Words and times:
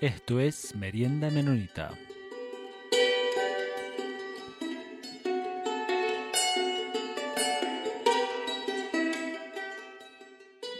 Esto 0.00 0.38
es 0.38 0.76
Merienda 0.76 1.28
Menonita. 1.28 1.90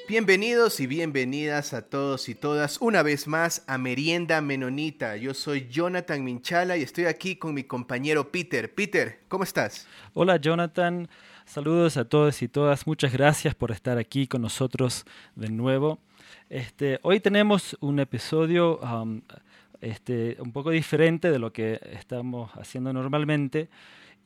Bienvenidos 0.09 0.79
y 0.79 0.87
bienvenidas 0.87 1.75
a 1.75 1.83
todos 1.83 2.29
y 2.29 2.37
todas 2.37 2.81
una 2.81 3.03
vez 3.03 3.27
más 3.27 3.65
a 3.67 3.77
Merienda 3.77 4.41
Menonita. 4.41 5.17
Yo 5.17 5.35
soy 5.35 5.67
Jonathan 5.69 6.23
Minchala 6.23 6.77
y 6.77 6.83
estoy 6.83 7.07
aquí 7.07 7.35
con 7.35 7.55
mi 7.55 7.65
compañero 7.65 8.31
Peter. 8.31 8.73
Peter, 8.73 9.19
¿cómo 9.27 9.43
estás? 9.43 9.89
Hola 10.15 10.37
Jonathan, 10.37 11.09
saludos 11.49 11.97
a 11.97 12.05
todos 12.05 12.43
y 12.43 12.49
todas. 12.49 12.87
Muchas 12.87 13.11
gracias 13.13 13.55
por 13.55 13.71
estar 13.71 13.97
aquí 13.97 14.27
con 14.27 14.43
nosotros 14.43 15.07
de 15.35 15.49
nuevo. 15.49 15.99
Este, 16.51 16.99
hoy 17.03 17.21
tenemos 17.21 17.77
un 17.81 18.01
episodio 18.01 18.79
um, 18.81 19.23
este, 19.81 20.37
un 20.41 20.53
poco 20.53 20.71
diferente 20.71 21.31
de 21.31 21.39
lo 21.39 21.51
que 21.51 21.81
estamos 21.93 22.51
haciendo 22.55 22.93
normalmente 22.93 23.71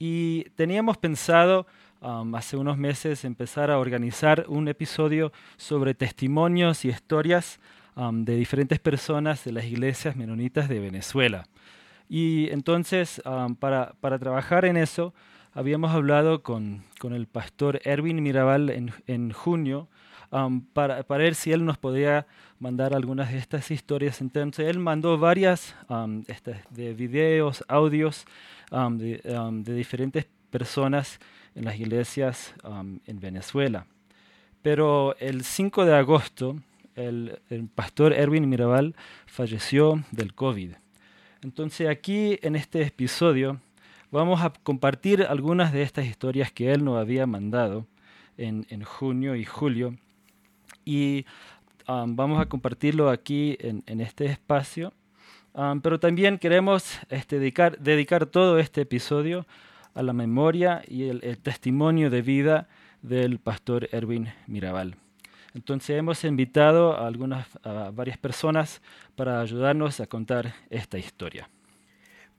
y 0.01 0.45
teníamos 0.57 0.98
pensado 0.98 1.67
um, 2.01 2.35
hace 2.35 2.57
unos 2.57 2.77
meses 2.77 3.25
empezar 3.25 3.70
a 3.70 3.79
organizar 3.79 4.45
un 4.48 4.67
episodio 4.67 5.33
sobre 5.57 5.95
testimonios 5.95 6.84
y 6.84 6.89
historias 6.89 7.61
um, 7.95 8.25
de 8.25 8.34
diferentes 8.34 8.81
personas 8.81 9.45
de 9.45 9.53
las 9.53 9.65
iglesias 9.65 10.17
menonitas 10.17 10.69
de 10.69 10.81
Venezuela. 10.81 11.47
Y 12.09 12.51
entonces, 12.51 13.23
para, 13.59 13.95
para, 14.01 14.19
trabajar 14.19 14.67
en 14.67 14.77
eso, 14.77 15.15
habíamos 15.55 15.92
hablado 15.92 16.42
con, 16.42 16.83
con 16.98 17.12
el 17.12 17.27
pastor 17.27 17.81
Erwin 17.84 18.22
Mirabal 18.22 18.70
en, 18.70 18.92
en 19.06 19.33
junio 19.33 19.89
para, 20.72 21.03
para, 21.03 21.25
ver 21.25 21.34
si 21.34 21.53
él 21.53 21.64
nos 21.64 21.77
podía 21.77 22.27
mandar 22.59 22.94
algunas 22.94 23.33
de 23.33 23.39
estas 23.39 23.70
historias. 23.70 24.22
Entonces 24.22 24.67
él 24.67 24.78
mandó 24.78 25.19
varias 25.19 25.75
este, 26.27 26.62
de 26.70 26.94
videos, 26.94 27.64
audios 27.69 28.25
de, 28.70 29.20
de, 29.20 29.75
diferentes 29.75 30.27
personas 30.50 31.20
en 31.55 31.66
las 31.66 31.78
iglesias 31.78 32.55
en 33.06 33.20
Venezuela. 33.20 33.87
Pero 34.62 35.16
el 35.19 35.44
5 35.44 35.84
de 35.84 35.94
agosto 35.94 36.56
el, 36.94 37.39
el 37.50 37.69
pastor 37.69 38.12
Erwin 38.12 38.48
Mirabal 38.48 38.94
falleció 39.27 40.03
del 40.12 40.34
COVID. 40.34 40.72
Entonces 41.42 41.89
aquí 41.89 42.39
en 42.42 42.56
este 42.56 42.83
episodio 42.83 43.61
vamos 44.13 44.43
a 44.43 44.53
compartir 44.63 45.23
algunas 45.23 45.73
de 45.73 45.83
estas 45.83 46.07
historias 46.07 46.53
que 46.53 46.71
él 46.73 46.85
nos 46.85 46.99
había 46.99 47.27
mandado 47.27 47.87
en, 48.37 48.65
junio 48.85 49.35
y 49.35 49.45
julio 49.45 49.97
y 50.85 51.25
um, 51.89 52.15
vamos 52.15 52.41
a 52.41 52.47
compartirlo 52.47 53.11
aquí 53.11 53.57
en, 53.61 54.01
este 54.01 54.27
espacio. 54.27 54.93
Um, 55.55 55.81
pero 55.81 55.99
también 55.99 56.39
queremos 56.39 56.99
este, 57.11 57.39
dedicar, 57.39 58.27
todo 58.27 58.59
este 58.59 58.83
episodio 58.83 59.47
a 59.95 60.03
la 60.03 60.13
memoria 60.13 60.83
y 60.87 61.05
el, 61.05 61.21
el, 61.25 61.39
testimonio 61.39 62.09
de 62.09 62.23
vida 62.23 62.69
del 63.03 63.39
pastor 63.39 63.89
Erwin 63.93 64.33
Mirabal. 64.47 64.97
Entonces 65.55 65.99
hemos 65.99 66.25
invitado 66.25 66.95
a, 66.97 67.07
algunas, 67.07 67.47
a 67.63 67.91
varias 67.91 68.17
personas 68.17 68.81
para 69.15 69.41
ayudarnos 69.41 70.01
a 70.01 70.07
contar 70.07 70.55
esta 70.71 70.99
historia. 70.99 71.49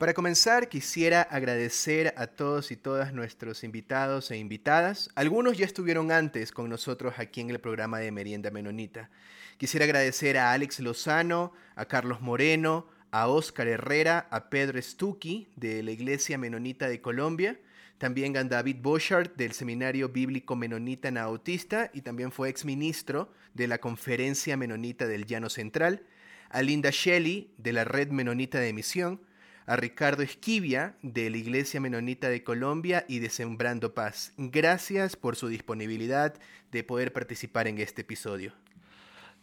Para 0.04 0.14
comenzar, 0.14 0.68
quisiera 0.68 1.22
agradecer 1.22 2.14
a 2.18 2.28
todos 2.28 2.72
y 2.72 2.76
todas 2.76 3.14
nuestros 3.14 3.64
invitados 3.64 4.32
e 4.32 4.38
invitadas. 4.38 5.10
Algunos 5.16 5.58
ya 5.58 5.66
estuvieron 5.66 6.12
antes 6.12 6.52
con 6.52 6.70
nosotros 6.70 7.14
aquí 7.20 7.40
en 7.40 7.50
el 7.50 7.62
programa 7.62 8.00
de 8.00 8.11
Merienda 8.11 8.52
Menonita. 8.52 9.10
Quisiera 9.58 9.86
agradecer 9.86 10.38
a 10.38 10.52
Alex 10.52 10.82
Lozano, 10.82 11.54
a 11.77 11.86
Carlos 11.86 12.20
Moreno, 12.20 12.86
a 13.11 13.30
Oscar 13.30 13.70
Herrera, 13.70 14.27
a 14.30 14.50
Pedro 14.50 14.82
Stucky 14.82 15.48
de 15.55 15.82
la 15.83 15.92
Iglesia 15.92 16.38
Menonita 16.38 16.89
de 16.89 17.00
Colombia, 17.00 17.58
también 17.98 18.36
a 18.36 18.44
David 18.44 18.80
Boschart 18.82 19.38
del 19.38 19.54
Seminario 19.54 20.10
Bíblico 20.10 20.58
Menonita 20.58 21.11
Nautista 21.11 21.89
y 21.94 22.02
también 22.02 22.33
fue 22.33 22.50
exministro 22.50 23.32
de 23.54 23.70
la 23.70 23.77
Conferencia 23.77 24.58
Menonita 24.58 25.08
del 25.08 25.26
Llano 25.26 25.50
Central, 25.50 26.04
a 26.50 26.61
Linda 26.61 26.89
Shelley 26.92 27.54
de 27.58 27.72
la 27.72 27.86
Red 27.86 28.10
Menonita 28.10 28.60
de 28.60 28.73
Misión, 28.73 29.22
a 29.66 29.76
Ricardo 29.76 30.24
Esquivia 30.24 30.96
de 31.02 31.30
la 31.30 31.38
Iglesia 31.38 31.80
Menonita 31.80 32.30
de 32.30 32.44
Colombia 32.44 33.06
y 33.08 33.20
de 33.20 33.30
Sembrando 33.30 33.94
Paz. 33.94 34.34
Gracias 34.38 35.16
por 35.16 35.36
su 35.36 35.48
disponibilidad 35.48 36.34
de 36.72 36.84
poder 36.84 37.14
participar 37.14 37.68
en 37.68 37.80
este 37.80 38.02
episodio. 38.02 38.54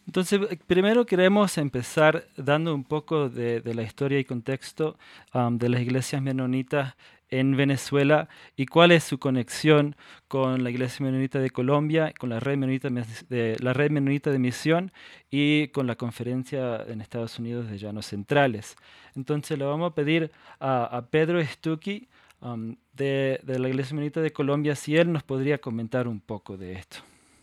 Entonces, 0.07 0.41
primero 0.67 1.07
queremos 1.07 1.57
empezar 1.59 2.27
dando 2.37 2.75
un 2.75 2.85
poco 2.85 3.29
de, 3.29 3.63
la 3.75 3.83
historia 3.83 4.19
y 4.19 4.25
contexto 4.25 4.99
um, 5.35 5.57
de 5.57 5.69
las 5.69 5.83
iglesias 5.83 6.21
menonitas 6.21 6.97
en 7.31 7.57
Venezuela 7.57 8.29
y 8.57 8.67
cuál 8.67 8.93
es 8.93 9.05
su 9.05 9.19
conexión 9.19 9.97
con 10.29 10.65
la 10.65 10.71
Iglesia 10.71 11.05
Menonita 11.05 11.39
de 11.39 11.51
Colombia, 11.51 12.13
con 12.19 12.31
la 12.31 12.41
Red 12.41 12.59
Menonita 12.59 12.89
de, 13.29 13.57
la 13.61 13.73
Red 13.73 13.91
Menonita 13.91 14.31
de 14.31 14.39
Misión 14.39 14.93
y 15.31 15.69
con 15.69 15.87
la 15.87 15.97
conferencia 15.97 16.85
en 16.87 17.01
Estados 17.01 17.39
Unidos 17.39 17.71
de 17.71 17.79
Llanos 17.79 18.07
Centrales. 18.07 18.77
Entonces 19.15 19.59
le 19.59 19.65
vamos 19.65 19.91
a 19.91 19.95
pedir 19.95 20.31
a, 20.59 21.07
Pedro 21.11 21.45
Stucky 21.45 22.09
um, 22.41 22.77
de, 22.93 23.41
de, 23.43 23.59
la 23.59 23.69
Iglesia 23.69 23.95
Menonita 23.95 24.21
de 24.21 24.33
Colombia 24.33 24.75
si 24.75 24.97
él 24.97 25.13
nos 25.13 25.23
podría 25.23 25.59
comentar 25.59 26.09
un 26.09 26.21
poco 26.21 26.57
de 26.57 26.75
esto. 26.75 26.99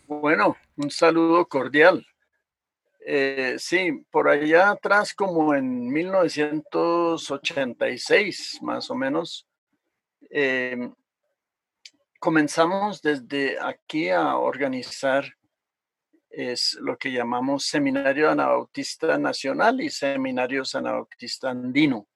Bueno, 0.08 0.56
un 0.76 0.90
saludo 0.90 1.46
cordial. 1.47 2.06
Eh, 3.09 3.56
sí, 3.58 4.03
por 4.12 4.28
allá 4.28 4.72
atrás, 4.72 5.14
como 5.14 5.56
en 5.56 5.90
1986, 5.94 8.59
más 8.62 8.92
o 8.92 8.96
menos, 8.96 9.47
eh, 10.30 10.92
comenzamos 12.20 13.02
desde 13.02 13.60
aquí 13.60 14.10
a 14.10 14.38
organizar 14.38 15.26
es 16.30 16.78
lo 16.82 16.98
que 16.98 17.12
llamamos 17.12 17.66
Seminario 17.66 18.30
Anabautista 18.30 19.18
Nacional 19.18 19.82
y 19.82 19.90
Seminario 19.90 20.64
Anabautista 20.74 21.50
Andino. 21.50 22.08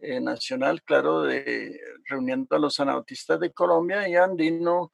Eh, 0.00 0.20
nacional, 0.20 0.80
claro, 0.84 1.22
de, 1.22 1.80
reuniendo 2.04 2.54
a 2.54 2.60
los 2.60 2.78
anabautistas 2.78 3.40
de 3.40 3.52
Colombia 3.52 4.08
y 4.08 4.14
andino 4.14 4.92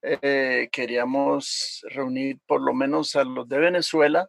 eh, 0.00 0.68
queríamos 0.70 1.84
reunir 1.88 2.38
por 2.46 2.60
lo 2.60 2.72
menos 2.72 3.16
a 3.16 3.24
los 3.24 3.48
de 3.48 3.58
Venezuela 3.58 4.28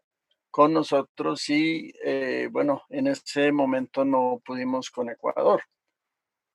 con 0.50 0.74
nosotros 0.74 1.48
y 1.50 1.94
eh, 2.04 2.50
bueno, 2.52 2.84
en 2.90 3.06
ese 3.06 3.52
momento 3.52 4.04
no 4.04 4.42
pudimos 4.44 4.90
con 4.90 5.12
Ecuador. 5.12 5.62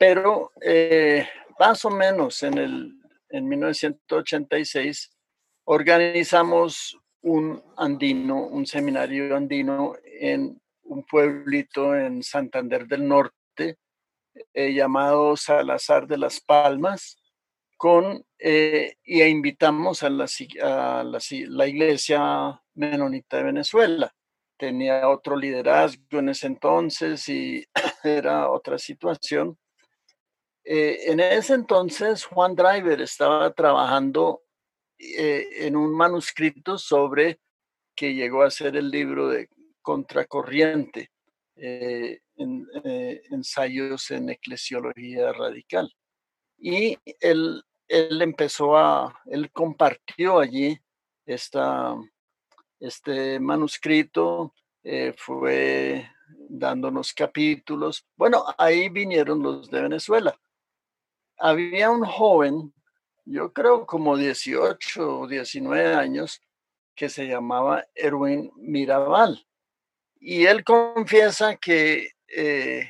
Pero 0.01 0.53
eh, 0.63 1.29
más 1.59 1.85
o 1.85 1.91
menos 1.91 2.43
en, 2.43 2.57
el, 2.57 2.95
en 3.29 3.47
1986 3.47 5.11
organizamos 5.65 6.99
un 7.21 7.63
andino, 7.77 8.47
un 8.47 8.65
seminario 8.65 9.37
andino 9.37 9.93
en 10.03 10.59
un 10.85 11.05
pueblito 11.05 11.95
en 11.95 12.23
Santander 12.23 12.87
del 12.87 13.07
Norte 13.07 13.77
eh, 14.55 14.73
llamado 14.73 15.37
Salazar 15.37 16.07
de 16.07 16.17
las 16.17 16.41
Palmas, 16.41 17.19
con, 17.77 18.25
eh, 18.39 18.95
y 19.05 19.23
invitamos 19.23 20.03
a 20.03 20.09
la, 20.09 20.25
a 20.63 21.05
la, 21.05 21.19
la 21.31 21.67
iglesia 21.67 22.59
menonita 22.73 23.37
de 23.37 23.43
Venezuela. 23.43 24.11
Tenía 24.57 25.11
otro 25.11 25.37
liderazgo 25.37 26.21
en 26.21 26.31
ese 26.31 26.47
entonces 26.47 27.29
y 27.29 27.63
era 28.03 28.49
otra 28.49 28.79
situación. 28.79 29.59
Eh, 30.65 31.11
en 31.11 31.21
ese 31.21 31.55
entonces, 31.55 32.25
Juan 32.25 32.55
Driver 32.55 33.01
estaba 33.01 33.53
trabajando 33.53 34.43
eh, 34.99 35.67
en 35.67 35.77
un 35.77 35.95
manuscrito 35.95 36.77
sobre 36.79 37.41
que 37.95 38.15
llegó 38.15 38.43
a 38.43 38.51
ser 38.51 38.77
el 38.77 38.91
libro 38.91 39.29
de 39.29 39.49
Contracorriente, 39.83 41.11
eh, 41.57 42.21
en, 42.37 42.67
ensayos 43.31 44.11
en 44.11 44.31
eclesiología 44.31 45.33
radical. 45.33 45.93
Y 46.59 46.99
él, 47.21 47.63
él 47.89 48.23
empezó 48.23 48.77
a, 48.77 49.19
él 49.27 49.51
compartió 49.53 50.39
allí 50.39 50.79
esta, 51.27 51.95
este 52.79 53.41
manuscrito 53.41 54.55
fue 55.17 56.09
dándonos 56.49 57.13
capítulos. 57.13 58.07
Bueno, 58.17 58.45
ahí 58.57 58.89
vinieron 58.89 59.43
los 59.43 59.71
de 59.71 59.83
Venezuela. 59.83 60.39
Había 61.41 61.91
un 61.91 62.05
joven, 62.05 62.75
yo 63.25 63.53
creo 63.55 63.87
como 63.87 64.17
18 64.17 65.21
o 65.21 65.27
19 65.27 65.95
años, 65.95 66.43
que 66.95 67.09
se 67.09 67.27
llamaba 67.27 67.87
Erwin 67.95 68.53
Mirabal. 68.57 69.47
Y 70.21 70.45
él 70.45 70.63
confiesa 70.65 71.57
que 71.57 72.11
eh, 72.29 72.87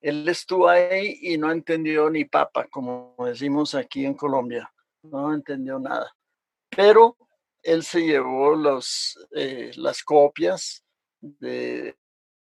él 0.00 0.26
estuvo 0.28 0.66
ahí 0.66 1.18
y 1.20 1.36
no 1.36 1.52
entendió 1.52 2.08
ni 2.08 2.24
papa, 2.24 2.66
como 2.68 3.14
decimos 3.18 3.74
aquí 3.74 4.06
en 4.06 4.14
Colombia. 4.14 4.72
No 5.02 5.34
entendió 5.34 5.78
nada. 5.78 6.10
Pero 6.74 7.18
él 7.62 7.82
se 7.82 8.00
llevó 8.00 8.54
eh, 9.32 9.72
las 9.76 10.02
copias 10.02 10.82
de, 11.20 11.98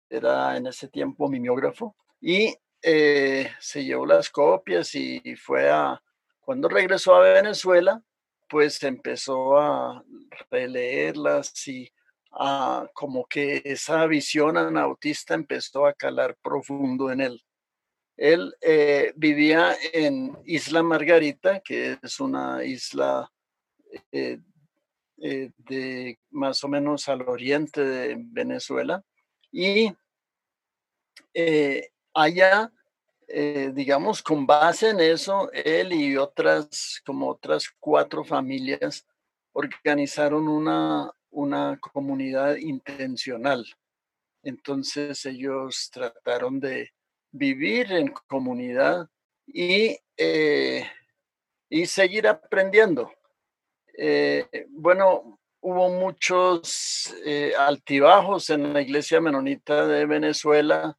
era 0.07 0.55
en 0.55 0.67
ese 0.67 0.87
tiempo 0.87 1.27
mimeógrafo, 1.27 1.95
y 2.21 2.55
eh, 2.89 3.51
se 3.59 3.83
llevó 3.83 4.05
las 4.05 4.29
copias 4.29 4.95
y 4.95 5.35
fue 5.35 5.69
a, 5.69 6.01
cuando 6.39 6.69
regresó 6.69 7.15
a 7.15 7.19
Venezuela, 7.19 8.01
pues 8.47 8.81
empezó 8.81 9.57
a 9.57 10.05
releerlas 10.49 11.67
y 11.67 11.91
a, 12.31 12.89
como 12.93 13.25
que 13.25 13.61
esa 13.65 14.05
visión 14.05 14.55
anautista 14.55 15.33
empezó 15.33 15.85
a 15.85 15.91
calar 15.91 16.37
profundo 16.41 17.11
en 17.11 17.19
él. 17.19 17.43
Él 18.15 18.55
eh, 18.61 19.11
vivía 19.17 19.75
en 19.91 20.37
Isla 20.45 20.81
Margarita, 20.81 21.59
que 21.59 21.99
es 22.01 22.21
una 22.21 22.63
isla 22.63 23.29
eh, 24.13 24.39
de 25.17 26.19
más 26.29 26.63
o 26.63 26.69
menos 26.69 27.09
al 27.09 27.23
oriente 27.23 27.83
de 27.83 28.15
Venezuela, 28.17 29.03
y 29.51 29.91
allá, 32.13 32.71
digamos, 33.27 34.23
con 34.23 34.45
base 34.45 34.89
en 34.89 35.01
eso, 35.01 35.51
él 35.51 35.91
y 35.93 36.15
otras, 36.15 37.01
como 37.05 37.29
otras 37.29 37.69
cuatro 37.79 38.23
familias, 38.23 39.05
organizaron 39.53 40.47
una, 40.47 41.11
una 41.29 41.77
comunidad 41.79 42.55
intencional. 42.55 43.65
Entonces 44.43 45.25
ellos 45.25 45.89
trataron 45.91 46.59
de 46.59 46.91
vivir 47.31 47.91
en 47.91 48.13
comunidad 48.27 49.09
y, 49.45 49.97
eh, 50.15 50.85
y 51.69 51.85
seguir 51.85 52.27
aprendiendo. 52.27 53.11
Eh, 53.97 54.67
bueno, 54.69 55.39
hubo 55.61 55.89
muchos 55.89 57.13
eh, 57.25 57.53
altibajos 57.57 58.49
en 58.49 58.73
la 58.73 58.81
iglesia 58.81 59.19
menonita 59.19 59.87
de 59.87 60.05
Venezuela. 60.05 60.97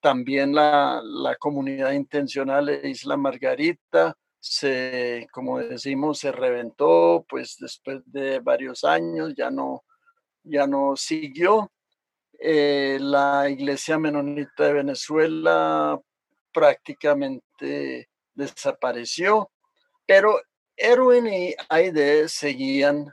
También 0.00 0.54
la, 0.54 1.00
la, 1.02 1.36
comunidad 1.36 1.92
intencional 1.92 2.68
Isla 2.84 3.16
Margarita 3.16 4.14
se, 4.40 5.26
como 5.32 5.58
decimos, 5.58 6.18
se 6.18 6.32
reventó, 6.32 7.24
pues 7.28 7.56
después 7.58 8.02
de 8.06 8.40
varios 8.40 8.84
años 8.84 9.34
ya 9.36 9.50
no, 9.50 9.84
ya 10.42 10.66
no 10.66 10.96
siguió. 10.96 11.70
Eh, 12.40 12.98
la 13.00 13.48
iglesia 13.50 13.98
menonita 13.98 14.64
de 14.66 14.72
Venezuela 14.72 16.00
prácticamente 16.52 18.08
desapareció, 18.34 19.50
pero 20.06 20.40
Erwin 20.76 21.26
y 21.26 21.54
Aide 21.68 22.28
seguían 22.28 23.12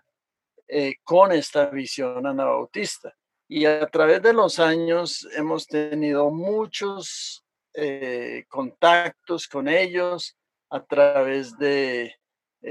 eh, 0.68 0.96
con 1.04 1.32
esta 1.32 1.68
visión 1.68 2.26
anabautista. 2.28 3.16
Y 3.48 3.66
a 3.66 3.86
través 3.88 4.22
de 4.22 4.34
los 4.34 4.60
años 4.60 5.28
hemos 5.36 5.68
tenido 5.68 6.32
muchos 6.32 7.46
eh, 7.74 8.46
contactos 8.48 9.48
con 9.48 9.68
ellos 9.68 10.36
a 10.70 10.84
través 10.84 11.58
de 11.58 12.16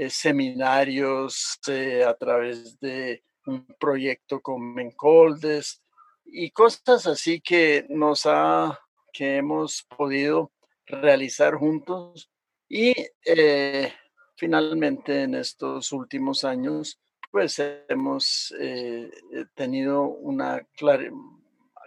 seminarios, 0.09 1.57
a 2.05 2.13
través 2.15 2.77
de 2.79 3.23
un 3.45 3.65
proyecto 3.79 4.41
con 4.41 4.73
Mencoldes, 4.73 5.81
y 6.25 6.51
cosas 6.51 7.07
así 7.07 7.39
que 7.39 7.85
nos 7.89 8.25
ha, 8.25 8.79
que 9.13 9.37
hemos 9.37 9.83
podido 9.83 10.51
realizar 10.85 11.55
juntos 11.55 12.29
y 12.67 12.93
eh, 13.25 13.93
finalmente 14.35 15.23
en 15.23 15.35
estos 15.35 15.91
últimos 15.91 16.43
años 16.43 16.99
pues 17.35 17.61
hemos 17.89 18.55
eh, 18.61 19.11
tenido 19.55 20.03
una 20.03 20.65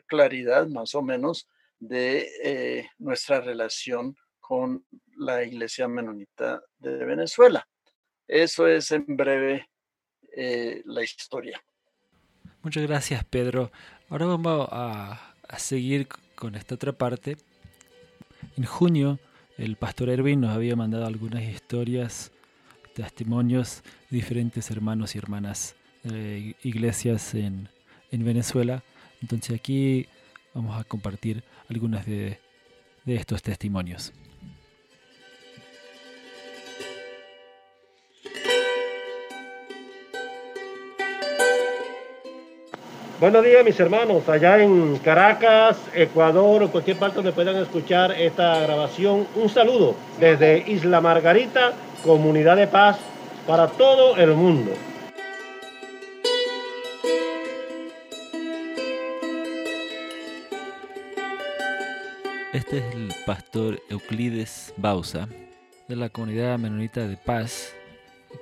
claridad 0.06 0.66
más 0.66 0.94
o 0.94 1.00
menos 1.00 1.48
de 1.78 2.28
eh, 2.44 2.90
nuestra 2.98 3.40
relación 3.40 4.14
con 4.40 4.84
la 5.16 5.42
Iglesia 5.42 5.88
Menonita 5.88 6.60
de 6.78 7.02
Venezuela. 7.02 7.66
Eso 8.26 8.66
es 8.68 8.90
en 8.90 9.06
breve 9.06 9.70
la 10.84 11.02
historia. 11.02 11.58
Muchas 12.62 12.86
gracias, 12.86 13.24
Pedro. 13.24 13.72
Ahora 14.10 14.26
vamos 14.26 14.68
a, 14.70 15.34
seguir 15.56 16.08
con 16.34 16.56
esta 16.56 16.74
otra 16.74 16.92
parte. 16.92 17.38
En 18.58 18.66
junio, 18.66 19.18
el 19.56 19.76
pastor 19.76 20.10
Erwin 20.10 20.42
nos 20.42 20.54
había 20.54 20.76
mandado 20.76 21.06
algunas 21.06 21.42
historias, 21.42 22.32
testimonios 22.98 23.84
de 24.10 24.16
diferentes 24.16 24.72
hermanos 24.72 25.14
y 25.14 25.18
hermanas 25.18 25.76
de 26.02 26.56
iglesias 26.64 27.32
en, 27.34 27.68
en 28.10 28.24
Venezuela. 28.24 28.82
Entonces 29.22 29.54
aquí 29.54 30.08
vamos 30.52 30.76
a 30.76 30.82
compartir 30.82 31.44
algunas 31.68 32.04
de, 32.06 32.40
de 33.04 33.14
estos 33.14 33.40
testimonios. 33.40 34.12
Buenos 43.20 43.44
días 43.44 43.64
mis 43.64 43.80
hermanos, 43.80 44.28
allá 44.28 44.62
en 44.62 44.96
Caracas, 44.98 45.76
Ecuador 45.92 46.62
o 46.62 46.70
cualquier 46.70 46.96
parte 46.98 47.16
donde 47.16 47.32
puedan 47.32 47.56
escuchar 47.56 48.12
esta 48.12 48.60
grabación. 48.60 49.26
Un 49.34 49.48
saludo 49.48 49.96
desde 50.20 50.62
Isla 50.70 51.00
Margarita, 51.00 51.72
Comunidad 52.04 52.56
de 52.56 52.68
Paz 52.68 52.96
para 53.44 53.66
todo 53.66 54.16
el 54.16 54.34
mundo. 54.34 54.70
Este 62.52 62.78
es 62.78 62.94
el 62.94 63.12
pastor 63.26 63.80
Euclides 63.90 64.72
Bausa 64.76 65.28
de 65.88 65.96
la 65.96 66.08
comunidad 66.08 66.56
menonita 66.56 67.08
de 67.08 67.16
Paz 67.16 67.74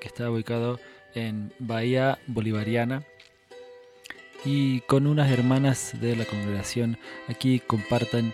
que 0.02 0.08
está 0.08 0.30
ubicado 0.30 0.78
en 1.14 1.50
Bahía 1.60 2.18
Bolivariana 2.26 3.04
y 4.46 4.80
con 4.82 5.08
unas 5.08 5.28
hermanas 5.28 5.90
de 6.00 6.14
la 6.14 6.24
congregación 6.24 6.98
aquí 7.28 7.58
compartan 7.58 8.32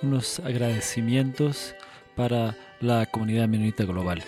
unos 0.00 0.40
agradecimientos 0.40 1.74
para 2.16 2.56
la 2.80 3.04
comunidad 3.04 3.46
menonita 3.46 3.84
global. 3.84 4.22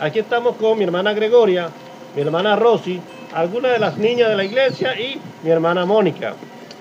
Aquí 0.00 0.18
estamos 0.18 0.56
con 0.56 0.76
mi 0.78 0.82
hermana 0.82 1.12
Gregoria, 1.12 1.70
mi 2.16 2.22
hermana 2.22 2.56
Rosy, 2.56 3.00
algunas 3.32 3.70
de 3.70 3.78
las 3.78 3.96
niñas 3.98 4.30
de 4.30 4.36
la 4.36 4.44
iglesia 4.44 4.98
y 5.00 5.20
mi 5.44 5.50
hermana 5.50 5.86
Mónica. 5.86 6.34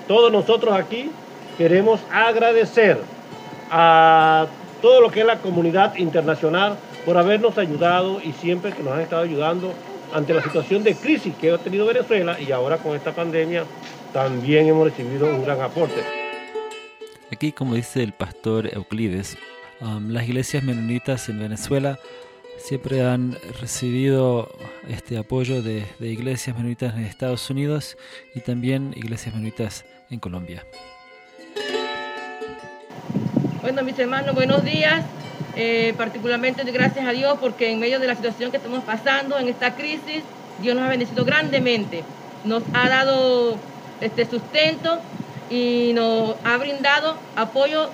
Todos 0.08 0.32
nosotros 0.32 0.74
aquí 0.74 1.12
queremos 1.56 2.00
agradecer 2.12 3.00
a 3.70 4.48
todo 4.82 5.02
lo 5.02 5.12
que 5.12 5.20
es 5.20 5.26
la 5.28 5.38
comunidad 5.38 5.96
internacional 5.98 6.80
por 7.06 7.18
habernos 7.18 7.58
ayudado 7.58 8.22
y 8.22 8.32
siempre 8.34 8.72
que 8.72 8.84
nos 8.84 8.94
han 8.94 9.02
estado 9.02 9.24
ayudando 9.24 9.74
ante 10.14 10.34
la 10.34 10.44
situación 10.44 10.84
de 10.84 10.96
crisis 10.96 11.34
que 11.36 11.52
ha 11.52 11.58
tenido 11.58 11.86
Venezuela 11.86 12.40
y 12.40 12.52
ahora 12.52 12.78
con 12.78 12.96
esta 12.96 13.14
pandemia 13.14 13.66
también 14.14 14.68
hemos 14.68 14.86
recibido 14.90 15.28
un 15.28 15.44
gran 15.44 15.62
aporte. 15.62 16.02
Aquí, 17.32 17.52
como 17.52 17.76
dice 17.76 18.04
el 18.04 18.12
pastor 18.12 18.70
Euclides, 18.74 19.38
um, 19.80 20.10
las 20.10 20.28
iglesias 20.28 20.64
menonitas 20.64 21.30
en 21.30 21.40
Venezuela 21.40 21.98
siempre 22.58 23.04
han 23.04 23.38
recibido 23.60 24.52
este 24.90 25.18
apoyo 25.18 25.62
de, 25.62 25.86
de 26.00 26.08
iglesias 26.10 26.56
menonitas 26.56 26.94
en 26.94 27.06
Estados 27.06 27.50
Unidos 27.50 27.98
y 28.36 28.42
también 28.42 28.94
iglesias 28.96 29.34
menonitas 29.34 29.86
en 30.10 30.20
Colombia. 30.20 30.66
Bueno, 33.62 33.84
mis 33.84 33.98
hermanos, 33.98 34.36
buenos 34.36 34.64
días. 34.64 35.06
Eh, 35.54 35.94
particularmente 35.98 36.64
gracias 36.72 37.06
a 37.06 37.12
Dios 37.12 37.38
porque 37.40 37.70
en 37.72 37.80
medio 37.80 38.00
de 38.00 38.08
la 38.08 38.16
situación 38.16 38.52
que 38.52 38.58
estamos 38.58 38.84
pasando, 38.84 39.38
en 39.38 39.48
esta 39.50 39.76
crisis, 39.76 40.24
Dios 40.62 40.76
nos 40.76 40.86
ha 40.86 40.90
bendecido 40.90 41.26
grandemente. 41.26 42.04
Nos 42.44 42.64
ha 42.74 42.90
dado 42.90 43.58
este 44.00 44.26
sustento 44.26 45.00
y 45.50 45.92
nos 45.94 46.36
ha 46.44 46.58
brindado 46.58 47.18
apoyo 47.36 47.90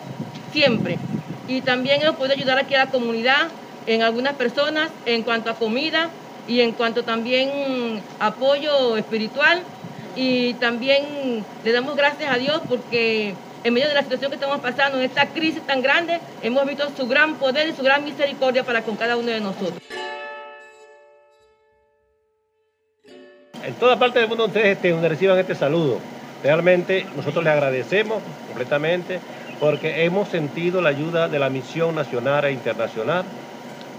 siempre. 0.51 0.99
Y 1.47 1.61
también 1.61 2.01
hemos 2.01 2.15
podido 2.15 2.35
ayudar 2.35 2.59
aquí 2.59 2.75
a 2.75 2.85
la 2.85 2.91
comunidad, 2.91 3.47
en 3.87 4.01
algunas 4.03 4.35
personas, 4.35 4.91
en 5.05 5.23
cuanto 5.23 5.49
a 5.49 5.57
comida 5.57 6.09
y 6.45 6.61
en 6.61 6.73
cuanto 6.73 7.03
también 7.03 8.03
apoyo 8.19 8.97
espiritual. 8.97 9.63
Y 10.15 10.55
también 10.55 11.45
le 11.63 11.71
damos 11.71 11.95
gracias 11.95 12.31
a 12.31 12.37
Dios 12.37 12.61
porque 12.67 13.35
en 13.67 13.73
medio 13.73 13.89
de 13.89 13.95
la 13.95 14.03
situación 14.03 14.31
que 14.31 14.35
estamos 14.35 14.59
pasando, 14.61 14.97
en 14.97 15.03
esta 15.03 15.27
crisis 15.27 15.61
tan 15.63 15.81
grande, 15.81 16.19
hemos 16.41 16.65
visto 16.65 16.89
su 16.95 17.05
gran 17.05 17.35
poder 17.35 17.67
y 17.67 17.73
su 17.73 17.83
gran 17.83 18.03
misericordia 18.03 18.63
para 18.63 18.81
con 18.81 18.95
cada 18.95 19.17
uno 19.17 19.27
de 19.27 19.41
nosotros. 19.41 19.81
En 23.63 23.73
toda 23.73 23.99
parte 23.99 24.19
del 24.19 24.29
mundo 24.29 24.45
ustedes 24.45 24.77
estén, 24.77 24.93
donde 24.93 25.09
reciban 25.09 25.37
este 25.37 25.53
saludo. 25.53 25.99
Realmente 26.41 27.05
nosotros 27.17 27.43
les 27.43 27.51
agradecemos 27.51 28.23
completamente 28.47 29.19
porque 29.59 30.05
hemos 30.05 30.29
sentido 30.29 30.81
la 30.81 30.89
ayuda 30.89 31.27
de 31.27 31.39
la 31.39 31.49
misión 31.49 31.95
nacional 31.95 32.45
e 32.45 32.53
internacional 32.53 33.25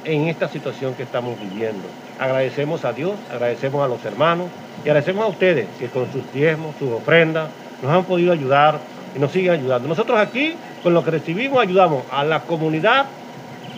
en 0.04 0.28
esta 0.28 0.48
situación 0.48 0.94
que 0.94 1.02
estamos 1.02 1.38
viviendo. 1.38 1.86
Agradecemos 2.18 2.86
a 2.86 2.94
Dios, 2.94 3.12
agradecemos 3.30 3.84
a 3.84 3.88
los 3.88 4.02
hermanos 4.06 4.48
y 4.82 4.88
agradecemos 4.88 5.24
a 5.24 5.28
ustedes 5.28 5.66
que 5.78 5.88
con 5.88 6.10
sus 6.10 6.32
diezmos, 6.32 6.74
sus 6.78 6.90
ofrendas, 6.90 7.50
nos 7.82 7.92
han 7.92 8.04
podido 8.04 8.32
ayudar 8.32 8.78
nos 9.18 9.32
siguen 9.32 9.52
ayudando. 9.52 9.88
Nosotros 9.88 10.18
aquí, 10.18 10.54
con 10.82 10.94
lo 10.94 11.04
que 11.04 11.10
recibimos, 11.10 11.60
ayudamos 11.60 12.04
a 12.10 12.24
la 12.24 12.40
comunidad 12.40 13.06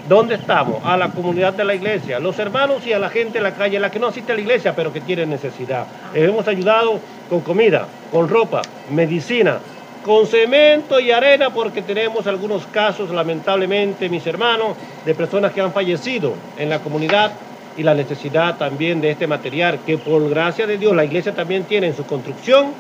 donde 0.09 0.35
estamos, 0.37 0.81
a 0.85 0.97
la 0.97 1.11
comunidad 1.11 1.55
de 1.55 1.65
la 1.65 1.75
iglesia, 1.75 2.17
a 2.17 2.21
los 2.21 2.39
hermanos 2.39 2.87
y 2.87 2.93
a 2.93 2.99
la 2.99 3.11
gente 3.11 3.39
en 3.39 3.45
la 3.45 3.55
calle, 3.55 3.79
la 3.79 3.91
que 3.91 3.99
no 3.99 4.09
asiste 4.09 4.33
a 4.33 4.35
la 4.35 4.41
iglesia, 4.41 4.75
pero 4.75 4.93
que 4.93 5.01
tiene 5.01 5.27
necesidad. 5.27 5.87
hemos 6.15 6.49
ayudado 6.49 6.99
con 7.29 7.41
comida, 7.41 7.87
con 8.11 8.29
ropa, 8.29 8.63
medicina, 8.91 9.59
con 10.05 10.27
cemento 10.27 10.99
y 10.99 11.11
arena, 11.11 11.51
porque 11.51 11.83
tenemos 11.83 12.27
algunos 12.27 12.67
casos, 12.67 13.11
lamentablemente, 13.11 14.09
mis 14.09 14.27
hermanos, 14.27 14.77
de 15.05 15.15
personas 15.15 15.53
que 15.53 15.61
han 15.61 15.73
fallecido 15.73 16.35
en 16.59 16.71
la 16.71 16.81
comunidad 16.81 17.33
y 17.77 17.83
la 17.83 17.95
necesidad 17.95 18.57
también 18.57 19.01
de 19.01 19.11
este 19.11 19.27
material, 19.27 19.81
que 19.87 19.99
por 19.99 20.29
gracia 20.29 20.67
de 20.67 20.79
Dios 20.79 20.95
la 20.97 21.05
iglesia 21.05 21.35
también 21.35 21.65
tiene 21.65 21.89
en 21.89 21.97
su 21.97 22.05
construcción, 22.05 22.73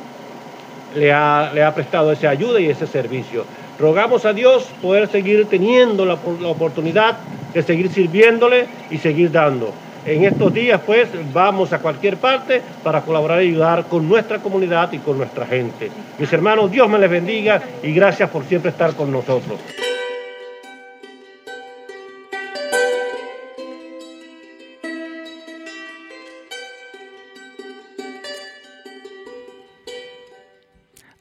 le 0.94 1.12
ha, 1.12 1.50
le 1.54 1.62
ha 1.62 1.74
prestado 1.74 2.12
esa 2.12 2.30
ayuda 2.30 2.60
y 2.60 2.66
ese 2.66 2.86
servicio. 2.86 3.44
Rogamos 3.78 4.24
a 4.24 4.32
Dios 4.32 4.68
poder 4.82 5.08
seguir 5.08 5.46
teniendo 5.46 6.04
la, 6.04 6.18
la 6.40 6.48
oportunidad 6.48 7.18
de 7.54 7.62
seguir 7.62 7.90
sirviéndole 7.90 8.66
y 8.90 8.98
seguir 8.98 9.30
dando. 9.30 9.72
En 10.06 10.24
estos 10.24 10.52
días, 10.54 10.80
pues, 10.84 11.08
vamos 11.32 11.72
a 11.72 11.78
cualquier 11.78 12.16
parte 12.16 12.62
para 12.82 13.02
colaborar 13.02 13.42
y 13.42 13.48
ayudar 13.48 13.84
con 13.84 14.08
nuestra 14.08 14.38
comunidad 14.38 14.90
y 14.92 14.98
con 14.98 15.18
nuestra 15.18 15.46
gente. 15.46 15.90
Mis 16.18 16.32
hermanos, 16.32 16.70
Dios 16.70 16.88
me 16.88 16.98
les 16.98 17.10
bendiga 17.10 17.60
y 17.82 17.92
gracias 17.92 18.30
por 18.30 18.44
siempre 18.44 18.70
estar 18.70 18.94
con 18.94 19.12
nosotros. 19.12 19.58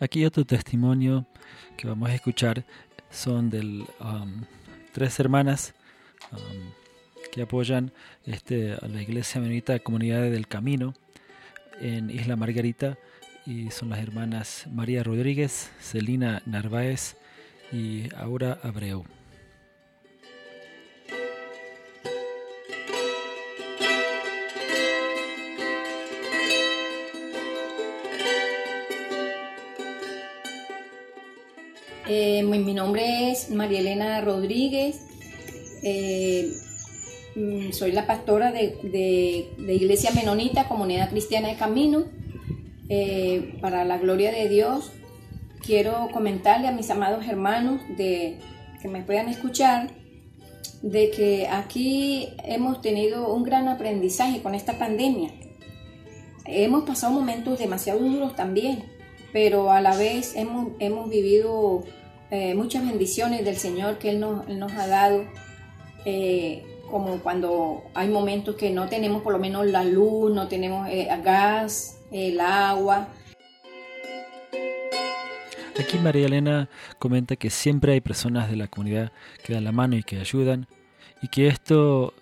Aquí 0.01 0.24
otro 0.24 0.46
testimonio 0.46 1.25
que 1.75 1.86
vamos 1.86 2.10
a 2.10 2.15
escuchar 2.15 2.63
son 3.10 3.50
de 3.50 3.60
um, 4.00 4.44
tres 4.94 5.20
hermanas 5.20 5.74
um, 6.32 6.72
que 7.34 7.41
apoyan 7.41 7.91
este, 8.25 8.74
a 8.74 8.88
la 8.88 9.01
iglesia 9.01 9.41
menonita 9.41 9.77
Comunidad 9.79 10.22
del 10.22 10.48
Camino 10.48 10.94
en 11.82 12.10
Isla 12.10 12.38
Margarita 12.38 12.98
y 13.46 13.72
son 13.72 13.89
las 13.89 14.00
hermanas 14.00 14.68
María 14.72 15.03
Rodríguez, 15.03 15.70
Celina 15.82 16.41
Narváez 16.46 17.18
y 17.74 18.08
Aura 18.15 18.58
Abreu. 18.63 19.18
Eh, 32.09 32.43
mi, 32.43 32.73
nombre 32.73 33.31
es 33.31 33.49
María 33.49 33.79
Elena 33.79 34.19
Rodríguez. 34.21 34.99
Eh, 35.83 36.51
Mm, 37.35 37.71
soy 37.71 37.91
la 37.91 38.05
pastora 38.05 38.51
de, 38.51 39.47
Iglesia 39.57 40.11
Menonita, 40.11 40.67
Comunidad 40.67 41.09
Cristiana 41.09 41.47
de 41.47 41.55
Camino. 41.55 42.03
Eh, 42.89 43.57
para 43.61 43.85
la 43.85 43.97
gloria 43.97 44.31
de 44.31 44.49
Dios, 44.49 44.91
quiero 45.61 46.09
comentarle 46.11 46.67
a 46.67 46.71
mis 46.71 46.89
amados 46.89 47.25
hermanos 47.27 47.81
de, 47.97 48.39
que 48.81 48.87
me 48.87 49.03
puedan 49.03 49.29
escuchar 49.29 49.91
de 50.81 51.11
que 51.11 51.47
aquí 51.47 52.29
hemos 52.43 52.81
tenido 52.81 53.33
un 53.33 53.43
gran 53.43 53.67
aprendizaje 53.67 54.41
con 54.41 54.55
esta 54.55 54.77
pandemia. 54.77 55.31
Hemos 56.45 56.83
pasado 56.83 57.13
momentos 57.13 57.59
demasiado 57.59 57.99
duros 57.99 58.35
también, 58.35 58.83
pero 59.31 59.71
a 59.71 59.81
la 59.81 59.95
vez 59.95 60.33
hemos 60.35 61.09
vivido 61.09 61.83
eh, 62.31 62.55
muchas 62.55 62.86
bendiciones 62.86 63.43
del 63.43 63.57
Señor 63.57 63.98
que 63.98 64.12
Él 64.12 64.19
nos, 64.19 64.48
nos 64.48 64.71
ha 64.74 64.88
dado. 64.88 65.25
Eh, 66.05 66.65
como 66.89 67.19
cuando 67.19 67.83
hay 67.93 68.07
momentos 68.07 68.55
que 68.55 68.71
no 68.71 68.88
tenemos 68.88 69.21
por 69.21 69.33
lo 69.33 69.39
menos 69.39 69.65
la 69.67 69.83
luz, 69.83 70.31
no 70.33 70.48
tenemos 70.48 70.88
eh, 70.89 71.07
gas, 71.24 72.00
el 72.12 72.39
agua. 72.39 73.07
Aquí 75.79 75.98
María 75.98 76.25
Elena 76.25 76.69
comenta 76.98 77.36
que 77.36 77.50
siempre 77.50 77.93
hay 77.93 78.01
personas 78.01 78.50
de 78.50 78.57
la 78.57 78.67
comunidad 78.67 79.12
que 79.43 79.53
dan 79.53 79.63
la 79.63 79.71
mano 79.71 79.95
y 79.95 80.03
que 80.03 80.19
ayudan 80.19 80.67
y 81.21 81.29
que 81.29 81.48
esto 81.48 82.13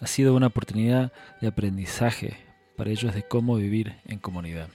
ha 0.00 0.06
sido 0.06 0.34
una 0.34 0.48
oportunidad 0.48 1.12
de 1.40 1.48
aprendizaje 1.48 2.36
para 2.76 2.90
ellos 2.90 3.14
de 3.14 3.22
cómo 3.22 3.56
vivir 3.56 3.94
en 4.06 4.18
comunidad. 4.18 4.68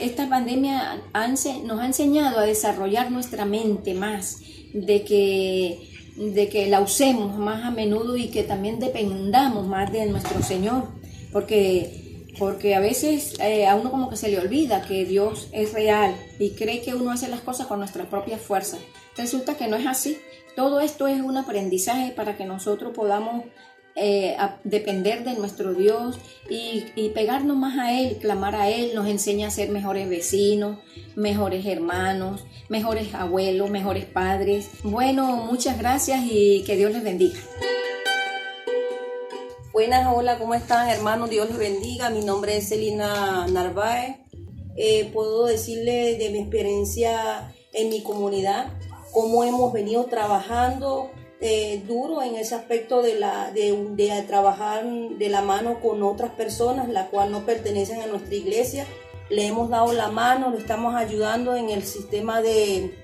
Esta 0.00 0.28
pandemia 0.28 1.02
nos 1.64 1.80
ha 1.80 1.86
enseñado 1.86 2.38
a 2.38 2.44
desarrollar 2.44 3.10
nuestra 3.10 3.44
mente 3.44 3.92
más 3.92 4.38
de 4.72 5.04
que, 5.04 5.90
de 6.16 6.48
que 6.48 6.68
la 6.68 6.80
usemos 6.80 7.38
más 7.38 7.64
a 7.64 7.70
menudo 7.70 8.16
y 8.16 8.28
que 8.28 8.42
también 8.42 8.78
dependamos 8.78 9.66
más 9.66 9.92
de 9.92 10.06
nuestro 10.06 10.42
Señor, 10.42 10.88
porque, 11.32 12.24
porque 12.38 12.74
a 12.74 12.80
veces 12.80 13.38
eh, 13.40 13.66
a 13.66 13.76
uno 13.76 13.90
como 13.90 14.08
que 14.08 14.16
se 14.16 14.28
le 14.28 14.38
olvida 14.38 14.82
que 14.82 15.04
Dios 15.04 15.48
es 15.52 15.72
real 15.74 16.14
y 16.38 16.50
cree 16.50 16.80
que 16.80 16.94
uno 16.94 17.10
hace 17.10 17.28
las 17.28 17.40
cosas 17.40 17.66
con 17.66 17.78
nuestras 17.78 18.06
propias 18.06 18.40
fuerzas. 18.40 18.80
Resulta 19.16 19.56
que 19.56 19.68
no 19.68 19.76
es 19.76 19.86
así. 19.86 20.16
Todo 20.56 20.80
esto 20.80 21.08
es 21.08 21.20
un 21.20 21.36
aprendizaje 21.36 22.12
para 22.12 22.36
que 22.36 22.44
nosotros 22.44 22.92
podamos 22.94 23.44
eh, 24.02 24.34
depender 24.64 25.24
de 25.24 25.34
nuestro 25.34 25.74
Dios 25.74 26.18
y, 26.48 27.10
pegarnos 27.10 27.58
más 27.58 27.78
a 27.78 27.92
Él, 28.00 28.16
clamar 28.16 28.56
a 28.56 28.70
Él, 28.70 28.92
nos 28.94 29.06
enseña 29.06 29.48
a 29.48 29.50
ser 29.50 29.68
mejores 29.68 30.08
vecinos, 30.08 30.78
mejores 31.16 31.66
hermanos, 31.66 32.46
mejores 32.70 33.14
abuelos, 33.14 33.68
mejores 33.68 34.06
padres. 34.06 34.70
Bueno, 34.82 35.36
muchas 35.36 35.76
gracias 35.76 36.22
y 36.24 36.64
que 36.64 36.76
Dios 36.76 36.92
les 36.92 37.04
bendiga. 37.04 37.38
Buenas, 39.74 40.08
hola, 40.10 40.38
¿cómo 40.38 40.54
están 40.54 40.88
hermanos? 40.88 41.28
Dios 41.28 41.50
les 41.50 41.58
bendiga. 41.58 42.08
Mi 42.08 42.24
nombre 42.24 42.56
es 42.56 42.70
Celina 42.70 43.46
Narváez. 43.48 44.16
Eh, 44.76 45.10
puedo 45.12 45.44
decirle 45.44 46.16
de 46.16 46.30
mi 46.30 46.38
experiencia 46.38 47.52
en 47.74 47.90
mi 47.90 48.02
comunidad, 48.02 48.72
cómo 49.12 49.44
hemos 49.44 49.74
venido 49.74 50.04
trabajando 50.06 51.10
eh, 51.40 51.82
duro 51.86 52.22
en 52.22 52.34
ese 52.34 52.54
aspecto 52.54 53.02
de, 53.02 53.14
la, 53.14 53.50
de, 53.50 53.72
de, 53.92 54.22
trabajar 54.22 54.84
de 54.84 55.28
la 55.28 55.40
mano 55.40 55.80
con 55.80 56.02
otras 56.02 56.32
personas, 56.32 56.88
las 56.88 57.08
cuales 57.08 57.32
no 57.32 57.46
pertenecen 57.46 58.02
a 58.02 58.06
nuestra 58.06 58.34
iglesia. 58.34 58.86
Le 59.30 59.46
hemos 59.46 59.70
dado 59.70 59.92
la 59.92 60.08
mano, 60.08 60.50
le 60.50 60.58
estamos 60.58 60.94
ayudando 60.94 61.56
en 61.56 61.70
el 61.70 61.82
sistema 61.82 62.42
de 62.42 62.94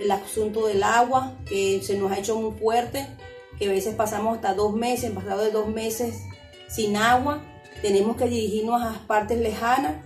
el 0.00 0.10
asunto 0.10 0.66
del 0.66 0.82
agua, 0.82 1.34
que 1.46 1.82
se 1.82 1.98
nos 1.98 2.10
ha 2.10 2.18
hecho 2.18 2.36
muy 2.36 2.58
fuerte, 2.58 3.06
que 3.58 3.66
a 3.66 3.72
veces 3.72 3.94
pasamos 3.94 4.36
hasta 4.36 4.54
dos 4.54 4.72
meses, 4.72 5.10
pasado 5.10 5.42
de 5.42 5.50
dos 5.50 5.68
meses 5.68 6.22
sin 6.68 6.96
agua, 6.96 7.42
tenemos 7.82 8.16
que 8.16 8.26
dirigirnos 8.26 8.80
a 8.80 9.06
partes 9.06 9.38
lejanas 9.38 9.96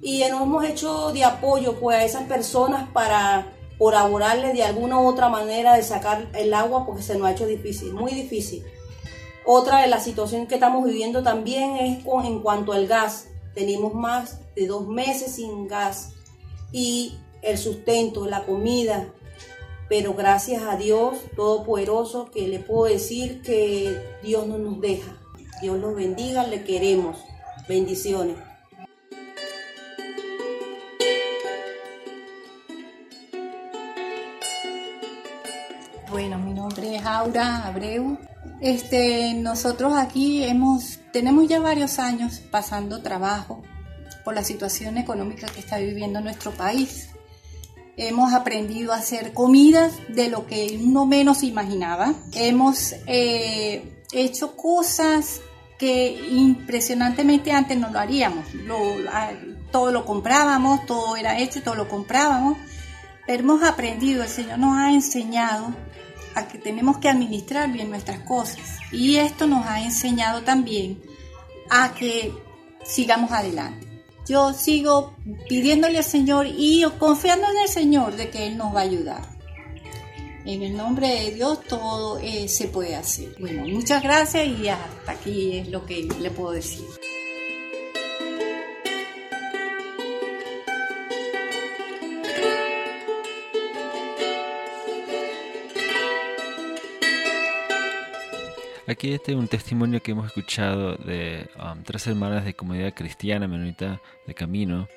y 0.00 0.18
nos 0.28 0.42
hemos 0.42 0.64
hecho 0.64 1.12
de 1.12 1.24
apoyo 1.24 1.78
pues, 1.78 1.96
a 1.96 2.04
esas 2.04 2.24
personas 2.24 2.88
para 2.90 3.46
colaborarle 3.78 4.52
de 4.52 4.62
alguna 4.62 5.00
u 5.00 5.06
otra 5.06 5.28
manera 5.28 5.74
de 5.74 5.82
sacar 5.82 6.28
el 6.34 6.54
agua 6.54 6.86
porque 6.86 7.02
se 7.02 7.16
nos 7.16 7.26
ha 7.26 7.32
hecho 7.32 7.46
difícil, 7.46 7.92
muy 7.92 8.12
difícil. 8.12 8.64
Otra 9.46 9.82
de 9.82 9.88
las 9.88 10.04
situaciones 10.04 10.48
que 10.48 10.54
estamos 10.54 10.84
viviendo 10.84 11.22
también 11.22 11.76
es 11.76 12.04
con, 12.04 12.24
en 12.24 12.40
cuanto 12.40 12.72
al 12.72 12.86
gas. 12.86 13.28
Tenemos 13.54 13.94
más 13.94 14.40
de 14.56 14.66
dos 14.66 14.88
meses 14.88 15.34
sin 15.34 15.68
gas 15.68 16.12
y 16.72 17.18
el 17.42 17.58
sustento, 17.58 18.26
la 18.26 18.44
comida. 18.44 19.08
Pero 19.88 20.14
gracias 20.14 20.62
a 20.62 20.76
Dios 20.76 21.18
Todopoderoso 21.36 22.30
que 22.30 22.48
le 22.48 22.58
puedo 22.58 22.90
decir 22.90 23.42
que 23.42 24.00
Dios 24.22 24.46
no 24.46 24.56
nos 24.56 24.80
deja. 24.80 25.20
Dios 25.60 25.78
los 25.78 25.94
bendiga, 25.94 26.46
le 26.46 26.64
queremos. 26.64 27.18
Bendiciones. 27.68 28.36
Nombre 37.24 37.40
es 37.40 37.46
Aura 37.46 37.66
Abreu. 37.66 38.18
Este, 38.60 39.34
nosotros 39.34 39.94
aquí 39.96 40.44
hemos, 40.44 41.00
tenemos 41.12 41.48
ya 41.48 41.60
varios 41.60 41.98
años 41.98 42.40
pasando 42.50 43.02
trabajo 43.02 43.62
por 44.24 44.34
la 44.34 44.44
situación 44.44 44.98
económica 44.98 45.46
que 45.46 45.60
está 45.60 45.78
viviendo 45.78 46.20
nuestro 46.20 46.50
país. 46.52 47.08
Hemos 47.96 48.32
aprendido 48.32 48.92
a 48.92 48.96
hacer 48.96 49.32
comidas 49.32 49.92
de 50.08 50.28
lo 50.28 50.46
que 50.46 50.78
uno 50.82 51.06
menos 51.06 51.42
imaginaba. 51.42 52.14
Hemos 52.34 52.94
eh, 53.06 54.02
hecho 54.12 54.56
cosas 54.56 55.40
que 55.78 56.28
impresionantemente 56.30 57.52
antes 57.52 57.78
no 57.78 57.90
lo 57.90 57.98
haríamos. 57.98 58.46
todo 59.70 59.90
lo 59.90 60.04
comprábamos, 60.04 60.86
todo 60.86 61.16
era 61.16 61.38
hecho, 61.38 61.62
todo 61.62 61.74
lo 61.74 61.88
comprábamos. 61.88 62.58
Pero 63.26 63.42
hemos 63.42 63.62
aprendido, 63.62 64.22
el 64.22 64.28
Señor 64.28 64.58
nos 64.58 64.76
ha 64.76 64.92
enseñado 64.92 65.74
a 66.34 66.48
que 66.48 66.58
tenemos 66.58 66.98
que 66.98 67.08
administrar 67.08 67.70
bien 67.72 67.90
nuestras 67.90 68.20
cosas. 68.20 68.78
Y 68.92 69.16
esto 69.16 69.46
nos 69.46 69.66
ha 69.66 69.82
enseñado 69.82 70.42
también 70.42 71.00
a 71.70 71.94
que 71.94 72.32
sigamos 72.84 73.32
adelante. 73.32 73.86
Yo 74.26 74.52
sigo 74.54 75.14
pidiéndole 75.48 75.98
al 75.98 76.04
Señor 76.04 76.46
y 76.46 76.84
confiando 76.98 77.46
en 77.50 77.58
el 77.58 77.68
Señor 77.68 78.16
de 78.16 78.30
que 78.30 78.46
Él 78.46 78.56
nos 78.56 78.74
va 78.74 78.80
a 78.80 78.84
ayudar. 78.84 79.34
En 80.46 80.62
el 80.62 80.76
nombre 80.76 81.08
de 81.08 81.30
Dios 81.32 81.60
todo 81.62 82.18
eh, 82.18 82.48
se 82.48 82.68
puede 82.68 82.96
hacer. 82.96 83.34
Bueno, 83.38 83.66
muchas 83.66 84.02
gracias 84.02 84.46
y 84.46 84.68
hasta 84.68 85.12
aquí 85.12 85.58
es 85.58 85.68
lo 85.68 85.86
que 85.86 86.08
le 86.20 86.30
puedo 86.30 86.52
decir. 86.52 86.84
Aquí 98.86 99.14
este 99.14 99.32
es 99.32 99.38
un 99.38 99.48
testimonio 99.48 100.02
que 100.02 100.12
hemos 100.12 100.26
escuchado 100.26 100.96
de 100.96 101.48
um, 101.58 101.82
tres 101.82 102.06
hermanas 102.06 102.44
de 102.44 102.52
comunidad 102.52 102.92
cristiana 102.92 103.48
menonita 103.48 103.98
de 104.26 104.34
Camino, 104.34 104.88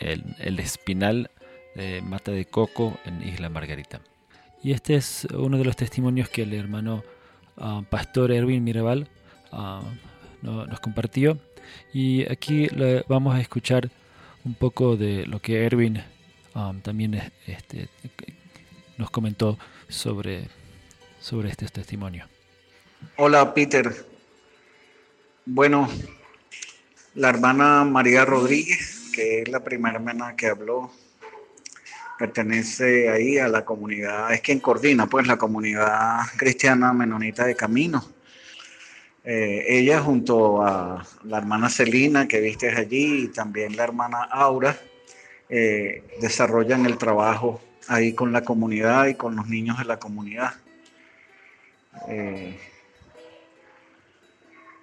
el, 0.00 0.24
el 0.40 0.58
Espinal 0.58 1.30
de 1.76 2.02
Mata 2.02 2.32
de 2.32 2.46
Coco 2.46 2.98
en 3.04 3.22
Isla 3.22 3.48
Margarita. 3.48 4.00
Y 4.60 4.72
este 4.72 4.96
es 4.96 5.24
uno 5.32 5.56
de 5.56 5.64
los 5.64 5.76
testimonios 5.76 6.28
que 6.28 6.42
el 6.42 6.52
hermano 6.52 7.04
um, 7.58 7.84
pastor 7.84 8.32
Erwin 8.32 8.64
Mirabal 8.64 9.08
um, 9.52 9.84
nos 10.42 10.80
compartió. 10.80 11.38
Y 11.94 12.28
aquí 12.28 12.66
le 12.66 13.04
vamos 13.06 13.36
a 13.36 13.40
escuchar 13.40 13.88
un 14.44 14.54
poco 14.54 14.96
de 14.96 15.26
lo 15.26 15.40
que 15.40 15.64
Erwin 15.64 16.02
también 16.82 17.14
este, 17.46 17.88
nos 18.96 19.10
comentó 19.10 19.56
sobre, 19.88 20.48
sobre 21.20 21.50
este 21.50 21.66
testimonio. 21.68 22.26
Hola, 23.16 23.54
Peter. 23.54 23.94
Bueno, 25.44 25.88
la 27.14 27.28
hermana 27.28 27.84
María 27.84 28.24
Rodríguez, 28.24 29.10
que 29.12 29.42
es 29.42 29.48
la 29.48 29.62
primera 29.62 29.96
hermana 29.96 30.34
que 30.36 30.48
habló, 30.48 30.90
pertenece 32.18 33.08
ahí 33.08 33.38
a 33.38 33.48
la 33.48 33.64
comunidad, 33.64 34.32
es 34.32 34.40
quien 34.40 34.58
coordina 34.58 35.06
pues 35.06 35.26
la 35.26 35.36
comunidad 35.36 36.22
cristiana 36.36 36.92
menonita 36.92 37.44
de 37.46 37.54
Camino. 37.54 38.04
Eh, 39.24 39.64
ella 39.68 40.00
junto 40.00 40.62
a 40.62 41.06
la 41.24 41.38
hermana 41.38 41.68
Celina 41.68 42.26
que 42.26 42.40
viste 42.40 42.70
allí 42.70 43.24
y 43.24 43.28
también 43.28 43.76
la 43.76 43.84
hermana 43.84 44.24
Aura 44.24 44.76
eh, 45.48 46.02
desarrollan 46.20 46.86
el 46.86 46.98
trabajo 46.98 47.60
ahí 47.86 48.12
con 48.12 48.32
la 48.32 48.42
comunidad 48.42 49.06
y 49.06 49.14
con 49.14 49.36
los 49.36 49.46
niños 49.46 49.78
de 49.78 49.84
la 49.84 49.98
comunidad. 49.98 50.54
Eh, 52.08 52.58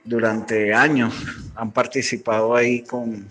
durante 0.06 0.74
años 0.74 1.14
han 1.56 1.72
participado 1.72 2.56
ahí 2.56 2.84
con 2.84 3.28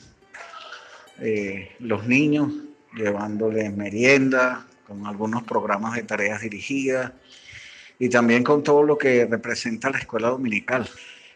eh, 1.21 1.71
los 1.79 2.07
niños, 2.07 2.53
llevándoles 2.95 3.75
merienda, 3.75 4.67
con 4.87 5.07
algunos 5.07 5.45
programas 5.45 5.95
de 5.95 6.03
tareas 6.03 6.43
dirigidas 6.43 7.13
y 7.99 8.09
también 8.09 8.43
con 8.43 8.63
todo 8.63 8.83
lo 8.83 8.99
que 8.99 9.25
representa 9.25 9.89
la 9.89 9.99
escuela 9.99 10.29
dominical. 10.29 10.89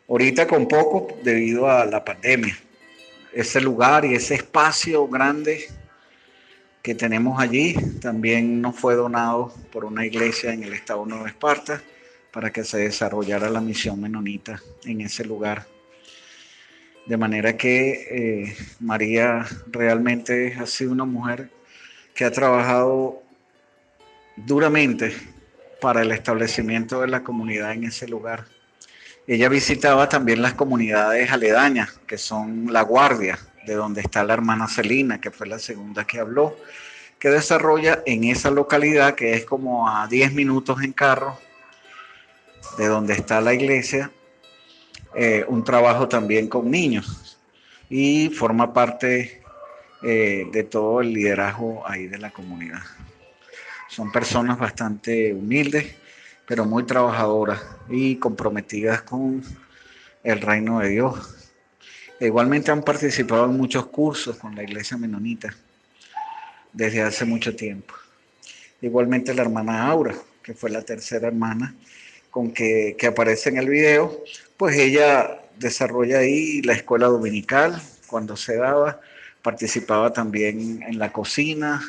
Ahorita 0.09 0.47
con 0.47 0.66
poco 0.66 1.16
debido 1.23 1.71
a 1.71 1.87
la 1.87 2.04
pandemia. 2.04 2.59
Ese 3.33 3.61
lugar 3.61 4.04
y 4.04 4.14
ese 4.14 4.35
espacio 4.35 5.07
grande 5.07 5.68
que 6.83 6.95
tenemos 6.95 7.40
allí 7.40 7.74
también 8.01 8.61
nos 8.61 8.74
fue 8.74 8.94
donado 8.94 9.55
por 9.70 9.85
una 9.85 10.05
iglesia 10.05 10.53
en 10.53 10.64
el 10.64 10.72
estado 10.72 11.05
de 11.05 11.11
Nueva 11.11 11.29
Esparta 11.29 11.83
para 12.38 12.53
que 12.53 12.62
se 12.62 12.79
desarrollara 12.79 13.51
la 13.51 13.61
misión 13.61 14.01
menonita 14.01 14.62
en 14.85 15.01
ese 15.01 15.24
lugar. 15.24 15.66
De 17.05 17.16
manera 17.16 17.57
que 17.57 18.07
eh, 18.12 18.57
María 18.79 19.44
realmente 19.66 20.55
ha 20.55 20.64
sido 20.64 20.92
una 20.92 21.05
mujer 21.05 21.51
que 22.14 22.24
ha 22.24 22.31
trabajado 22.31 23.24
duramente 24.37 25.12
para 25.81 26.03
el 26.03 26.12
establecimiento 26.12 27.01
de 27.01 27.09
la 27.09 27.24
comunidad 27.24 27.72
en 27.72 27.83
ese 27.83 28.07
lugar. 28.07 28.44
Ella 29.27 29.48
visitaba 29.48 30.09
también 30.09 30.40
las 30.40 30.55
comunidades 30.55 31.33
aledañas, 31.33 31.98
que 32.07 32.18
son 32.18 32.72
La 32.72 32.83
Guardia, 32.83 33.37
de 33.66 33.74
donde 33.74 34.01
está 34.01 34.22
la 34.22 34.35
hermana 34.35 34.68
Celina, 34.68 35.20
que 35.20 35.33
fue 35.33 35.48
la 35.48 35.59
segunda 35.59 36.07
que 36.07 36.20
habló, 36.20 36.57
que 37.18 37.31
desarrolla 37.31 38.05
en 38.07 38.22
esa 38.22 38.53
localidad, 38.53 39.16
que 39.16 39.35
es 39.35 39.44
como 39.44 39.90
a 39.90 40.07
10 40.07 40.35
minutos 40.35 40.85
en 40.85 40.92
carro 40.92 41.37
de 42.76 42.87
donde 42.87 43.14
está 43.14 43.40
la 43.40 43.54
iglesia, 43.54 44.11
eh, 45.14 45.44
un 45.48 45.64
trabajo 45.64 46.09
también 46.09 46.48
con 46.48 46.70
niños 46.70 47.38
y 47.88 48.28
forma 48.28 48.72
parte 48.72 49.42
eh, 50.02 50.46
de 50.52 50.64
todo 50.64 51.00
el 51.00 51.12
liderazgo 51.12 51.83
ahí 51.88 52.07
de 52.07 52.18
la 52.18 52.31
comunidad. 52.31 52.83
Son 53.88 54.12
personas 54.12 54.59
bastante 54.59 55.33
humildes, 55.33 55.94
pero 56.46 56.64
muy 56.64 56.85
trabajadoras 56.85 57.61
y 57.88 58.16
comprometidas 58.16 59.02
con 59.02 59.42
el 60.22 60.40
reino 60.40 60.81
de 60.81 60.90
Dios. 60.90 61.50
igualmente 62.20 62.70
han 62.70 62.83
participado 62.83 63.46
en 63.46 63.57
muchos 63.57 63.87
cursos 63.87 64.37
con 64.37 64.54
la 64.54 64.62
iglesia 64.62 64.96
menonita 64.96 65.54
desde 66.72 67.02
hace 67.02 67.24
mucho 67.24 67.57
tiempo. 67.57 67.94
Igualmente 68.81 69.35
la 69.35 69.42
hermana 69.42 69.88
Aura, 69.88 70.14
que 70.42 70.54
fue 70.54 70.70
la 70.70 70.83
tercera 70.83 71.28
hermana 71.28 71.74
con 72.38 72.53
que, 72.53 72.96
aparece 73.05 73.48
en 73.48 73.57
el 73.57 73.68
video, 73.68 74.22
pues 74.57 74.79
ella 74.79 75.40
desarrolla 75.59 76.18
ahí 76.18 76.62
la 76.62 76.72
escuela 76.72 77.09
dominical 77.09 77.83
cuando 78.07 78.37
se 78.37 78.55
daba, 78.55 79.01
participaba 79.42 80.12
también 80.12 80.85
en 80.85 81.01
la 81.01 81.11
cocina, 81.12 81.83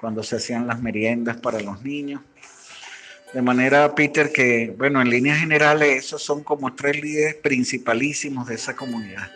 cuando 0.00 0.22
se 0.22 0.36
hacían 0.36 0.68
las 0.68 0.80
meriendas 0.80 1.38
para 1.38 1.58
los 1.58 1.82
niños. 1.82 2.20
De 3.34 3.42
manera, 3.42 3.92
Peter, 3.96 4.30
que, 4.30 4.72
bueno, 4.78 5.02
en 5.02 5.10
líneas 5.10 5.40
generales, 5.40 6.04
esos 6.04 6.22
son 6.22 6.44
como 6.44 6.76
tres 6.76 7.02
líderes 7.02 7.34
principalísimos 7.34 8.46
de 8.46 8.54
esa 8.54 8.76
comunidad. 8.76 9.32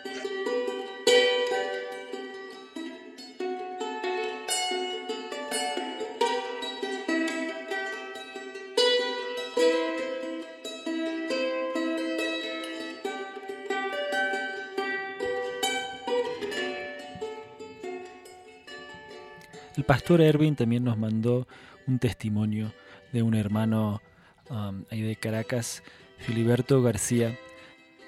Pastor 19.83 20.21
Erwin 20.21 20.55
también 20.55 20.83
nos 20.83 20.97
mandó 20.97 21.47
un 21.87 21.99
testimonio 21.99 22.73
de 23.11 23.23
un 23.23 23.35
hermano 23.35 24.01
um, 24.49 24.83
ahí 24.89 25.01
de 25.01 25.15
Caracas, 25.15 25.83
Filiberto 26.17 26.81
García, 26.81 27.37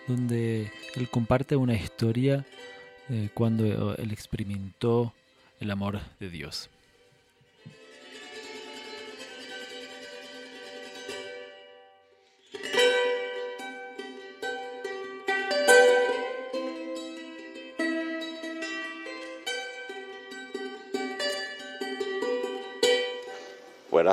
donde 0.08 0.71
él 0.95 1.10
comparte 1.10 1.55
una 1.55 1.75
historia 1.75 2.45
de 3.08 3.29
cuando 3.29 3.95
él 3.95 4.12
experimentó 4.12 5.13
el 5.60 5.71
amor 5.71 5.99
de 6.19 6.29
Dios. 6.29 6.69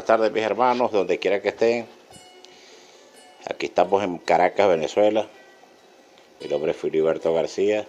Tardes 0.06 0.30
mis 0.30 0.44
hermanos, 0.44 0.92
donde 0.92 1.18
quiera 1.18 1.42
que 1.42 1.48
estén. 1.48 1.84
Aquí 3.50 3.66
estamos 3.66 4.04
en 4.04 4.18
Caracas, 4.18 4.68
Venezuela. 4.68 5.26
Mi 6.40 6.46
nombre 6.46 6.70
es 6.70 6.76
Filiberto 6.76 7.34
García. 7.34 7.84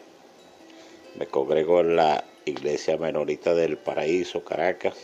Me 1.14 1.28
congrego 1.28 1.82
en 1.82 1.96
la 1.96 2.24
Iglesia 2.46 2.98
Menonita 2.98 3.54
del 3.54 3.78
Paraíso, 3.78 4.44
Caracas. 4.44 4.98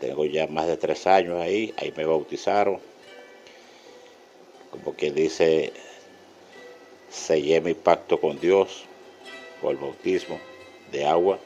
Tengo 0.00 0.24
ya 0.24 0.48
más 0.48 0.66
de 0.66 0.76
tres 0.76 1.06
años 1.06 1.40
ahí. 1.40 1.72
Ahí 1.76 1.94
me 1.96 2.04
bautizaron. 2.04 2.80
Como 4.72 4.94
quien 4.94 5.14
dice, 5.14 5.72
sellé 7.08 7.60
mi 7.60 7.74
pacto 7.74 8.20
con 8.20 8.40
Dios 8.40 8.84
por 9.62 9.70
el 9.70 9.76
bautismo 9.76 10.40
de 10.90 11.06
agua 11.06 11.38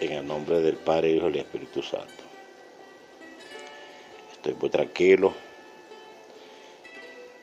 en 0.00 0.12
el 0.12 0.26
nombre 0.26 0.60
del 0.60 0.76
Padre, 0.76 1.10
Hijo 1.10 1.30
y 1.30 1.38
Espíritu 1.38 1.82
Santo. 1.82 2.24
Estoy 4.32 4.54
muy 4.54 4.70
tranquilo. 4.70 5.32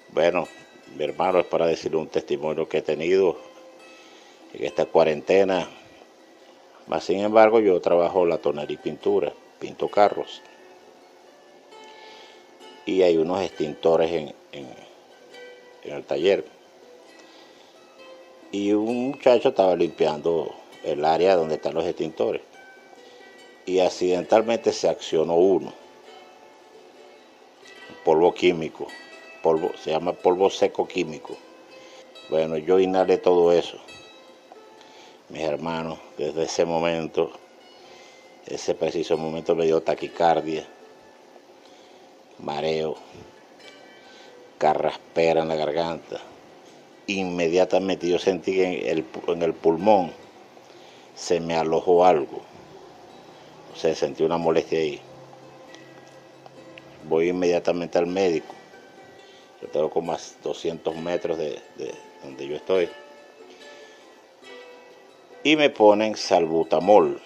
Bueno, 0.09 0.47
mi 0.95 1.03
hermano 1.03 1.39
es 1.39 1.45
para 1.45 1.65
decirle 1.65 1.97
un 1.97 2.07
testimonio 2.07 2.69
que 2.69 2.79
he 2.79 2.81
tenido 2.81 3.37
en 4.53 4.63
esta 4.63 4.85
cuarentena. 4.85 5.67
Más 6.87 7.03
sin 7.03 7.19
embargo, 7.19 7.59
yo 7.59 7.79
trabajo 7.81 8.25
la 8.25 8.37
tonería 8.37 8.75
y 8.75 8.77
pintura, 8.77 9.33
pinto 9.59 9.87
carros. 9.87 10.41
y 12.85 13.01
hay 13.01 13.17
unos 13.17 13.41
extintores 13.41 14.11
en, 14.11 14.67
el 15.83 16.03
taller. 16.03 16.45
Y 18.51 18.71
un 18.73 19.09
muchacho 19.09 19.49
estaba 19.49 19.75
limpiando 19.75 20.53
el 20.83 21.05
área 21.05 21.35
donde 21.35 21.55
están 21.55 21.73
los 21.73 21.85
extintores 21.85 22.41
y 23.65 23.79
accidentalmente 23.79 24.73
se 24.73 24.89
accionó 24.89 25.35
uno. 25.35 25.73
Polvo 28.03 28.33
químico, 28.33 28.87
polvo, 29.41 29.71
se 29.81 29.91
llama 29.91 30.13
polvo 30.13 30.49
seco 30.49 30.87
químico. 30.87 31.37
Bueno, 32.29 32.57
yo 32.57 32.79
inhalé 32.79 33.17
todo 33.17 33.51
eso. 33.51 33.77
Mis 35.29 35.41
hermanos, 35.41 35.99
desde 36.17 36.43
ese 36.43 36.65
momento, 36.65 37.31
ese 38.45 38.75
preciso 38.75 39.17
momento 39.17 39.55
me 39.55 39.65
dio 39.65 39.81
taquicardia, 39.81 40.67
mareo, 42.39 42.95
carraspera 44.57 45.43
en 45.43 45.47
la 45.47 45.55
garganta. 45.55 46.19
Inmediatamente 47.07 48.07
yo 48.07 48.19
sentí 48.19 48.61
en 48.61 48.73
el, 48.85 49.05
en 49.27 49.41
el 49.41 49.53
pulmón 49.53 50.22
se 51.15 51.39
me 51.39 51.55
alojó 51.55 52.05
algo. 52.05 52.41
O 53.73 53.75
sea, 53.75 53.95
sentí 53.95 54.23
una 54.23 54.37
molestia 54.37 54.79
ahí. 54.79 55.01
Voy 57.07 57.29
inmediatamente 57.29 57.97
al 57.97 58.07
médico. 58.07 58.53
Yo 59.61 59.67
tengo 59.69 59.89
como 59.89 60.13
a 60.13 60.19
200 60.43 60.95
metros 60.97 61.37
de, 61.37 61.61
de 61.77 61.93
donde 62.23 62.47
yo 62.47 62.55
estoy. 62.55 62.89
Y 65.43 65.55
me 65.55 65.69
ponen 65.69 66.15
salbutamol. 66.15 67.21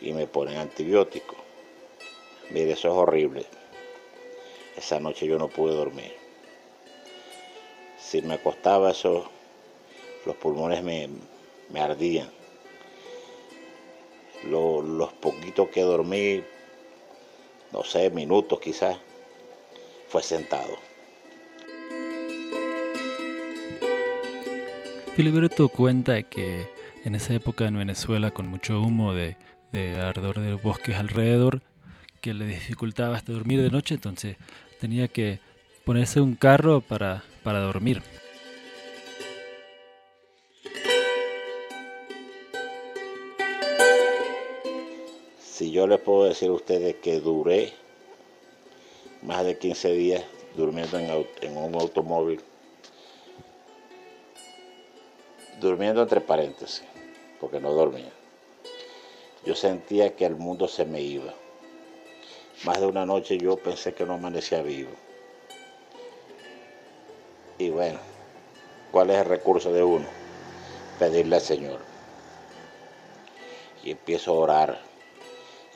Y 0.00 0.12
me 0.12 0.26
ponen 0.26 0.56
antibiótico. 0.58 1.36
Mire, 2.50 2.72
eso 2.72 2.88
es 2.88 2.94
horrible. 2.94 3.46
Esa 4.76 5.00
noche 5.00 5.26
yo 5.26 5.38
no 5.38 5.48
pude 5.48 5.74
dormir. 5.74 6.14
Si 7.98 8.22
me 8.22 8.34
acostaba 8.34 8.92
eso, 8.92 9.28
los 10.24 10.36
pulmones 10.36 10.82
me, 10.82 11.10
ardían. 11.80 12.30
Los 14.44 15.12
poquitos 15.14 15.68
que 15.68 15.82
dormí, 15.82 16.42
no 17.72 17.84
sé, 17.84 18.10
minutos 18.10 18.60
quizás, 18.60 18.96
fue 20.08 20.22
sentado. 20.22 20.78
Filiberto 25.14 25.68
cuenta 25.68 26.22
que 26.22 26.68
en 27.04 27.14
esa 27.14 27.34
época 27.34 27.66
en 27.66 27.78
Venezuela, 27.78 28.30
con 28.30 28.46
mucho 28.46 28.80
humo 28.80 29.14
de, 29.14 29.36
de 29.72 30.00
ardor 30.00 30.40
de 30.40 30.54
bosques 30.54 30.96
alrededor, 30.96 31.62
que 32.20 32.34
le 32.34 32.46
dificultaba 32.46 33.16
hasta 33.16 33.32
dormir 33.32 33.60
de 33.62 33.70
noche, 33.70 33.94
entonces 33.94 34.36
tenía 34.80 35.08
que 35.08 35.40
ponerse 35.84 36.20
un 36.20 36.34
carro 36.34 36.80
para, 36.80 37.24
para 37.42 37.60
dormir. 37.60 38.02
Si 45.58 45.72
yo 45.72 45.88
les 45.88 45.98
puedo 45.98 46.22
decir 46.22 46.50
a 46.50 46.52
ustedes 46.52 46.94
que 47.02 47.18
duré 47.18 47.72
más 49.22 49.44
de 49.44 49.58
15 49.58 49.90
días 49.90 50.22
durmiendo 50.54 51.00
en, 51.00 51.56
un 51.56 51.74
automóvil, 51.74 52.40
durmiendo 55.60 56.00
entre 56.00 56.20
paréntesis, 56.20 56.84
porque 57.40 57.58
no 57.58 57.72
dormía. 57.72 58.12
Yo 59.44 59.56
sentía 59.56 60.14
que 60.14 60.26
el 60.26 60.36
mundo 60.36 60.68
se 60.68 60.84
me 60.84 61.02
iba 61.02 61.34
más 62.62 62.78
de 62.78 62.86
una 62.86 63.04
noche 63.04 63.36
yo 63.36 63.56
pensé 63.56 63.94
que 63.94 64.06
no 64.06 64.14
amanecía 64.14 64.62
vivo. 64.62 64.92
Y 67.58 67.70
bueno, 67.70 67.98
¿cuál 68.92 69.10
es 69.10 69.16
el 69.16 69.24
recurso 69.24 69.72
de 69.72 69.82
uno? 69.82 70.06
Pedirle 71.00 71.34
al 71.34 71.42
Señor. 71.42 71.80
Y 73.82 73.90
empiezo 73.90 74.30
a 74.30 74.34
orar, 74.34 74.87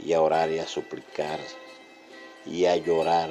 y 0.04 0.12
a 0.12 0.20
orar 0.20 0.50
y 0.50 0.58
a 0.58 0.66
suplicar, 0.66 1.38
y 2.44 2.66
a 2.66 2.76
llorar. 2.76 3.30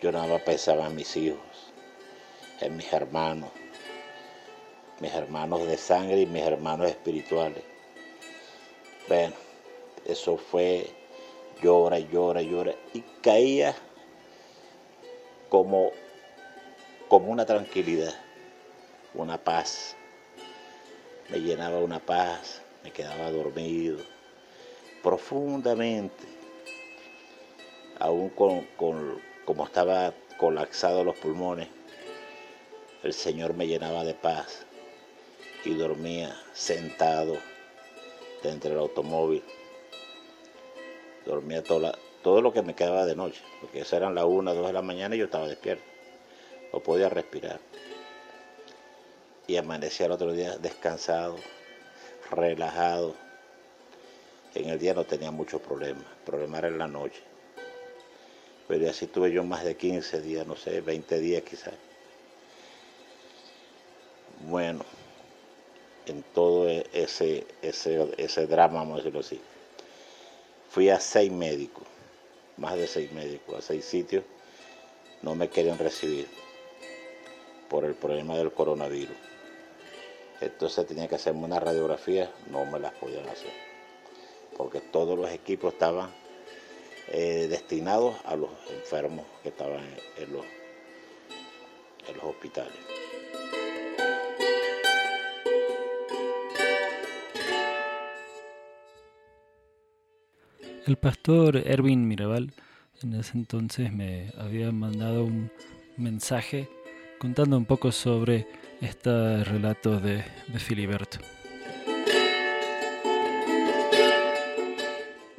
Yo 0.00 0.12
nada 0.12 0.26
más 0.26 0.42
pensaba 0.42 0.86
en 0.86 0.94
mis 0.94 1.16
hijos, 1.16 1.72
en 2.60 2.76
mis 2.76 2.92
hermanos, 2.92 3.50
mis 5.00 5.12
hermanos 5.12 5.66
de 5.66 5.76
sangre 5.76 6.20
y 6.20 6.26
mis 6.26 6.42
hermanos 6.42 6.88
espirituales. 6.88 7.64
Bueno, 9.08 9.34
eso 10.04 10.36
fue 10.36 10.90
llora, 11.62 11.98
llora, 11.98 12.42
llora, 12.42 12.74
y 12.92 13.00
caía 13.22 13.74
como, 15.48 15.90
como 17.08 17.32
una 17.32 17.46
tranquilidad, 17.46 18.14
una 19.14 19.42
paz. 19.42 19.96
Me 21.30 21.40
llenaba 21.40 21.78
una 21.78 21.98
paz, 21.98 22.62
me 22.84 22.92
quedaba 22.92 23.30
dormido 23.30 23.98
profundamente, 25.08 26.26
aún 27.98 28.28
con, 28.28 28.66
como 29.46 29.64
estaba 29.64 30.12
colapsado 30.36 31.02
los 31.02 31.16
pulmones, 31.16 31.68
el 33.02 33.14
Señor 33.14 33.54
me 33.54 33.66
llenaba 33.66 34.04
de 34.04 34.12
paz 34.12 34.66
y 35.64 35.72
dormía 35.72 36.36
sentado 36.52 37.38
dentro 38.42 38.68
del 38.68 38.80
automóvil 38.80 39.42
dormía 41.24 41.62
todo 41.62 42.42
lo 42.42 42.52
que 42.52 42.60
me 42.60 42.74
quedaba 42.74 43.06
de 43.06 43.16
noche, 43.16 43.40
porque 43.62 43.80
esas 43.80 43.94
eran 43.94 44.14
las 44.14 44.26
1, 44.26 44.54
2 44.54 44.66
de 44.66 44.72
la 44.74 44.82
mañana 44.82 45.14
y 45.14 45.20
yo 45.20 45.24
estaba 45.24 45.48
despierto, 45.48 45.84
no 46.70 46.80
podía 46.80 47.08
respirar. 47.08 47.60
Y 49.46 49.56
amanecía 49.56 50.04
el 50.04 50.12
otro 50.12 50.32
día 50.32 50.58
descansado, 50.58 51.36
relajado. 52.30 53.27
En 54.58 54.70
el 54.70 54.78
día 54.78 54.94
no 54.94 55.04
tenía 55.04 55.30
muchos 55.30 55.60
problemas, 55.60 56.04
el 56.04 56.24
problema 56.24 56.58
era 56.58 56.68
en 56.68 56.78
la 56.78 56.88
noche. 56.88 57.22
Pero 58.66 58.90
así 58.90 59.06
tuve 59.06 59.32
yo 59.32 59.44
más 59.44 59.64
de 59.64 59.76
15 59.76 60.20
días, 60.20 60.46
no 60.46 60.56
sé, 60.56 60.80
20 60.80 61.18
días 61.20 61.42
quizás. 61.42 61.74
Bueno, 64.40 64.84
en 66.06 66.22
todo 66.34 66.68
e-, 66.68 66.86
ese, 66.92 67.46
ese, 67.62 68.14
ese 68.18 68.46
drama, 68.46 68.80
vamos 68.80 68.94
a 68.94 68.96
decirlo 68.98 69.20
así 69.20 69.40
fui 70.68 70.90
a 70.90 71.00
seis 71.00 71.32
médicos, 71.32 71.84
más 72.56 72.76
de 72.76 72.86
seis 72.86 73.10
médicos, 73.12 73.58
a 73.58 73.62
seis 73.62 73.84
sitios, 73.84 74.24
no 75.22 75.34
me 75.34 75.48
querían 75.48 75.78
recibir 75.78 76.28
por 77.68 77.84
el 77.84 77.94
problema 77.94 78.36
del 78.36 78.52
coronavirus. 78.52 79.16
Entonces 80.40 80.86
tenía 80.86 81.08
que 81.08 81.16
hacerme 81.16 81.44
una 81.44 81.58
radiografía, 81.58 82.30
no 82.50 82.64
me 82.66 82.78
las 82.78 82.92
podían 82.92 83.28
hacer, 83.28 83.50
porque 84.58 84.80
todos 84.80 85.16
los 85.16 85.30
equipos 85.30 85.72
estaban 85.72 86.10
eh, 87.06 87.46
destinados 87.48 88.16
a 88.26 88.36
los 88.36 88.50
enfermos 88.70 89.24
que 89.42 89.48
estaban 89.48 89.80
en 90.18 90.32
los, 90.32 90.44
hospitales. 92.22 92.74
El 100.86 100.96
pastor 100.96 101.56
Erwin 101.58 102.08
Mirabal 102.08 102.52
en 103.02 103.14
ese 103.14 103.36
entonces 103.36 103.92
me 103.92 104.32
había 104.38 104.72
mandado 104.72 105.24
un 105.24 105.52
mensaje 105.96 106.68
contando 107.18 107.56
un 107.56 107.66
poco 107.66 107.92
sobre 107.92 108.46
este 108.80 109.44
relato 109.44 110.00
de, 110.00 110.24
de 110.48 110.58
Filiberto. 110.58 111.18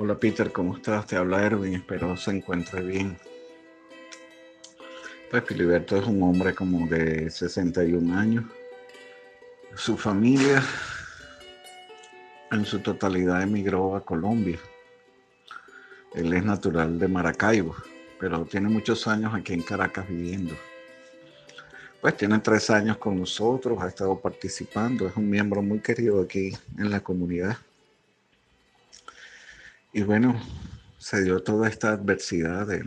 Hola 0.10 0.20
Peter, 0.20 0.52
¿cómo 0.52 0.76
estás? 0.76 1.06
Te 1.06 1.18
habla 1.18 1.46
Erwin, 1.46 1.76
espero 1.76 2.18
se 2.18 2.32
encuentre 2.32 2.82
bien. 2.82 3.16
Pues 5.30 5.44
Filiberto 5.44 5.98
es 5.98 6.08
un 6.08 6.24
hombre 6.24 6.56
como 6.56 6.88
de 6.88 7.30
61 7.30 8.18
años. 8.18 8.44
Su 9.76 9.96
familia 9.98 10.64
en 12.52 12.66
su 12.66 12.80
totalidad 12.80 13.44
emigró 13.44 13.96
a 13.96 14.04
Colombia 14.04 14.58
él 16.16 16.34
es 16.34 16.44
natural 16.44 16.98
de 16.98 17.08
Maracaibo, 17.08 17.76
pero 18.20 18.44
tiene 18.46 18.68
muchos 18.68 19.08
años 19.08 19.36
aquí 19.36 19.54
en 19.54 19.62
Caracas 19.62 20.10
viviendo. 20.10 20.56
Pues 22.02 22.18
tiene 22.18 22.40
tres 22.40 22.72
años 22.72 22.98
con 22.98 23.20
nosotros, 23.20 23.80
ha 23.80 23.90
estado 23.90 24.20
participando, 24.20 25.08
es 25.08 25.16
un 25.16 25.30
miembro 25.30 25.62
muy 25.62 25.82
querido 25.82 26.20
aquí 26.20 26.52
en 26.80 26.90
la 26.90 27.02
comunidad. 27.02 27.58
Y 29.92 30.04
bueno, 30.04 30.40
se 31.00 31.24
dio 31.24 31.42
toda 31.42 31.68
esta 31.68 31.90
adversidad 31.90 32.68
de, 32.68 32.84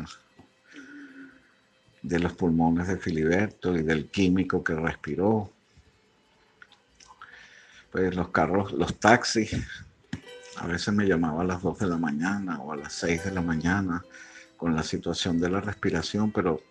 de 2.02 2.18
los 2.20 2.32
pulmones 2.34 2.86
de 2.86 2.96
Filiberto 2.96 3.74
y 3.76 3.82
del 3.82 4.08
químico 4.08 4.62
que 4.62 4.74
respiró. 4.74 5.50
Pues 7.90 8.14
los 8.14 8.28
carros, 8.28 8.72
los 8.72 8.98
taxis 9.00 9.56
a 10.58 10.66
veces 10.66 10.94
me 10.94 11.06
llamaba 11.06 11.42
a 11.42 11.44
las 11.44 11.62
2 11.62 11.80
de 11.80 11.86
la 11.88 11.98
mañana 11.98 12.60
o 12.60 12.72
a 12.72 12.76
las 12.76 12.92
6 12.92 13.24
de 13.24 13.30
la 13.32 13.42
mañana 13.42 14.04
con 14.56 14.76
la 14.76 14.84
situación 14.84 15.40
de 15.40 15.50
la 15.50 15.60
respiración, 15.60 16.30
pero 16.30 16.62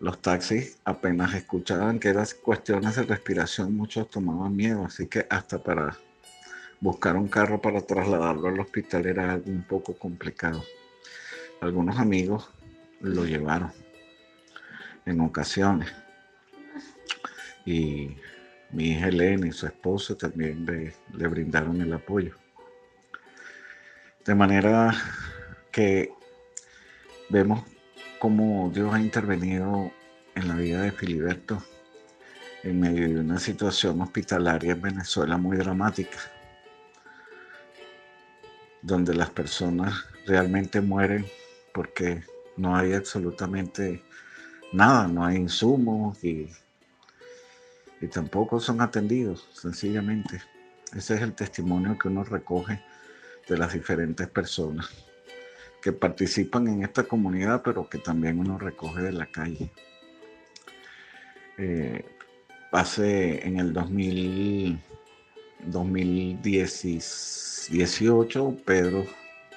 los 0.00 0.22
taxis 0.22 0.78
apenas 0.84 1.34
escuchaban 1.34 1.98
que 2.00 2.08
eran 2.08 2.26
cuestiones 2.42 2.96
de 2.96 3.02
respiración, 3.02 3.76
muchos 3.76 4.08
tomaban 4.08 4.56
miedo, 4.56 4.86
así 4.86 5.06
que 5.08 5.26
hasta 5.28 5.62
para 5.62 5.96
buscar 6.82 7.16
un 7.16 7.28
carro 7.28 7.60
para 7.60 7.80
trasladarlo 7.80 8.48
al 8.48 8.58
hospital 8.58 9.06
era 9.06 9.32
algo 9.32 9.50
un 9.50 9.62
poco 9.62 9.94
complicado. 9.94 10.64
Algunos 11.60 11.98
amigos 12.00 12.50
lo 13.00 13.24
llevaron 13.24 13.72
en 15.06 15.20
ocasiones. 15.20 15.88
Y 17.64 18.16
mi 18.72 18.90
hija 18.90 19.08
Elena 19.08 19.46
y 19.46 19.52
su 19.52 19.66
esposo 19.66 20.16
también 20.16 20.66
le, 20.66 21.28
brindaron 21.28 21.80
el 21.80 21.92
apoyo. 21.92 22.34
De 24.24 24.34
manera 24.34 24.92
que 25.70 26.10
vemos 27.30 27.62
cómo 28.18 28.72
Dios 28.74 28.92
ha 28.92 29.00
intervenido 29.00 29.92
en 30.34 30.48
la 30.48 30.56
vida 30.56 30.82
de 30.82 30.90
Filiberto 30.90 31.62
en 32.64 32.80
medio 32.80 33.08
de 33.08 33.20
una 33.20 33.38
situación 33.38 34.00
hospitalaria 34.00 34.72
en 34.72 34.82
Venezuela 34.82 35.36
muy 35.36 35.56
dramática, 35.56 36.18
donde 38.82 39.14
las 39.14 39.30
personas 39.30 40.04
realmente 40.26 40.80
mueren 40.80 41.26
porque 41.72 42.22
no 42.56 42.76
hay 42.76 42.92
absolutamente 42.92 44.02
nada, 44.72 45.08
no 45.08 45.24
hay 45.24 45.36
insumos 45.36 46.22
y, 46.22 46.50
y 48.00 48.06
tampoco 48.08 48.60
son 48.60 48.80
atendidos, 48.80 49.48
sencillamente. 49.52 50.42
Ese 50.94 51.14
es 51.14 51.22
el 51.22 51.34
testimonio 51.34 51.96
que 51.98 52.08
uno 52.08 52.24
recoge 52.24 52.82
de 53.48 53.56
las 53.56 53.72
diferentes 53.72 54.28
personas 54.28 54.90
que 55.82 55.92
participan 55.92 56.68
en 56.68 56.84
esta 56.84 57.02
comunidad, 57.02 57.62
pero 57.62 57.88
que 57.88 57.98
también 57.98 58.38
uno 58.38 58.56
recoge 58.56 59.02
de 59.02 59.12
la 59.12 59.26
calle. 59.26 59.72
Eh, 61.58 62.04
hace 62.70 63.46
en 63.46 63.58
el 63.58 63.72
2000, 63.72 64.78
2018, 65.66 68.56
Pedro 68.64 69.04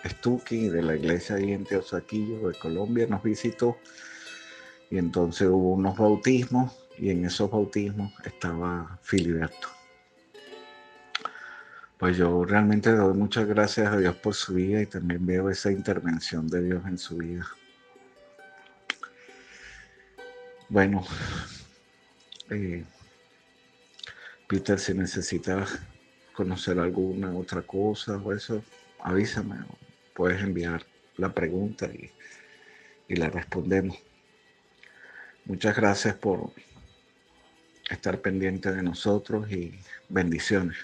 Stucky 0.06 0.70
de 0.70 0.82
la 0.82 0.96
iglesia 0.96 1.36
de 1.36 1.56
Antioquillo 1.56 2.50
de 2.50 2.60
Colombia 2.60 3.08
nos 3.08 3.24
visitó 3.24 3.78
y 4.92 4.98
entonces 4.98 5.48
hubo 5.48 5.74
unos 5.74 5.98
bautismos 5.98 6.74
y 6.98 7.10
en 7.10 7.26
esos 7.26 7.50
bautismos 7.50 8.14
estaba 8.24 9.00
Filiberto. 9.02 9.70
Pues 11.98 12.18
yo 12.18 12.44
realmente 12.44 12.92
doy 12.92 13.16
muchas 13.16 13.48
gracias 13.48 13.88
a 13.88 13.98
Dios 13.98 14.16
por 14.18 14.36
su 14.36 14.54
vida 14.54 14.82
y 14.82 14.86
también 14.86 15.26
veo 15.26 15.50
esa 15.50 15.72
intervención 15.72 16.48
de 16.48 16.62
Dios 16.62 16.86
en 16.86 16.98
su 16.98 17.18
vida. 17.18 17.48
Bueno, 20.68 21.06
eh, 22.50 22.84
Peter, 24.48 24.80
si 24.80 24.94
necesitas 24.94 25.80
conocer 26.36 26.80
alguna 26.80 27.36
otra 27.36 27.62
cosa 27.62 28.18
o 28.18 28.34
eso, 28.34 28.64
avísame 29.00 29.56
puedes 30.14 30.42
enviar 30.42 30.86
la 31.18 31.34
pregunta 31.34 31.88
y, 31.88 32.12
y 33.08 33.16
la 33.16 33.30
respondemos. 33.30 33.98
Muchas 35.46 35.76
gracias 35.76 36.16
por 36.16 36.52
estar 37.90 38.20
pendiente 38.22 38.72
de 38.72 38.82
nosotros 38.82 39.52
y 39.52 39.78
bendiciones. 40.10 40.78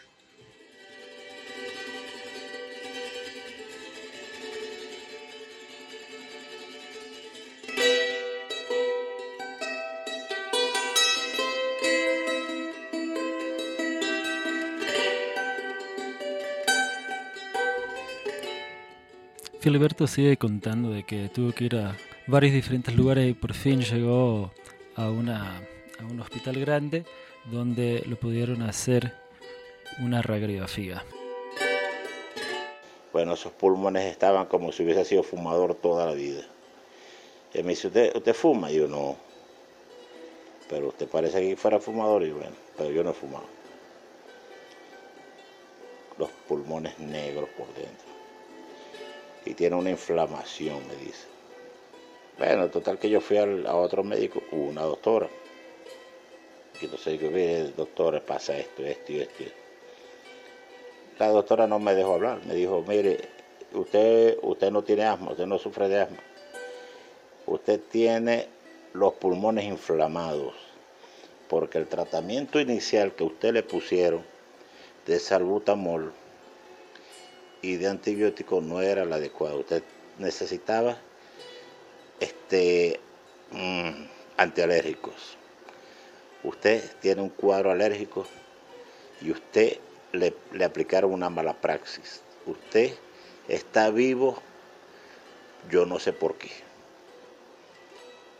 Filiberto 19.61 20.07
sigue 20.07 20.37
contando 20.37 20.89
de 20.89 21.03
que 21.03 21.29
tuvo 21.29 21.51
que 21.51 21.65
ir 21.65 21.75
a 21.75 21.95
varios 22.25 22.51
diferentes 22.51 22.95
lugares 22.95 23.29
y 23.29 23.35
por 23.35 23.53
fin 23.53 23.79
llegó 23.81 24.51
a, 24.95 25.11
una, 25.11 25.61
a 25.99 26.03
un 26.03 26.19
hospital 26.19 26.59
grande 26.59 27.05
donde 27.45 28.01
lo 28.07 28.15
pudieron 28.15 28.63
hacer 28.63 29.13
una 29.99 30.23
radiografía. 30.23 31.05
Bueno, 33.13 33.35
esos 33.35 33.51
pulmones 33.51 34.05
estaban 34.05 34.47
como 34.47 34.71
si 34.71 34.81
hubiese 34.81 35.05
sido 35.05 35.21
fumador 35.21 35.75
toda 35.75 36.07
la 36.07 36.13
vida. 36.13 36.41
Y 37.53 37.61
me 37.61 37.69
dice, 37.69 37.85
¿usted, 37.85 38.15
usted 38.15 38.33
fuma? 38.33 38.71
Y 38.71 38.77
yo 38.77 38.87
no. 38.87 39.15
Pero 40.71 40.87
usted 40.87 41.07
parece 41.07 41.39
que 41.39 41.55
fuera 41.55 41.79
fumador 41.79 42.23
y 42.23 42.31
bueno, 42.31 42.55
pero 42.75 42.89
yo 42.89 43.03
no 43.03 43.11
he 43.11 43.13
fumado. 43.13 43.45
Los 46.17 46.31
pulmones 46.47 46.97
negros 46.97 47.47
por 47.55 47.67
dentro 47.75 48.10
y 49.45 49.53
tiene 49.53 49.75
una 49.75 49.89
inflamación, 49.89 50.87
me 50.87 50.95
dice. 50.95 51.27
Bueno, 52.37 52.69
total 52.69 52.97
que 52.97 53.09
yo 53.09 53.21
fui 53.21 53.37
a 53.37 53.75
otro 53.75 54.03
médico, 54.03 54.41
una 54.51 54.81
doctora. 54.81 55.29
Y 56.79 56.85
entonces 56.85 57.19
digo, 57.19 57.31
mire, 57.31 57.69
doctora, 57.69 58.19
pasa 58.19 58.57
esto, 58.57 58.83
esto 58.83 59.11
y 59.11 59.19
esto. 59.19 59.43
La 61.19 61.27
doctora 61.27 61.67
no 61.67 61.77
me 61.79 61.93
dejó 61.93 62.15
hablar, 62.15 62.43
me 62.45 62.55
dijo, 62.55 62.83
mire, 62.87 63.19
usted, 63.73 64.37
usted 64.41 64.71
no 64.71 64.83
tiene 64.83 65.03
asma, 65.03 65.31
usted 65.31 65.45
no 65.45 65.59
sufre 65.59 65.87
de 65.87 66.01
asma. 66.01 66.17
Usted 67.45 67.79
tiene 67.91 68.47
los 68.93 69.13
pulmones 69.13 69.65
inflamados, 69.65 70.55
porque 71.47 71.77
el 71.77 71.87
tratamiento 71.87 72.59
inicial 72.59 73.13
que 73.13 73.23
usted 73.23 73.53
le 73.53 73.63
pusieron 73.63 74.23
de 75.05 75.19
salbutamol 75.19 76.13
y 77.61 77.75
de 77.77 77.87
antibióticos 77.87 78.63
no 78.63 78.81
era 78.81 79.03
el 79.03 79.13
adecuado. 79.13 79.59
Usted 79.59 79.83
necesitaba 80.17 80.97
este, 82.19 82.99
mm, 83.51 84.05
antialérgicos. 84.37 85.37
Usted 86.43 86.83
tiene 87.01 87.21
un 87.21 87.29
cuadro 87.29 87.71
alérgico 87.71 88.25
y 89.21 89.31
usted 89.31 89.77
le, 90.11 90.33
le 90.51 90.65
aplicaron 90.65 91.13
una 91.13 91.29
mala 91.29 91.53
praxis. 91.53 92.21
Usted 92.45 92.93
está 93.47 93.91
vivo, 93.91 94.41
yo 95.69 95.85
no 95.85 95.99
sé 95.99 96.13
por 96.13 96.35
qué. 96.35 96.49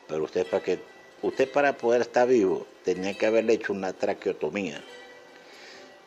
Pero 0.08 0.24
usted 0.24 0.48
para 0.48 0.64
que 0.64 0.80
usted 1.22 1.52
para 1.52 1.78
poder 1.78 2.02
estar 2.02 2.28
vivo 2.28 2.66
tenía 2.84 3.14
que 3.14 3.28
haberle 3.28 3.54
hecho 3.54 3.74
una 3.74 3.94
traqueotomía 3.94 4.82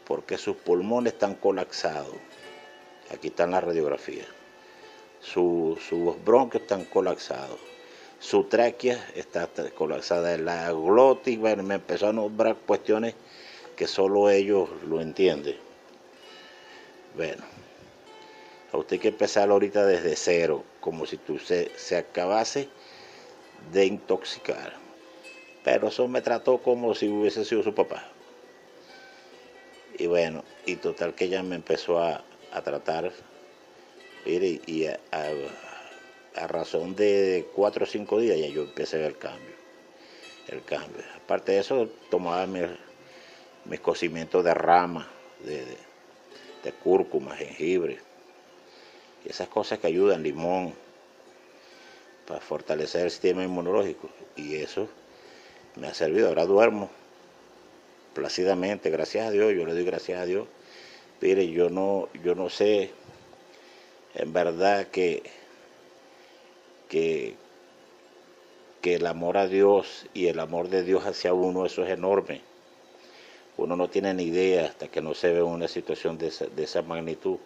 porque 0.04 0.36
sus 0.36 0.56
pulmones 0.56 1.14
están 1.14 1.34
colapsados 1.34 2.16
Aquí 3.12 3.28
están 3.28 3.50
las 3.50 3.64
radiografías. 3.64 4.26
Sus 5.20 5.78
bronquios 6.24 6.62
están 6.62 6.84
colapsados. 6.84 7.58
Su 8.18 8.44
tráquea 8.44 9.04
está 9.14 9.48
colapsada. 9.74 10.36
La 10.38 10.72
glotis, 10.72 11.38
bueno, 11.38 11.62
me 11.62 11.76
empezó 11.76 12.08
a 12.08 12.12
nombrar 12.12 12.56
cuestiones 12.56 13.14
que 13.76 13.86
solo 13.86 14.30
ellos 14.30 14.68
lo 14.86 15.00
entienden. 15.00 15.56
Bueno, 17.16 17.44
a 18.72 18.76
usted 18.76 18.94
hay 18.94 19.00
que 19.00 19.08
empezar 19.08 19.50
ahorita 19.50 19.86
desde 19.86 20.16
cero, 20.16 20.64
como 20.80 21.06
si 21.06 21.16
tú 21.16 21.38
se, 21.38 21.70
se 21.76 21.96
acabase 21.96 22.68
de 23.72 23.86
intoxicar. 23.86 24.74
Pero 25.62 25.88
eso 25.88 26.08
me 26.08 26.20
trató 26.20 26.58
como 26.58 26.94
si 26.94 27.08
hubiese 27.08 27.44
sido 27.44 27.62
su 27.62 27.74
papá. 27.74 28.08
Y 29.96 30.06
bueno, 30.06 30.44
y 30.66 30.76
total 30.76 31.14
que 31.14 31.26
ella 31.26 31.42
me 31.42 31.54
empezó 31.56 32.00
a, 32.00 32.24
a 32.54 32.62
tratar, 32.62 33.12
y 34.24 34.86
a, 34.86 36.46
razón 36.46 36.96
de 36.96 37.46
cuatro 37.54 37.84
o 37.84 37.86
cinco 37.86 38.18
días 38.20 38.38
ya 38.38 38.46
yo 38.46 38.62
empecé 38.62 38.96
a 38.96 39.00
ver 39.00 39.08
el 39.10 39.18
cambio. 39.18 39.54
El 40.48 40.62
cambio. 40.62 41.02
Aparte 41.16 41.52
de 41.52 41.58
eso, 41.58 41.88
tomaba 42.10 42.46
mis, 42.46 43.80
cocimientos 43.80 44.44
de 44.44 44.54
rama, 44.54 45.08
de, 45.44 45.64
de, 46.62 46.72
cúrcuma, 46.72 47.34
jengibre, 47.36 47.98
y 49.24 49.30
esas 49.30 49.48
cosas 49.48 49.78
que 49.78 49.86
ayudan, 49.86 50.22
limón, 50.22 50.74
para 52.26 52.40
fortalecer 52.40 53.02
el 53.02 53.10
sistema 53.10 53.42
inmunológico. 53.42 54.08
Y 54.36 54.56
eso 54.56 54.88
me 55.76 55.88
ha 55.88 55.94
servido. 55.94 56.28
Ahora 56.28 56.46
duermo 56.46 56.90
plácidamente, 58.14 58.90
gracias 58.90 59.26
a 59.26 59.30
Dios, 59.30 59.52
yo 59.54 59.66
le 59.66 59.72
doy 59.72 59.84
gracias 59.84 60.20
a 60.20 60.24
Dios 60.24 60.46
Mire, 61.24 61.48
yo 61.48 61.70
no, 61.70 62.10
yo 62.22 62.34
no 62.34 62.50
sé, 62.50 62.90
en 64.14 64.34
verdad 64.34 64.88
que, 64.88 65.22
que, 66.90 67.34
que 68.82 68.96
el 68.96 69.06
amor 69.06 69.38
a 69.38 69.48
Dios 69.48 70.04
y 70.12 70.26
el 70.26 70.38
amor 70.38 70.68
de 70.68 70.82
Dios 70.82 71.06
hacia 71.06 71.32
uno, 71.32 71.64
eso 71.64 71.82
es 71.82 71.88
enorme. 71.88 72.42
Uno 73.56 73.74
no 73.74 73.88
tiene 73.88 74.12
ni 74.12 74.24
idea 74.24 74.66
hasta 74.66 74.88
que 74.88 75.00
no 75.00 75.14
se 75.14 75.32
ve 75.32 75.42
una 75.42 75.66
situación 75.66 76.18
de 76.18 76.26
esa, 76.26 76.44
de 76.44 76.62
esa 76.62 76.82
magnitud. 76.82 77.38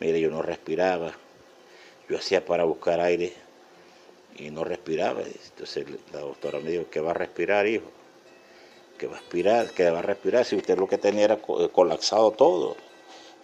Mire, 0.00 0.20
yo 0.20 0.28
no 0.28 0.42
respiraba, 0.42 1.14
yo 2.10 2.18
hacía 2.18 2.44
para 2.44 2.64
buscar 2.64 3.00
aire 3.00 3.32
y 4.36 4.50
no 4.50 4.64
respiraba. 4.64 5.22
Entonces 5.22 5.86
la 6.12 6.20
doctora 6.20 6.60
me 6.60 6.72
dijo, 6.72 6.90
¿qué 6.90 7.00
va 7.00 7.12
a 7.12 7.14
respirar, 7.14 7.66
hijo? 7.66 7.90
¿Qué 8.98 9.06
va 9.06 9.16
a 9.16 9.20
respirar? 9.20 9.70
¿Qué 9.70 9.90
va 9.90 10.00
a 10.00 10.02
respirar 10.02 10.44
si 10.44 10.56
usted 10.56 10.76
lo 10.76 10.86
que 10.86 10.98
tenía 10.98 11.24
era 11.24 11.36
eh, 11.36 11.70
colapsado 11.72 12.32
todo? 12.32 12.76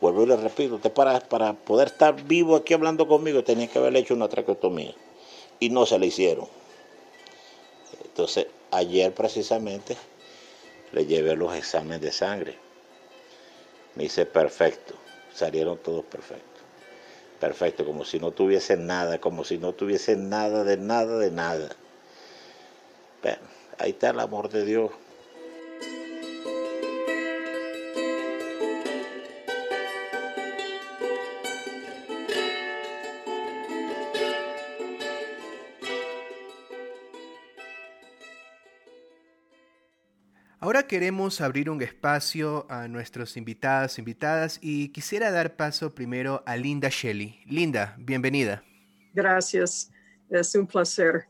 Vuelvo 0.04 0.24
y 0.24 0.26
le 0.26 0.36
repito, 0.36 0.74
usted 0.74 0.92
para, 0.92 1.18
para 1.18 1.54
poder 1.54 1.88
estar 1.88 2.14
vivo 2.24 2.56
aquí 2.56 2.74
hablando 2.74 3.08
conmigo 3.08 3.42
tenía 3.42 3.68
que 3.68 3.78
haberle 3.78 4.00
hecho 4.00 4.12
una 4.12 4.28
traqueotomía 4.28 4.94
y 5.60 5.70
no 5.70 5.86
se 5.86 5.98
la 5.98 6.04
hicieron. 6.04 6.46
Entonces, 8.04 8.46
ayer 8.70 9.14
precisamente 9.14 9.96
le 10.92 11.06
llevé 11.06 11.34
los 11.36 11.54
exámenes 11.54 12.02
de 12.02 12.12
sangre. 12.12 12.58
Me 13.94 14.04
hice 14.04 14.26
perfecto, 14.26 14.92
salieron 15.32 15.78
todos 15.78 16.04
perfectos. 16.04 16.62
Perfecto, 17.40 17.86
como 17.86 18.04
si 18.04 18.20
no 18.20 18.30
tuviese 18.30 18.76
nada, 18.76 19.18
como 19.22 19.42
si 19.42 19.56
no 19.56 19.72
tuviese 19.72 20.16
nada 20.16 20.64
de 20.64 20.76
nada 20.76 21.16
de 21.16 21.30
nada. 21.30 21.70
Pero 23.22 23.40
ahí 23.78 23.92
está 23.92 24.10
el 24.10 24.20
amor 24.20 24.50
de 24.50 24.66
Dios. 24.66 24.90
Queremos 40.94 41.40
abrir 41.40 41.70
un 41.70 41.82
espacio 41.82 42.66
a 42.70 42.86
nuestros 42.86 43.36
invitados, 43.36 43.98
invitadas 43.98 44.60
y 44.62 44.90
quisiera 44.90 45.32
dar 45.32 45.56
paso 45.56 45.92
primero 45.92 46.44
a 46.46 46.56
Linda 46.56 46.88
Shelley. 46.88 47.40
Linda, 47.46 47.96
bienvenida. 47.98 48.62
Gracias, 49.12 49.90
es 50.30 50.54
un 50.54 50.68
placer. 50.68 51.24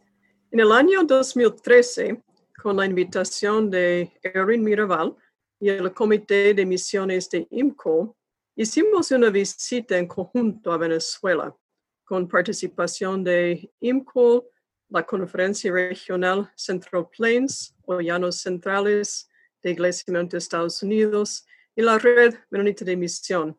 En 0.50 0.60
el 0.60 0.70
año 0.70 1.02
2013, 1.04 2.22
con 2.62 2.76
la 2.76 2.84
invitación 2.84 3.70
de 3.70 4.12
Erin 4.22 4.62
Mirabal 4.62 5.16
y 5.58 5.70
el 5.70 5.90
Comité 5.94 6.52
de 6.52 6.66
Misiones 6.66 7.30
de 7.30 7.48
IMCO, 7.50 8.14
hicimos 8.54 9.12
una 9.12 9.30
visita 9.30 9.96
en 9.96 10.06
conjunto 10.06 10.72
a 10.72 10.76
Venezuela 10.76 11.56
con 12.04 12.28
participación 12.28 13.24
de 13.24 13.72
IMCO, 13.80 14.44
la 14.90 15.06
Conferencia 15.06 15.72
Regional 15.72 16.52
Central 16.54 17.08
Plains 17.16 17.74
o 17.86 18.02
Llanos 18.02 18.42
Centrales 18.42 19.30
de 19.64 19.72
Iglesia 19.72 20.04
de 20.12 20.38
Estados 20.38 20.80
Unidos 20.82 21.44
y 21.74 21.82
la 21.82 21.98
Red 21.98 22.34
Menonita 22.50 22.84
de 22.84 22.96
Misión. 22.96 23.58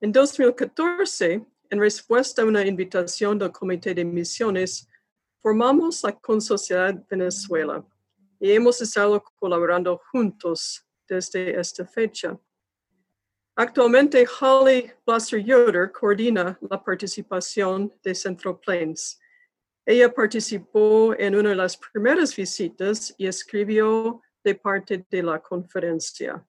En 0.00 0.12
2014, 0.12 1.42
en 1.70 1.80
respuesta 1.80 2.42
a 2.42 2.44
una 2.44 2.66
invitación 2.66 3.38
del 3.38 3.52
Comité 3.52 3.94
de 3.94 4.04
Misiones, 4.04 4.86
formamos 5.40 6.02
la 6.02 6.12
Consociedad 6.12 6.94
Venezuela 7.08 7.82
y 8.38 8.50
hemos 8.50 8.82
estado 8.82 9.22
colaborando 9.38 10.02
juntos 10.10 10.84
desde 11.08 11.58
esta 11.58 11.86
fecha. 11.86 12.38
Actualmente, 13.54 14.26
Holly 14.40 14.90
Blaster 15.06 15.42
Yoder 15.42 15.90
coordina 15.92 16.58
la 16.68 16.82
participación 16.82 17.90
de 18.02 18.14
Central 18.14 18.58
Plains 18.58 19.18
ella 19.90 20.12
participó 20.12 21.14
en 21.18 21.34
una 21.34 21.48
de 21.48 21.56
las 21.56 21.76
primeras 21.76 22.36
visitas 22.36 23.12
y 23.18 23.26
escribió 23.26 24.22
de 24.42 24.54
parte 24.54 25.06
de 25.10 25.22
la 25.22 25.38
conferencia. 25.40 26.44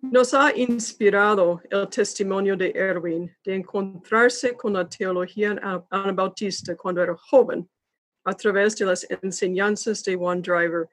Nos 0.00 0.34
ha 0.34 0.54
inspirado 0.54 1.62
el 1.70 1.88
testimonio 1.88 2.56
de 2.56 2.72
Erwin 2.74 3.34
de 3.42 3.54
encontrarse 3.54 4.54
con 4.54 4.74
la 4.74 4.86
teología 4.86 5.56
anabautista 5.90 6.76
cuando 6.76 7.02
era 7.02 7.16
joven 7.16 7.68
a 8.24 8.34
través 8.34 8.76
de 8.76 8.84
las 8.84 9.06
enseñanzas 9.22 10.02
de 10.02 10.14
Juan 10.14 10.42
Driver 10.42 10.88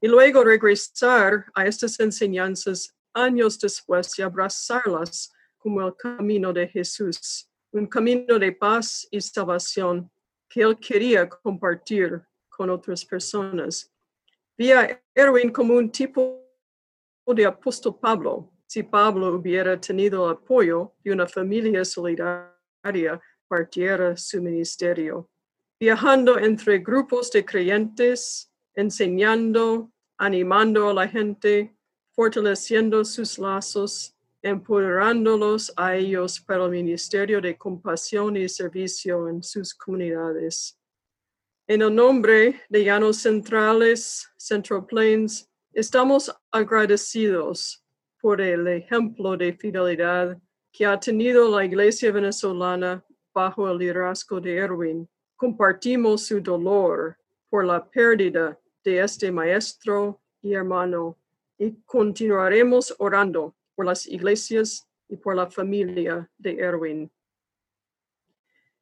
y 0.00 0.08
luego 0.08 0.44
regresar 0.44 1.46
a 1.54 1.66
estas 1.66 1.98
enseñanzas 2.00 2.94
años 3.14 3.58
después 3.58 4.18
y 4.18 4.22
abrazarlas 4.22 5.32
como 5.56 5.86
el 5.86 5.94
camino 5.96 6.52
de 6.52 6.68
Jesús, 6.68 7.48
un 7.72 7.86
camino 7.86 8.38
de 8.38 8.52
paz 8.52 9.06
y 9.10 9.20
salvación 9.20 10.10
que 10.48 10.62
él 10.62 10.76
quería 10.78 11.28
compartir 11.28 12.22
con 12.48 12.70
otras 12.70 13.04
personas. 13.04 13.92
Vía 14.58 15.02
Erwin 15.14 15.50
como 15.50 15.74
un 15.74 15.90
tipo 15.90 16.42
de 17.26 17.44
apóstol 17.44 17.98
Pablo. 18.00 18.52
Si 18.66 18.82
Pablo 18.82 19.34
hubiera 19.34 19.80
tenido 19.80 20.28
apoyo 20.28 20.94
de 21.04 21.12
una 21.12 21.26
familia 21.26 21.84
solidaria, 21.84 23.20
partiera 23.48 24.16
su 24.16 24.42
ministerio. 24.42 25.28
Viajando 25.78 26.38
entre 26.38 26.78
grupos 26.78 27.30
de 27.30 27.44
creyentes, 27.44 28.50
enseñando, 28.74 29.92
animando 30.18 30.88
a 30.88 30.94
la 30.94 31.08
gente, 31.08 31.76
fortaleciendo 32.14 33.04
sus 33.04 33.38
lazos 33.38 34.16
empoderándolos 34.46 35.72
a 35.76 35.96
ellos 35.96 36.40
para 36.40 36.64
el 36.64 36.70
ministerio 36.70 37.40
de 37.40 37.58
compasión 37.58 38.36
y 38.36 38.48
servicio 38.48 39.28
en 39.28 39.42
sus 39.42 39.74
comunidades. 39.74 40.78
En 41.68 41.82
el 41.82 41.92
nombre 41.92 42.60
de 42.68 42.84
Llanos 42.84 43.16
Centrales, 43.16 44.30
Central 44.36 44.86
Plains, 44.86 45.50
estamos 45.72 46.32
agradecidos 46.52 47.84
por 48.20 48.40
el 48.40 48.68
ejemplo 48.68 49.36
de 49.36 49.52
fidelidad 49.52 50.40
que 50.70 50.86
ha 50.86 51.00
tenido 51.00 51.50
la 51.50 51.64
Iglesia 51.64 52.12
venezolana 52.12 53.04
bajo 53.34 53.68
el 53.68 53.78
liderazgo 53.78 54.40
de 54.40 54.56
Erwin. 54.58 55.08
Compartimos 55.34 56.26
su 56.26 56.40
dolor 56.40 57.18
por 57.50 57.64
la 57.64 57.84
pérdida 57.84 58.56
de 58.84 59.00
este 59.00 59.32
maestro 59.32 60.20
y 60.40 60.52
hermano 60.52 61.18
y 61.58 61.72
continuaremos 61.84 62.94
orando 62.98 63.56
por 63.74 63.86
las 63.86 64.06
iglesias 64.06 64.88
y 65.08 65.16
por 65.16 65.34
la 65.34 65.50
familia 65.50 66.30
de 66.38 66.58
Erwin. 66.60 67.10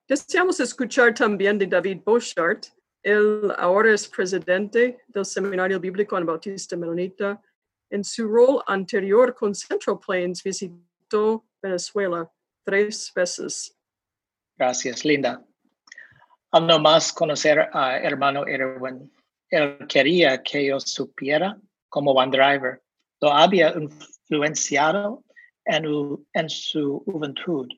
Deseamos 0.06 0.60
escuchar 0.60 1.14
también 1.14 1.58
de 1.58 1.66
David 1.66 2.02
Boschart. 2.04 2.66
Él 3.02 3.50
ahora 3.56 3.94
es 3.94 4.06
presidente 4.06 4.98
del 5.08 5.24
Seminario 5.24 5.80
Bíblico 5.80 6.22
Bautista 6.22 6.76
Menonita. 6.76 7.40
En 7.88 8.04
su 8.04 8.28
rol 8.28 8.62
anterior 8.66 9.34
con 9.34 9.54
Central 9.54 9.98
Plains 10.04 10.42
visitó 10.42 11.46
Venezuela 11.62 12.30
tres 12.64 13.10
veces. 13.14 13.74
Gracias, 14.58 15.06
Linda. 15.06 15.42
Al 16.50 16.66
no 16.66 16.78
más 16.78 17.10
conocer 17.10 17.70
a 17.72 17.98
hermano 17.98 18.46
Erwin, 18.46 19.10
él 19.48 19.78
quería 19.88 20.42
que 20.42 20.66
yo 20.66 20.80
supiera 20.80 21.58
como 21.88 22.12
one 22.12 22.30
driver. 22.30 22.82
Lo 23.22 23.32
había 23.32 23.70
influenciado 23.70 25.24
en, 25.64 25.86
en 26.34 26.50
su 26.50 27.02
juventud. 27.06 27.68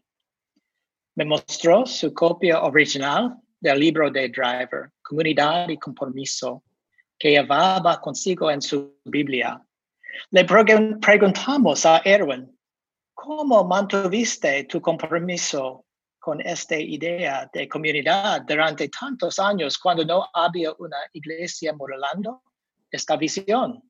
Me 1.16 1.24
mostró 1.24 1.86
su 1.86 2.12
copia 2.12 2.60
original 2.62 3.38
del 3.58 3.80
libro 3.80 4.10
de 4.10 4.28
Driver, 4.28 4.90
Comunidad 5.00 5.66
y 5.70 5.78
Compromiso, 5.78 6.62
que 7.18 7.30
llevaba 7.30 7.98
consigo 8.02 8.50
en 8.50 8.60
su 8.60 9.00
Biblia. 9.02 9.58
Le 10.30 10.44
preguntamos 10.44 11.86
a 11.86 12.02
Erwin, 12.04 12.54
¿cómo 13.14 13.64
mantuviste 13.64 14.64
tu 14.64 14.82
compromiso 14.82 15.86
con 16.18 16.42
esta 16.42 16.78
idea 16.78 17.48
de 17.50 17.66
comunidad 17.66 18.42
durante 18.42 18.90
tantos 18.90 19.38
años 19.38 19.78
cuando 19.78 20.04
no 20.04 20.28
había 20.34 20.74
una 20.78 20.98
iglesia 21.14 21.72
modelando 21.72 22.42
esta 22.90 23.16
visión? 23.16 23.82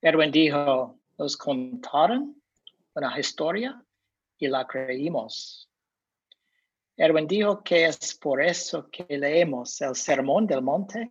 Erwin 0.00 0.30
dijo, 0.30 0.98
nos 1.18 1.36
contaron 1.36 2.40
una 2.94 3.20
historia 3.20 3.78
y 4.38 4.48
la 4.48 4.66
creímos. 4.66 5.68
Erwin 6.96 7.26
dijo 7.26 7.62
que 7.62 7.86
es 7.86 8.14
por 8.14 8.40
eso 8.40 8.88
que 8.88 9.04
leemos 9.18 9.80
el 9.80 9.96
Sermón 9.96 10.46
del 10.46 10.62
Monte 10.62 11.10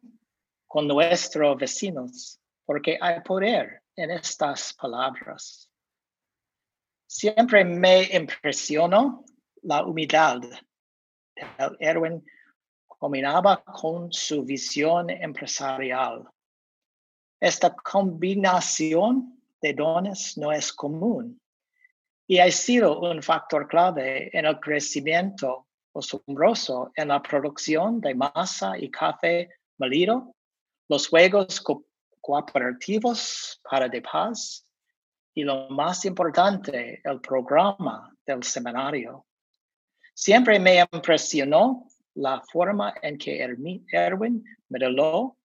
con 0.65 0.87
nuestros 0.87 1.57
vecinos, 1.57 2.39
porque 2.65 2.97
hay 3.01 3.19
poder 3.21 3.83
en 3.95 4.11
estas 4.11 4.73
palabras. 4.73 5.69
Siempre 7.05 7.65
me 7.65 8.03
impresionó 8.15 9.25
la 9.63 9.85
humildad. 9.85 10.41
Erwin 11.79 12.25
combinaba 12.87 13.61
con 13.63 14.11
su 14.11 14.43
visión 14.45 15.09
empresarial. 15.09 16.29
Esta 17.41 17.75
combinación 17.75 19.37
de 19.61 19.73
dones 19.73 20.37
no 20.37 20.53
es 20.53 20.71
común 20.71 21.41
y 22.25 22.39
ha 22.39 22.49
sido 22.49 23.01
un 23.01 23.21
factor 23.21 23.67
clave 23.67 24.29
en 24.31 24.45
el 24.45 24.59
crecimiento 24.61 25.67
asombroso 25.95 26.91
en 26.95 27.09
la 27.09 27.21
producción 27.21 28.01
de 28.01 28.15
masa 28.15 28.77
y 28.77 28.89
café 28.89 29.49
molido, 29.77 30.35
los 30.89 31.07
juegos 31.07 31.63
cooperativos 32.21 33.61
para 33.69 33.87
de 33.87 34.01
paz 34.01 34.65
y 35.33 35.43
lo 35.43 35.69
más 35.69 36.05
importante, 36.05 37.01
el 37.03 37.19
programa 37.19 38.15
del 38.25 38.43
seminario. 38.43 39.25
Siempre 40.13 40.59
me 40.59 40.85
impresionó 40.91 41.87
la 42.15 42.41
forma 42.51 42.93
en 43.01 43.17
que 43.17 43.39
Erwin 43.39 44.43
modeló 44.69 45.37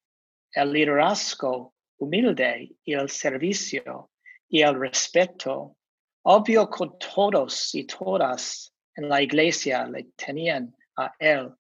el 0.53 0.73
liderazgo 0.73 1.75
humilde 1.99 2.77
y 2.85 2.93
el 2.93 3.09
servicio 3.09 4.11
y 4.49 4.63
el 4.63 4.79
respeto, 4.79 5.77
obvio 6.23 6.69
que 6.71 6.87
todos 7.15 7.75
y 7.75 7.85
todas 7.85 8.73
en 8.99 9.09
la 9.09 9.23
iglesia 9.23 9.87
le 9.87 10.05
tenían 10.17 10.75
a 10.97 11.15
él, 11.21 11.55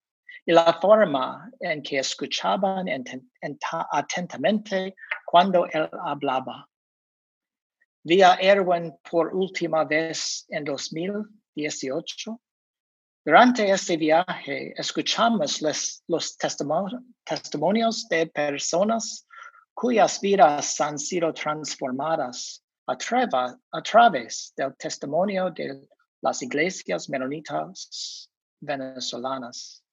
y 0.44 0.52
la 0.52 0.78
forma 0.80 1.50
en 1.60 1.82
que 1.82 1.98
escuchaban 1.98 2.86
atentamente 3.92 4.94
cuando 5.24 5.66
él 5.66 5.88
hablaba. 6.04 6.68
Vi 8.02 8.22
a 8.22 8.34
Erwin 8.40 8.92
por 9.08 9.34
última 9.34 9.84
vez 9.84 10.46
en 10.48 10.64
2018. 10.64 12.40
Durante 13.24 13.70
este 13.70 13.96
viaje 13.96 14.72
escuchamos 14.76 15.60
los 16.08 16.36
testimonios 17.24 18.08
de 18.08 18.26
personas 18.26 19.26
cuyas 19.74 20.20
vidas 20.20 20.80
han 20.80 20.98
sido 20.98 21.32
transformadas 21.32 22.64
a, 22.86 22.96
a 23.72 23.82
través 23.82 24.52
del 24.56 24.74
testimonio 24.76 25.50
de 25.50 25.86
las 26.20 26.42
iglesias 26.42 27.08
menonitas 27.08 28.30
venezolanas. 28.60 29.84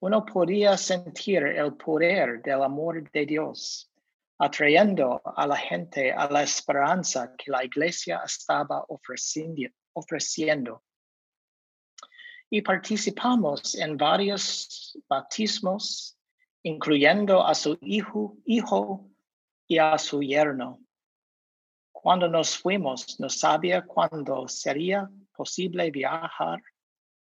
Uno 0.00 0.24
podía 0.24 0.76
sentir 0.76 1.44
el 1.44 1.74
poder 1.74 2.42
del 2.42 2.62
amor 2.62 3.10
de 3.12 3.26
Dios, 3.26 3.90
atrayendo 4.38 5.22
a 5.24 5.46
la 5.46 5.56
gente 5.56 6.12
a 6.12 6.28
la 6.28 6.42
esperanza 6.42 7.34
que 7.36 7.50
la 7.50 7.64
iglesia 7.64 8.22
estaba 8.24 8.84
ofreciendo. 8.88 10.82
Y 12.50 12.62
participamos 12.62 13.76
en 13.76 13.96
varios 13.96 14.98
bautismos 15.08 16.18
incluyendo 16.62 17.46
a 17.46 17.54
su 17.54 17.78
hijo, 17.80 18.36
hijo 18.44 19.10
y 19.66 19.78
a 19.78 19.98
su 19.98 20.22
yerno. 20.22 20.81
Cuando 22.02 22.26
nos 22.26 22.58
fuimos, 22.58 23.20
no 23.20 23.28
sabía 23.28 23.82
cuándo 23.82 24.48
sería 24.48 25.08
posible 25.32 25.88
viajar 25.92 26.60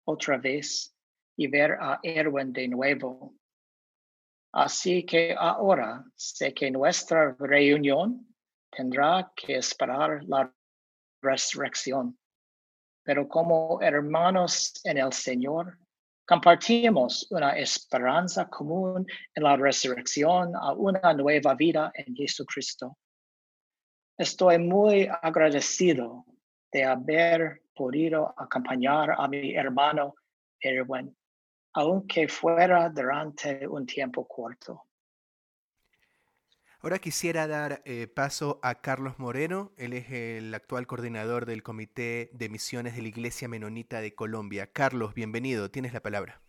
otra 0.05 0.39
vez 0.39 0.91
y 1.37 1.45
ver 1.45 1.77
a 1.79 1.99
Erwin 2.01 2.51
de 2.51 2.67
nuevo. 2.67 3.35
Así 4.51 5.05
que 5.05 5.35
ahora 5.37 6.03
sé 6.15 6.51
que 6.55 6.71
nuestra 6.71 7.35
reunión 7.37 8.27
tendrá 8.71 9.31
que 9.35 9.57
esperar 9.57 10.23
la 10.23 10.51
resurrección. 11.21 12.17
Pero 13.03 13.27
como 13.27 13.79
hermanos 13.81 14.81
en 14.83 14.97
el 14.97 15.13
Señor, 15.13 15.77
Compartimos 16.31 17.27
una 17.31 17.57
esperanza 17.57 18.47
común 18.47 19.05
en 19.35 19.43
la 19.43 19.57
resurrección 19.57 20.55
a 20.55 20.71
una 20.71 21.13
nueva 21.13 21.55
vida 21.55 21.91
en 21.93 22.15
Jesucristo. 22.15 22.95
Estoy 24.17 24.59
muy 24.59 25.09
agradecido 25.21 26.25
de 26.71 26.83
haber 26.83 27.63
podido 27.75 28.33
acompañar 28.37 29.15
a 29.17 29.27
mi 29.27 29.55
hermano 29.55 30.15
Erwin, 30.59 31.15
aunque 31.73 32.27
fuera 32.27 32.89
durante 32.89 33.67
un 33.67 33.85
tiempo 33.85 34.27
corto. 34.27 34.83
Ahora 36.83 36.97
quisiera 36.97 37.47
dar 37.47 37.83
eh, 37.85 38.07
paso 38.07 38.59
a 38.63 38.81
Carlos 38.81 39.19
Moreno. 39.19 39.71
Él 39.77 39.93
es 39.93 40.09
el 40.11 40.53
actual 40.55 40.87
coordinador 40.87 41.45
del 41.45 41.61
Comité 41.61 42.31
de 42.33 42.49
Misiones 42.49 42.95
de 42.95 43.03
la 43.03 43.07
Iglesia 43.07 43.47
Menonita 43.47 44.01
de 44.01 44.15
Colombia. 44.15 44.71
Carlos, 44.71 45.13
bienvenido. 45.13 45.69
Tienes 45.69 45.93
la 45.93 46.01
palabra. 46.01 46.41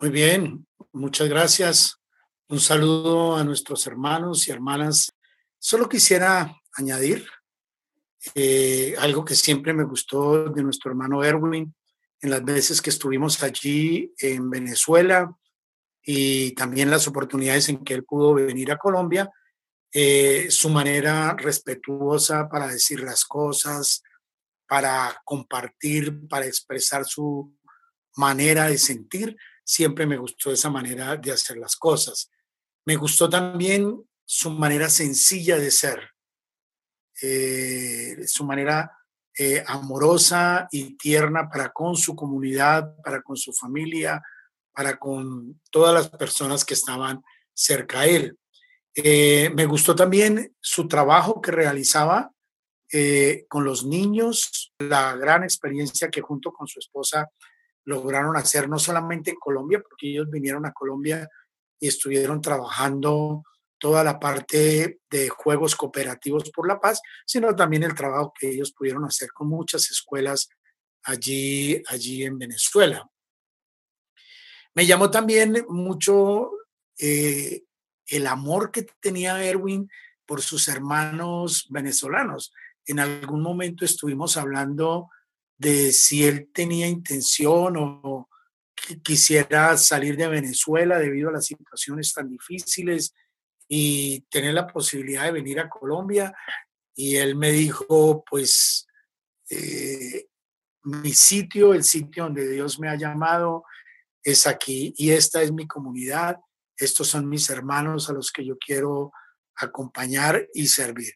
Muy 0.00 0.10
bien, 0.10 0.66
muchas 0.92 1.28
gracias. 1.28 2.00
Un 2.48 2.60
saludo 2.60 3.36
a 3.36 3.44
nuestros 3.44 3.86
hermanos 3.86 4.46
y 4.46 4.50
hermanas. 4.50 5.13
Solo 5.66 5.88
quisiera 5.88 6.60
añadir 6.74 7.26
eh, 8.34 8.94
algo 8.98 9.24
que 9.24 9.34
siempre 9.34 9.72
me 9.72 9.84
gustó 9.84 10.50
de 10.50 10.62
nuestro 10.62 10.90
hermano 10.90 11.24
Erwin 11.24 11.74
en 12.20 12.30
las 12.30 12.44
veces 12.44 12.82
que 12.82 12.90
estuvimos 12.90 13.42
allí 13.42 14.12
en 14.18 14.50
Venezuela 14.50 15.34
y 16.02 16.50
también 16.50 16.90
las 16.90 17.08
oportunidades 17.08 17.70
en 17.70 17.82
que 17.82 17.94
él 17.94 18.04
pudo 18.04 18.34
venir 18.34 18.72
a 18.72 18.76
Colombia, 18.76 19.32
eh, 19.90 20.48
su 20.50 20.68
manera 20.68 21.34
respetuosa 21.34 22.46
para 22.46 22.66
decir 22.66 23.00
las 23.00 23.24
cosas, 23.24 24.02
para 24.68 25.18
compartir, 25.24 26.28
para 26.28 26.44
expresar 26.44 27.06
su 27.06 27.56
manera 28.16 28.68
de 28.68 28.76
sentir, 28.76 29.34
siempre 29.64 30.04
me 30.04 30.18
gustó 30.18 30.52
esa 30.52 30.68
manera 30.68 31.16
de 31.16 31.32
hacer 31.32 31.56
las 31.56 31.74
cosas. 31.74 32.30
Me 32.84 32.96
gustó 32.96 33.30
también 33.30 34.04
su 34.24 34.50
manera 34.50 34.88
sencilla 34.88 35.58
de 35.58 35.70
ser, 35.70 36.10
eh, 37.22 38.24
su 38.26 38.44
manera 38.44 38.90
eh, 39.36 39.64
amorosa 39.66 40.68
y 40.70 40.96
tierna 40.96 41.48
para 41.50 41.70
con 41.70 41.96
su 41.96 42.14
comunidad, 42.14 42.96
para 43.02 43.20
con 43.22 43.36
su 43.36 43.52
familia, 43.52 44.22
para 44.72 44.96
con 44.96 45.60
todas 45.70 45.94
las 45.94 46.08
personas 46.08 46.64
que 46.64 46.74
estaban 46.74 47.22
cerca 47.52 48.00
a 48.00 48.06
él. 48.06 48.38
Eh, 48.94 49.50
me 49.54 49.66
gustó 49.66 49.96
también 49.96 50.54
su 50.60 50.86
trabajo 50.86 51.40
que 51.40 51.50
realizaba 51.50 52.30
eh, 52.92 53.44
con 53.48 53.64
los 53.64 53.84
niños, 53.84 54.72
la 54.78 55.16
gran 55.16 55.42
experiencia 55.42 56.10
que 56.10 56.20
junto 56.20 56.52
con 56.52 56.68
su 56.68 56.78
esposa 56.78 57.28
lograron 57.84 58.36
hacer, 58.36 58.68
no 58.68 58.78
solamente 58.78 59.30
en 59.30 59.36
Colombia, 59.36 59.80
porque 59.80 60.10
ellos 60.10 60.30
vinieron 60.30 60.64
a 60.64 60.72
Colombia 60.72 61.28
y 61.80 61.88
estuvieron 61.88 62.40
trabajando 62.40 63.42
toda 63.84 64.02
la 64.02 64.18
parte 64.18 65.00
de 65.10 65.28
juegos 65.28 65.76
cooperativos 65.76 66.50
por 66.50 66.66
la 66.66 66.80
paz, 66.80 67.02
sino 67.26 67.54
también 67.54 67.82
el 67.82 67.94
trabajo 67.94 68.32
que 68.40 68.48
ellos 68.48 68.72
pudieron 68.72 69.04
hacer 69.04 69.30
con 69.30 69.48
muchas 69.48 69.90
escuelas 69.90 70.48
allí, 71.02 71.82
allí 71.88 72.24
en 72.24 72.38
Venezuela. 72.38 73.06
Me 74.74 74.86
llamó 74.86 75.10
también 75.10 75.66
mucho 75.68 76.50
eh, 76.98 77.64
el 78.06 78.26
amor 78.26 78.70
que 78.70 78.86
tenía 79.00 79.44
Erwin 79.44 79.90
por 80.24 80.40
sus 80.40 80.66
hermanos 80.68 81.66
venezolanos. 81.68 82.54
En 82.86 83.00
algún 83.00 83.42
momento 83.42 83.84
estuvimos 83.84 84.38
hablando 84.38 85.10
de 85.58 85.92
si 85.92 86.24
él 86.24 86.48
tenía 86.54 86.86
intención 86.86 87.76
o 87.76 88.30
quisiera 89.02 89.76
salir 89.76 90.16
de 90.16 90.28
Venezuela 90.28 90.98
debido 90.98 91.28
a 91.28 91.32
las 91.32 91.44
situaciones 91.44 92.14
tan 92.14 92.30
difíciles 92.30 93.12
y 93.76 94.20
tener 94.30 94.54
la 94.54 94.68
posibilidad 94.68 95.24
de 95.24 95.32
venir 95.32 95.58
a 95.58 95.68
Colombia. 95.68 96.32
Y 96.94 97.16
él 97.16 97.34
me 97.34 97.50
dijo, 97.50 98.22
pues, 98.30 98.86
eh, 99.50 100.28
mi 100.84 101.12
sitio, 101.12 101.74
el 101.74 101.82
sitio 101.82 102.22
donde 102.22 102.48
Dios 102.48 102.78
me 102.78 102.88
ha 102.88 102.94
llamado, 102.94 103.64
es 104.22 104.46
aquí 104.46 104.94
y 104.96 105.10
esta 105.10 105.42
es 105.42 105.50
mi 105.50 105.66
comunidad, 105.66 106.36
estos 106.76 107.08
son 107.08 107.28
mis 107.28 107.50
hermanos 107.50 108.08
a 108.08 108.12
los 108.12 108.30
que 108.30 108.44
yo 108.44 108.56
quiero 108.64 109.12
acompañar 109.56 110.46
y 110.54 110.68
servir. 110.68 111.14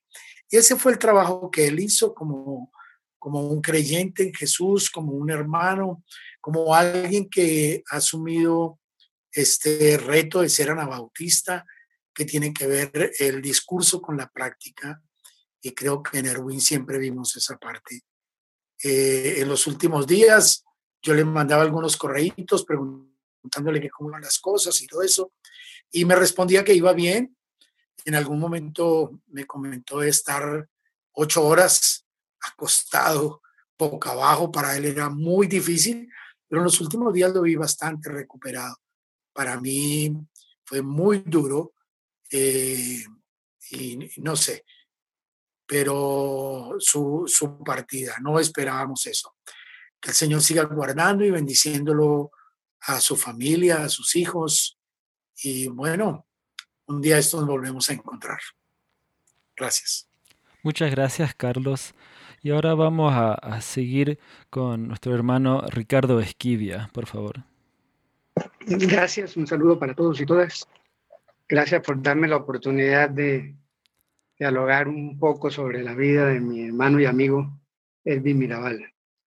Y 0.50 0.56
ese 0.56 0.74
fue 0.74 0.90
el 0.90 0.98
trabajo 0.98 1.52
que 1.52 1.68
él 1.68 1.78
hizo 1.78 2.12
como, 2.12 2.72
como 3.20 3.46
un 3.46 3.62
creyente 3.62 4.24
en 4.24 4.34
Jesús, 4.34 4.90
como 4.90 5.12
un 5.12 5.30
hermano, 5.30 6.02
como 6.40 6.74
alguien 6.74 7.30
que 7.30 7.84
ha 7.92 7.98
asumido 7.98 8.80
este 9.30 9.96
reto 9.96 10.40
de 10.40 10.48
ser 10.48 10.70
anabautista, 10.70 11.64
que 12.18 12.24
tiene 12.24 12.52
que 12.52 12.66
ver 12.66 13.12
el 13.20 13.40
discurso 13.40 14.02
con 14.02 14.16
la 14.16 14.28
práctica. 14.28 15.00
Y 15.62 15.70
creo 15.70 16.02
que 16.02 16.18
en 16.18 16.26
Erwin 16.26 16.60
siempre 16.60 16.98
vimos 16.98 17.36
esa 17.36 17.56
parte. 17.56 18.02
Eh, 18.82 19.36
en 19.38 19.48
los 19.48 19.68
últimos 19.68 20.04
días, 20.04 20.64
yo 21.00 21.14
le 21.14 21.24
mandaba 21.24 21.62
algunos 21.62 21.96
correitos 21.96 22.64
preguntándole 22.64 23.80
que 23.80 23.88
cómo 23.88 24.10
iban 24.10 24.22
las 24.22 24.40
cosas 24.40 24.80
y 24.82 24.88
todo 24.88 25.02
eso, 25.02 25.32
y 25.92 26.04
me 26.04 26.16
respondía 26.16 26.64
que 26.64 26.74
iba 26.74 26.92
bien. 26.92 27.36
En 28.04 28.16
algún 28.16 28.40
momento 28.40 29.20
me 29.28 29.46
comentó 29.46 30.00
de 30.00 30.08
estar 30.08 30.68
ocho 31.12 31.46
horas 31.46 32.04
acostado 32.40 33.42
boca 33.78 34.10
abajo, 34.10 34.50
para 34.50 34.76
él 34.76 34.86
era 34.86 35.08
muy 35.08 35.46
difícil, 35.46 36.10
pero 36.48 36.62
en 36.62 36.64
los 36.64 36.80
últimos 36.80 37.14
días 37.14 37.32
lo 37.32 37.42
vi 37.42 37.54
bastante 37.54 38.10
recuperado. 38.10 38.74
Para 39.32 39.60
mí 39.60 40.16
fue 40.64 40.82
muy 40.82 41.18
duro 41.24 41.74
eh, 42.30 43.04
y 43.70 43.98
no 44.18 44.36
sé, 44.36 44.64
pero 45.66 46.76
su, 46.78 47.24
su 47.26 47.62
partida, 47.62 48.16
no 48.22 48.38
esperábamos 48.38 49.06
eso. 49.06 49.34
Que 50.00 50.10
el 50.10 50.14
Señor 50.14 50.40
siga 50.40 50.64
guardando 50.64 51.24
y 51.24 51.30
bendiciéndolo 51.30 52.30
a 52.82 53.00
su 53.00 53.16
familia, 53.16 53.82
a 53.82 53.88
sus 53.88 54.16
hijos. 54.16 54.78
Y 55.42 55.68
bueno, 55.68 56.26
un 56.86 57.00
día 57.00 57.18
esto 57.18 57.38
nos 57.38 57.48
volvemos 57.48 57.90
a 57.90 57.92
encontrar. 57.92 58.38
Gracias. 59.56 60.08
Muchas 60.62 60.90
gracias, 60.90 61.34
Carlos. 61.34 61.94
Y 62.42 62.50
ahora 62.50 62.74
vamos 62.74 63.12
a, 63.12 63.34
a 63.34 63.60
seguir 63.60 64.18
con 64.48 64.88
nuestro 64.88 65.14
hermano 65.14 65.62
Ricardo 65.68 66.20
Esquivia, 66.20 66.88
por 66.92 67.06
favor. 67.06 67.44
Gracias, 68.60 69.36
un 69.36 69.46
saludo 69.46 69.78
para 69.78 69.94
todos 69.94 70.20
y 70.20 70.26
todas. 70.26 70.66
Gracias 71.50 71.80
por 71.80 72.02
darme 72.02 72.28
la 72.28 72.36
oportunidad 72.36 73.08
de 73.08 73.56
dialogar 74.38 74.86
un 74.86 75.18
poco 75.18 75.50
sobre 75.50 75.82
la 75.82 75.94
vida 75.94 76.26
de 76.26 76.40
mi 76.40 76.66
hermano 76.66 77.00
y 77.00 77.06
amigo 77.06 77.58
Edwin 78.04 78.38
Mirabal. 78.38 78.92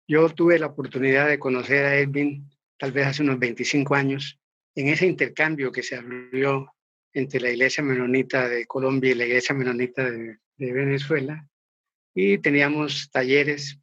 Yo 0.08 0.28
tuve 0.30 0.58
la 0.58 0.66
oportunidad 0.66 1.28
de 1.28 1.38
conocer 1.38 1.86
a 1.86 1.96
Edwin 1.96 2.50
tal 2.76 2.90
vez 2.90 3.06
hace 3.06 3.22
unos 3.22 3.38
25 3.38 3.94
años 3.94 4.40
en 4.74 4.88
ese 4.88 5.06
intercambio 5.06 5.70
que 5.70 5.84
se 5.84 5.94
abrió 5.94 6.74
entre 7.12 7.38
la 7.38 7.50
Iglesia 7.50 7.84
Menonita 7.84 8.48
de 8.48 8.66
Colombia 8.66 9.12
y 9.12 9.14
la 9.14 9.26
Iglesia 9.26 9.54
Menonita 9.54 10.10
de, 10.10 10.38
de 10.56 10.72
Venezuela 10.72 11.46
y 12.12 12.38
teníamos 12.38 13.08
talleres 13.12 13.78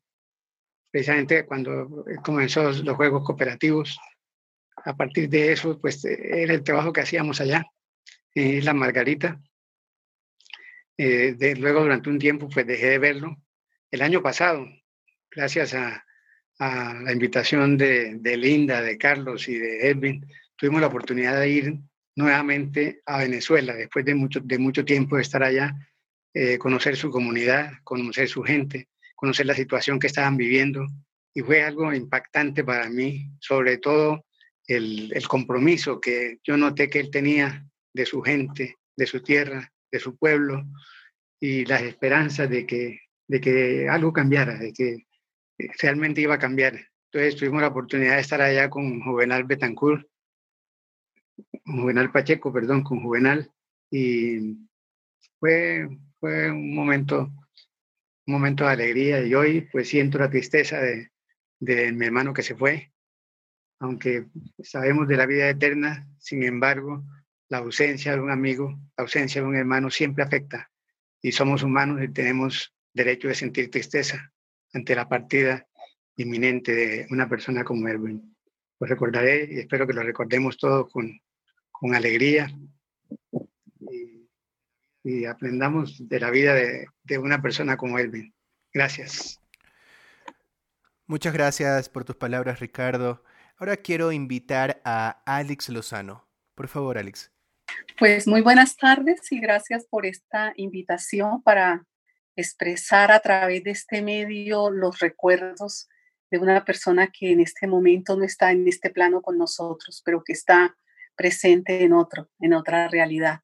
precisamente 0.91 1.45
cuando 1.45 2.03
comenzó 2.25 2.71
los 2.71 2.95
juegos 2.97 3.23
cooperativos. 3.23 3.97
A 4.83 4.97
partir 4.97 5.29
de 5.29 5.53
eso, 5.53 5.79
pues 5.79 6.03
era 6.03 6.53
el 6.53 6.63
trabajo 6.63 6.91
que 6.91 7.01
hacíamos 7.01 7.39
allá, 7.39 7.65
en 8.37 8.65
la 8.65 8.73
Margarita. 8.73 9.41
Eh, 10.97 11.33
de, 11.37 11.55
luego, 11.55 11.81
durante 11.81 12.09
un 12.09 12.19
tiempo, 12.19 12.49
pues 12.49 12.65
dejé 12.67 12.87
de 12.89 12.99
verlo. 12.99 13.37
El 13.89 14.01
año 14.01 14.21
pasado, 14.21 14.67
gracias 15.31 15.73
a, 15.73 16.05
a 16.59 16.93
la 17.01 17.11
invitación 17.11 17.77
de, 17.77 18.15
de, 18.15 18.37
Linda, 18.37 18.81
de 18.81 18.97
Carlos 18.97 19.47
y 19.47 19.55
de 19.57 19.89
Edwin, 19.89 20.25
tuvimos 20.55 20.81
la 20.81 20.87
oportunidad 20.87 21.39
de 21.39 21.49
ir 21.49 21.79
nuevamente 22.15 23.01
a 23.05 23.19
Venezuela, 23.19 23.73
después 23.73 24.03
de 24.05 24.15
mucho, 24.15 24.39
de 24.39 24.57
mucho 24.57 24.83
tiempo 24.83 25.15
de 25.15 25.21
estar 25.21 25.43
allá, 25.43 25.75
eh, 26.33 26.57
conocer 26.57 26.95
su 26.95 27.09
comunidad, 27.09 27.71
conocer 27.83 28.27
su 28.27 28.43
gente, 28.43 28.89
conocer 29.15 29.45
la 29.45 29.53
situación 29.53 29.99
que 29.99 30.07
estaban 30.07 30.37
viviendo. 30.37 30.85
Y 31.33 31.41
fue 31.41 31.63
algo 31.63 31.93
impactante 31.93 32.63
para 32.63 32.89
mí, 32.89 33.29
sobre 33.39 33.77
todo 33.77 34.25
el, 34.67 35.11
el 35.13 35.27
compromiso 35.27 36.01
que 36.01 36.39
yo 36.43 36.57
noté 36.57 36.89
que 36.89 36.99
él 36.99 37.11
tenía 37.11 37.67
de 37.97 38.05
su 38.05 38.21
gente, 38.21 38.75
de 38.95 39.05
su 39.05 39.21
tierra, 39.21 39.71
de 39.91 39.99
su 39.99 40.15
pueblo, 40.15 40.63
y 41.39 41.65
las 41.65 41.81
esperanzas 41.81 42.49
de 42.49 42.65
que, 42.65 43.01
de 43.27 43.41
que 43.41 43.89
algo 43.89 44.13
cambiara, 44.13 44.57
de 44.57 44.71
que 44.71 45.07
realmente 45.81 46.21
iba 46.21 46.35
a 46.35 46.39
cambiar. 46.39 46.79
Entonces 47.11 47.35
tuvimos 47.35 47.61
la 47.61 47.69
oportunidad 47.69 48.15
de 48.15 48.21
estar 48.21 48.41
allá 48.41 48.69
con 48.69 49.01
Juvenal 49.01 49.43
Betancourt, 49.43 50.07
Juvenal 51.65 52.11
Pacheco, 52.11 52.53
perdón, 52.53 52.83
con 52.83 53.01
Juvenal, 53.01 53.51
y 53.91 54.57
fue, 55.39 55.87
fue 56.19 56.51
un 56.51 56.75
momento, 56.75 57.31
un 58.25 58.33
momento 58.33 58.65
de 58.65 58.71
alegría 58.71 59.25
y 59.25 59.33
hoy 59.33 59.61
pues 59.71 59.89
siento 59.89 60.17
la 60.17 60.29
tristeza 60.29 60.79
de, 60.79 61.11
de 61.59 61.91
mi 61.91 62.05
hermano 62.05 62.33
que 62.33 62.43
se 62.43 62.55
fue, 62.55 62.91
aunque 63.79 64.25
sabemos 64.59 65.07
de 65.07 65.17
la 65.17 65.25
vida 65.25 65.49
eterna, 65.49 66.07
sin 66.19 66.43
embargo, 66.43 67.03
la 67.49 67.59
ausencia 67.59 68.13
de 68.13 68.19
un 68.19 68.31
amigo, 68.31 68.69
la 68.97 69.03
ausencia 69.03 69.41
de 69.41 69.47
un 69.47 69.55
hermano 69.55 69.89
siempre 69.89 70.23
afecta 70.23 70.69
y 71.21 71.31
somos 71.31 71.63
humanos 71.63 72.01
y 72.03 72.09
tenemos 72.09 72.73
derecho 72.93 73.27
de 73.27 73.35
sentir 73.35 73.71
tristeza 73.71 74.31
ante 74.73 74.95
la 74.95 75.07
partida 75.07 75.67
inminente 76.17 76.73
de 76.73 77.07
una 77.09 77.29
persona 77.29 77.63
como 77.63 77.87
Erwin. 77.87 78.35
Lo 78.79 78.87
recordaré 78.87 79.47
y 79.49 79.59
espero 79.59 79.87
que 79.87 79.93
lo 79.93 80.03
recordemos 80.03 80.57
todos 80.57 80.91
con, 80.91 81.19
con 81.71 81.95
alegría 81.95 82.51
y, 83.79 84.27
y, 85.03 85.25
aprendamos 85.25 86.07
de 86.07 86.19
la 86.19 86.29
vida 86.29 86.53
de, 86.53 86.87
de 87.03 87.17
una 87.17 87.41
persona 87.41 87.77
como 87.77 87.97
Erwin. 87.97 88.33
Gracias. 88.73 89.39
Muchas 91.05 91.33
gracias 91.33 91.87
por 91.87 92.03
tus 92.03 92.17
palabras, 92.17 92.59
Ricardo. 92.59 93.23
Ahora 93.57 93.77
quiero 93.77 94.11
invitar 94.11 94.81
a 94.83 95.21
Alex 95.25 95.69
Lozano. 95.69 96.27
Por 96.53 96.67
favor, 96.67 96.97
Alex. 96.97 97.31
Pues 97.99 98.27
muy 98.27 98.41
buenas 98.41 98.77
tardes 98.77 99.31
y 99.31 99.39
gracias 99.39 99.87
por 99.89 100.05
esta 100.05 100.53
invitación 100.55 101.41
para 101.41 101.83
expresar 102.35 103.11
a 103.11 103.19
través 103.21 103.63
de 103.63 103.71
este 103.71 104.03
medio 104.03 104.69
los 104.69 104.99
recuerdos 104.99 105.89
de 106.29 106.37
una 106.37 106.63
persona 106.63 107.07
que 107.11 107.31
en 107.31 107.39
este 107.39 107.65
momento 107.65 108.15
no 108.15 108.23
está 108.23 108.51
en 108.51 108.67
este 108.67 108.91
plano 108.91 109.23
con 109.23 109.39
nosotros, 109.39 110.03
pero 110.05 110.23
que 110.23 110.33
está 110.33 110.77
presente 111.15 111.83
en 111.83 111.93
otro, 111.93 112.29
en 112.39 112.53
otra 112.53 112.87
realidad. 112.87 113.39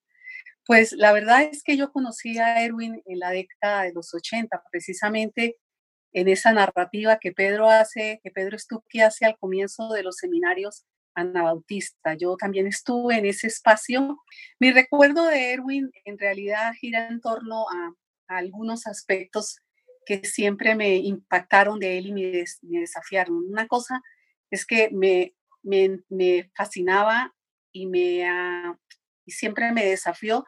Pues 0.68 0.92
la 0.92 1.12
verdad 1.14 1.42
es 1.44 1.64
que 1.64 1.76
yo 1.76 1.92
conocí 1.92 2.38
a 2.38 2.64
Erwin 2.64 3.02
en 3.06 3.20
la 3.20 3.32
década 3.32 3.84
de 3.84 3.94
los 3.94 4.14
80, 4.14 4.64
precisamente 4.72 5.58
en 6.14 6.28
esa 6.28 6.54
narrativa 6.54 7.18
que 7.18 7.32
Pedro 7.32 7.72
hace, 7.72 8.22
que 8.24 8.30
Pedro 8.30 8.60
Stucchi 8.60 9.02
hace 9.02 9.26
al 9.26 9.38
comienzo 9.40 9.90
de 9.90 10.04
los 10.04 10.18
seminarios 10.18 10.86
Anabautista. 11.16 12.16
Yo 12.16 12.36
también 12.38 12.68
estuve 12.68 13.18
en 13.18 13.26
ese 13.26 13.48
espacio. 13.48 14.20
Mi 14.60 14.72
recuerdo 14.72 15.28
de 15.28 15.54
Erwin 15.54 15.92
en 16.06 16.18
realidad 16.18 16.74
gira 16.80 17.08
en 17.08 17.22
torno 17.22 17.66
a, 17.70 17.94
algunos 18.28 18.88
aspectos 18.88 19.60
que 20.06 20.24
siempre 20.26 20.76
me 20.76 20.96
impactaron 20.96 21.78
de 21.78 21.98
él 21.98 22.08
y 22.08 22.14
me, 22.14 22.22
des, 22.24 22.58
desafiaron. 22.62 23.36
Una 23.50 23.68
cosa 23.68 24.02
es 24.50 24.66
que 24.66 24.90
me, 24.92 25.36
me, 25.62 26.52
fascinaba 26.56 27.36
y, 27.72 27.86
me, 27.86 28.26
y 29.26 29.32
siempre 29.32 29.72
me 29.72 29.86
desafió 29.86 30.46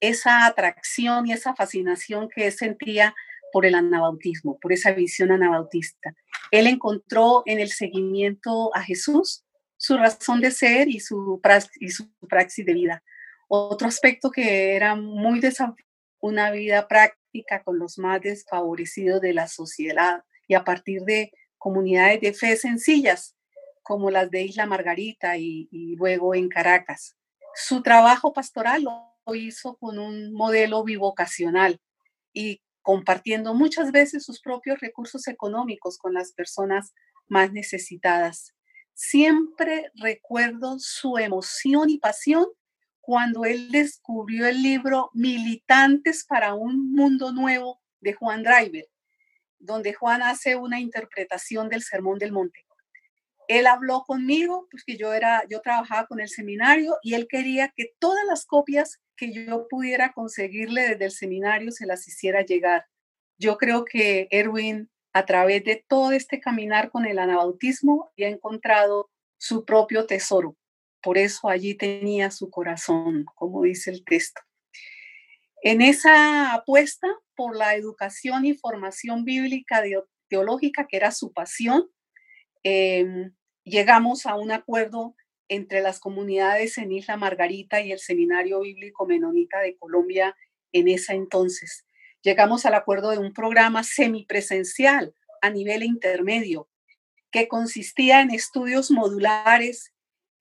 esa 0.00 0.46
atracción 0.46 1.26
y 1.26 1.32
esa 1.32 1.54
fascinación 1.54 2.28
que 2.28 2.50
sentía 2.50 3.14
por 3.52 3.66
el 3.66 3.74
anabautismo, 3.74 4.58
por 4.58 4.72
esa 4.72 4.92
visión 4.92 5.30
anabautista. 5.30 6.14
Él 6.50 6.66
encontró 6.66 7.42
en 7.46 7.60
el 7.60 7.70
seguimiento 7.70 8.74
a 8.74 8.82
Jesús 8.82 9.44
su 9.82 9.96
razón 9.96 10.40
de 10.40 10.52
ser 10.52 10.88
y 10.88 11.00
su, 11.00 11.40
y 11.80 11.88
praxis 12.28 12.64
de 12.64 12.72
vida. 12.72 13.02
Otro 13.48 13.88
aspecto 13.88 14.30
que 14.30 14.76
era 14.76 14.94
muy 14.94 15.40
desafiante, 15.40 15.84
una 16.20 16.52
vida 16.52 16.86
práctica 16.86 17.64
con 17.64 17.80
los 17.80 17.98
más 17.98 18.20
desfavorecidos 18.20 19.20
de 19.20 19.32
la 19.32 19.48
sociedad 19.48 20.22
y 20.46 20.54
a 20.54 20.62
partir 20.62 21.02
de 21.02 21.32
comunidades 21.58 22.20
de 22.20 22.32
fe 22.32 22.56
sencillas 22.56 23.34
como 23.82 24.12
las 24.12 24.30
de 24.30 24.42
Isla 24.42 24.66
Margarita 24.66 25.36
y, 25.36 25.68
y 25.72 25.96
luego 25.96 26.36
en 26.36 26.48
Caracas. 26.48 27.16
Su 27.56 27.82
trabajo 27.82 28.32
pastoral 28.32 28.84
lo 28.84 29.34
hizo 29.34 29.76
con 29.78 29.98
un 29.98 30.32
modelo 30.32 30.84
bivocacional 30.84 31.80
y 32.32 32.62
compartiendo 32.82 33.52
muchas 33.52 33.90
veces 33.90 34.24
sus 34.24 34.40
propios 34.40 34.78
recursos 34.78 35.26
económicos 35.26 35.98
con 35.98 36.14
las 36.14 36.30
personas 36.30 36.94
más 37.26 37.50
necesitadas. 37.50 38.54
Siempre 38.94 39.90
recuerdo 39.94 40.78
su 40.78 41.18
emoción 41.18 41.90
y 41.90 41.98
pasión 41.98 42.46
cuando 43.00 43.44
él 43.44 43.70
descubrió 43.70 44.46
el 44.46 44.62
libro 44.62 45.10
Militantes 45.12 46.24
para 46.24 46.54
un 46.54 46.92
Mundo 46.92 47.32
Nuevo 47.32 47.80
de 48.00 48.12
Juan 48.12 48.42
Driver, 48.42 48.86
donde 49.58 49.92
Juan 49.92 50.22
hace 50.22 50.56
una 50.56 50.80
interpretación 50.80 51.68
del 51.68 51.82
Sermón 51.82 52.18
del 52.18 52.32
Monte. 52.32 52.64
Él 53.48 53.66
habló 53.66 54.04
conmigo, 54.06 54.68
porque 54.70 54.96
yo 54.96 55.12
era, 55.12 55.42
yo 55.50 55.60
trabajaba 55.60 56.06
con 56.06 56.20
el 56.20 56.28
seminario 56.28 56.96
y 57.02 57.14
él 57.14 57.26
quería 57.28 57.72
que 57.76 57.92
todas 57.98 58.24
las 58.26 58.46
copias 58.46 59.00
que 59.16 59.32
yo 59.32 59.66
pudiera 59.68 60.12
conseguirle 60.12 60.88
desde 60.88 61.04
el 61.06 61.10
seminario 61.10 61.70
se 61.72 61.86
las 61.86 62.06
hiciera 62.06 62.42
llegar. 62.42 62.86
Yo 63.38 63.58
creo 63.58 63.84
que 63.84 64.28
Erwin 64.30 64.88
a 65.12 65.26
través 65.26 65.64
de 65.64 65.84
todo 65.86 66.12
este 66.12 66.40
caminar 66.40 66.90
con 66.90 67.06
el 67.06 67.18
anabautismo 67.18 68.12
y 68.16 68.24
ha 68.24 68.28
encontrado 68.28 69.10
su 69.38 69.64
propio 69.64 70.06
tesoro. 70.06 70.56
Por 71.02 71.18
eso 71.18 71.48
allí 71.48 71.74
tenía 71.74 72.30
su 72.30 72.50
corazón, 72.50 73.26
como 73.34 73.62
dice 73.62 73.90
el 73.90 74.04
texto. 74.04 74.40
En 75.62 75.82
esa 75.82 76.54
apuesta 76.54 77.08
por 77.34 77.56
la 77.56 77.74
educación 77.74 78.44
y 78.46 78.54
formación 78.54 79.24
bíblica 79.24 79.82
teológica, 80.28 80.86
que 80.88 80.96
era 80.96 81.10
su 81.10 81.32
pasión, 81.32 81.88
eh, 82.64 83.30
llegamos 83.64 84.26
a 84.26 84.36
un 84.36 84.50
acuerdo 84.52 85.14
entre 85.48 85.82
las 85.82 86.00
comunidades 86.00 86.78
en 86.78 86.92
Isla 86.92 87.16
Margarita 87.16 87.80
y 87.80 87.92
el 87.92 87.98
Seminario 87.98 88.60
Bíblico 88.60 89.06
Menonita 89.06 89.60
de 89.60 89.76
Colombia 89.76 90.34
en 90.72 90.88
ese 90.88 91.12
entonces 91.14 91.84
llegamos 92.22 92.66
al 92.66 92.74
acuerdo 92.74 93.10
de 93.10 93.18
un 93.18 93.32
programa 93.32 93.82
semipresencial 93.84 95.14
a 95.40 95.50
nivel 95.50 95.82
intermedio 95.82 96.68
que 97.30 97.48
consistía 97.48 98.20
en 98.20 98.30
estudios 98.30 98.90
modulares 98.90 99.92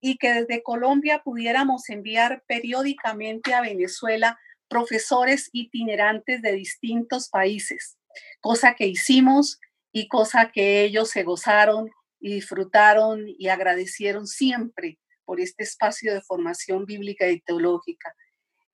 y 0.02 0.18
que 0.18 0.34
desde 0.34 0.64
Colombia 0.64 1.22
pudiéramos 1.24 1.90
enviar 1.90 2.44
periódicamente 2.48 3.54
a 3.54 3.62
Venezuela 3.62 4.38
profesores 4.68 5.50
itinerantes 5.54 6.42
de 6.42 6.54
distintos 6.54 7.30
países, 7.30 7.98
cosa 8.40 8.74
que 8.74 8.88
hicimos 8.88 9.60
y 9.92 10.08
cosa 10.08 10.52
que 10.52 10.84
ellos 10.84 11.10
se 11.10 11.24
gozaron 11.24 11.90
y 12.20 12.36
disfrutaron 12.36 13.26
y 13.28 13.50
agradecieron 13.50 14.28
siempre 14.28 14.98
por 15.26 15.40
este 15.40 15.64
espacio 15.64 16.14
de 16.14 16.22
formación 16.22 16.86
bíblica 16.86 17.28
y 17.30 17.42
teológica. 17.42 18.16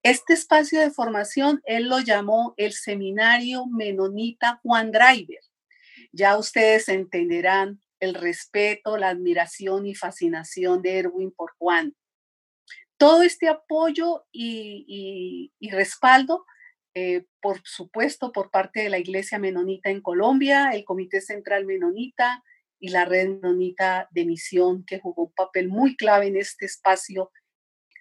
Este 0.08 0.36
espacio 0.36 0.80
de 0.80 0.90
formación 0.90 1.62
él 1.66 1.90
lo 1.90 2.00
llamó 2.00 2.54
el 2.56 2.72
Seminario 2.72 3.66
Menonita 3.66 4.62
Juan 4.64 4.90
Driver. 4.90 5.42
Ya 6.14 6.38
ustedes 6.38 6.88
entenderán 6.88 7.82
el 8.00 8.14
respeto, 8.14 8.96
la 8.96 9.10
admiración 9.10 9.86
y 9.86 9.96
fascinación 9.96 10.82
de 10.82 11.00
Erwin 11.00 11.32
por 11.32 11.52
Juan. 11.58 11.94
Todo 12.96 13.22
este 13.22 13.50
apoyo 13.50 14.24
y, 14.32 15.52
respaldo, 15.72 16.46
eh, 16.94 17.26
por 17.42 17.60
supuesto, 17.66 18.32
por 18.32 18.50
parte 18.50 18.84
de 18.84 18.90
la 18.90 19.00
Iglesia 19.00 19.40
Menonita 19.40 19.90
en 19.90 20.00
Colombia, 20.00 20.70
el 20.72 20.86
Comité 20.86 21.20
Central 21.20 21.66
Menonita 21.66 22.46
y 22.80 22.92
la 22.92 23.04
Red 23.04 23.42
Menonita 23.42 24.08
de 24.12 24.24
Misión, 24.24 24.86
que 24.86 25.02
jugó 25.02 25.24
un 25.24 25.34
papel 25.34 25.68
muy 25.68 25.98
clave 25.98 26.28
en 26.28 26.38
este 26.38 26.66
espacio. 26.66 27.30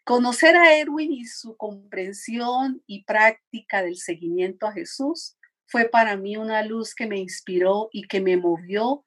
Conocer 0.06 0.54
a 0.54 0.78
Erwin 0.78 1.10
y 1.10 1.24
su 1.24 1.56
comprensión 1.56 2.80
y 2.86 3.02
práctica 3.02 3.82
del 3.82 3.96
seguimiento 3.96 4.68
a 4.68 4.72
Jesús 4.72 5.36
fue 5.66 5.88
para 5.88 6.16
mí 6.16 6.36
una 6.36 6.62
luz 6.62 6.94
que 6.94 7.08
me 7.08 7.18
inspiró 7.18 7.88
y 7.90 8.06
que 8.06 8.20
me 8.20 8.36
movió 8.36 9.04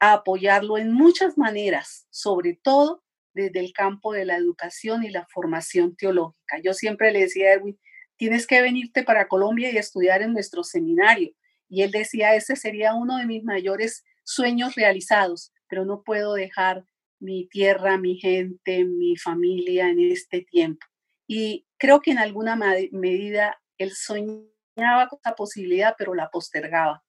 a 0.00 0.14
apoyarlo 0.14 0.76
en 0.76 0.90
muchas 0.90 1.38
maneras, 1.38 2.08
sobre 2.10 2.58
todo 2.60 3.04
desde 3.32 3.60
el 3.60 3.72
campo 3.72 4.12
de 4.12 4.24
la 4.24 4.34
educación 4.34 5.04
y 5.04 5.10
la 5.10 5.24
formación 5.32 5.94
teológica. 5.94 6.58
Yo 6.64 6.74
siempre 6.74 7.12
le 7.12 7.20
decía 7.20 7.50
a 7.50 7.52
Erwin, 7.52 7.78
tienes 8.16 8.48
que 8.48 8.60
venirte 8.60 9.04
para 9.04 9.28
Colombia 9.28 9.70
y 9.70 9.78
estudiar 9.78 10.20
en 10.20 10.32
nuestro 10.32 10.64
seminario. 10.64 11.30
Y 11.68 11.82
él 11.82 11.92
decía, 11.92 12.34
ese 12.34 12.56
sería 12.56 12.94
uno 12.94 13.18
de 13.18 13.26
mis 13.26 13.44
mayores 13.44 14.02
sueños 14.24 14.74
realizados, 14.74 15.52
pero 15.68 15.84
no 15.84 16.02
puedo 16.02 16.34
dejar 16.34 16.84
mi 17.20 17.46
tierra, 17.46 17.98
mi 17.98 18.16
gente, 18.16 18.84
mi 18.84 19.16
familia 19.16 19.88
en 19.88 20.00
este 20.00 20.40
tiempo. 20.42 20.86
Y 21.26 21.66
creo 21.78 22.00
que 22.00 22.10
en 22.10 22.18
alguna 22.18 22.56
medida 22.56 23.60
él 23.78 23.92
soñaba 23.92 25.08
con 25.08 25.20
esa 25.22 25.36
posibilidad, 25.36 25.94
pero 25.96 26.14
la 26.14 26.30
postergaba. 26.30 27.04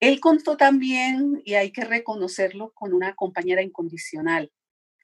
Él 0.00 0.20
contó 0.20 0.56
también, 0.56 1.42
y 1.44 1.54
hay 1.54 1.72
que 1.72 1.84
reconocerlo, 1.84 2.72
con 2.72 2.94
una 2.94 3.14
compañera 3.14 3.62
incondicional. 3.62 4.52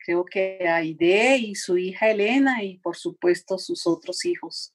Creo 0.04 0.24
que 0.24 0.68
Aide 0.68 1.36
y 1.38 1.54
su 1.54 1.76
hija 1.76 2.10
Elena 2.10 2.62
y 2.62 2.78
por 2.78 2.96
supuesto 2.96 3.58
sus 3.58 3.86
otros 3.86 4.24
hijos. 4.24 4.74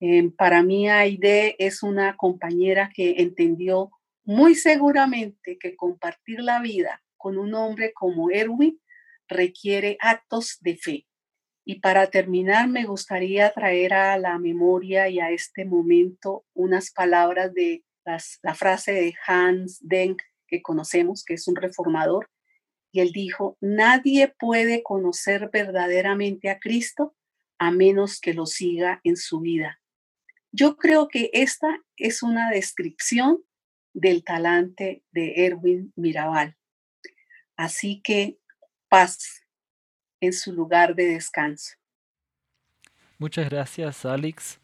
Em, 0.00 0.30
para 0.30 0.62
mí 0.62 0.88
Aide 0.88 1.56
es 1.58 1.82
una 1.82 2.16
compañera 2.16 2.90
que 2.94 3.16
entendió 3.18 3.90
muy 4.22 4.54
seguramente 4.54 5.58
que 5.58 5.76
compartir 5.76 6.40
la 6.40 6.60
vida 6.60 7.03
con 7.24 7.38
un 7.38 7.54
hombre 7.54 7.94
como 7.94 8.30
Erwin 8.30 8.78
requiere 9.28 9.96
actos 9.98 10.58
de 10.60 10.76
fe. 10.76 11.06
Y 11.64 11.80
para 11.80 12.10
terminar, 12.10 12.68
me 12.68 12.84
gustaría 12.84 13.50
traer 13.50 13.94
a 13.94 14.18
la 14.18 14.38
memoria 14.38 15.08
y 15.08 15.20
a 15.20 15.30
este 15.30 15.64
momento 15.64 16.44
unas 16.52 16.90
palabras 16.90 17.54
de 17.54 17.82
la 18.04 18.54
frase 18.54 18.92
de 18.92 19.14
Hans 19.26 19.78
Denk 19.80 20.20
que 20.46 20.60
conocemos, 20.60 21.24
que 21.24 21.32
es 21.32 21.48
un 21.48 21.56
reformador, 21.56 22.28
y 22.92 23.00
él 23.00 23.10
dijo, 23.12 23.56
nadie 23.62 24.34
puede 24.38 24.82
conocer 24.82 25.48
verdaderamente 25.50 26.50
a 26.50 26.58
Cristo 26.58 27.16
a 27.58 27.70
menos 27.70 28.20
que 28.20 28.34
lo 28.34 28.44
siga 28.44 29.00
en 29.02 29.16
su 29.16 29.40
vida. 29.40 29.80
Yo 30.52 30.76
creo 30.76 31.08
que 31.08 31.30
esta 31.32 31.82
es 31.96 32.22
una 32.22 32.50
descripción 32.50 33.42
del 33.94 34.24
talante 34.24 35.02
de 35.10 35.46
Erwin 35.46 35.90
Mirabal. 35.96 36.58
Así 37.56 38.00
que 38.02 38.38
paz 38.88 39.44
en 40.20 40.32
su 40.32 40.52
lugar 40.52 40.94
de 40.94 41.06
descanso. 41.06 41.74
Muchas 43.18 43.48
gracias, 43.48 44.04
Alex. 44.04 44.60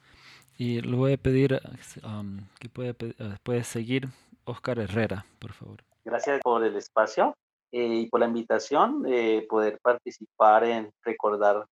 Y 0.58 0.80
le 0.82 0.96
voy 0.96 1.14
a 1.14 1.16
pedir 1.16 1.60
um, 2.04 2.46
que 2.58 2.68
puede, 2.68 2.94
puede, 3.42 3.64
seguir 3.64 4.08
Oscar 4.44 4.78
Herrera, 4.78 5.24
por 5.38 5.52
favor. 5.52 5.82
Gracias 6.04 6.40
por 6.42 6.62
el 6.64 6.76
espacio 6.76 7.34
eh, 7.72 7.86
y 7.86 8.06
por 8.08 8.20
la 8.20 8.26
invitación 8.26 9.02
de 9.02 9.46
poder 9.48 9.78
participar 9.80 10.64
en 10.64 10.92
recordar 11.02 11.66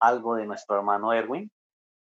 algo 0.00 0.34
de 0.34 0.46
nuestro 0.46 0.76
hermano 0.76 1.12
Erwin. 1.12 1.50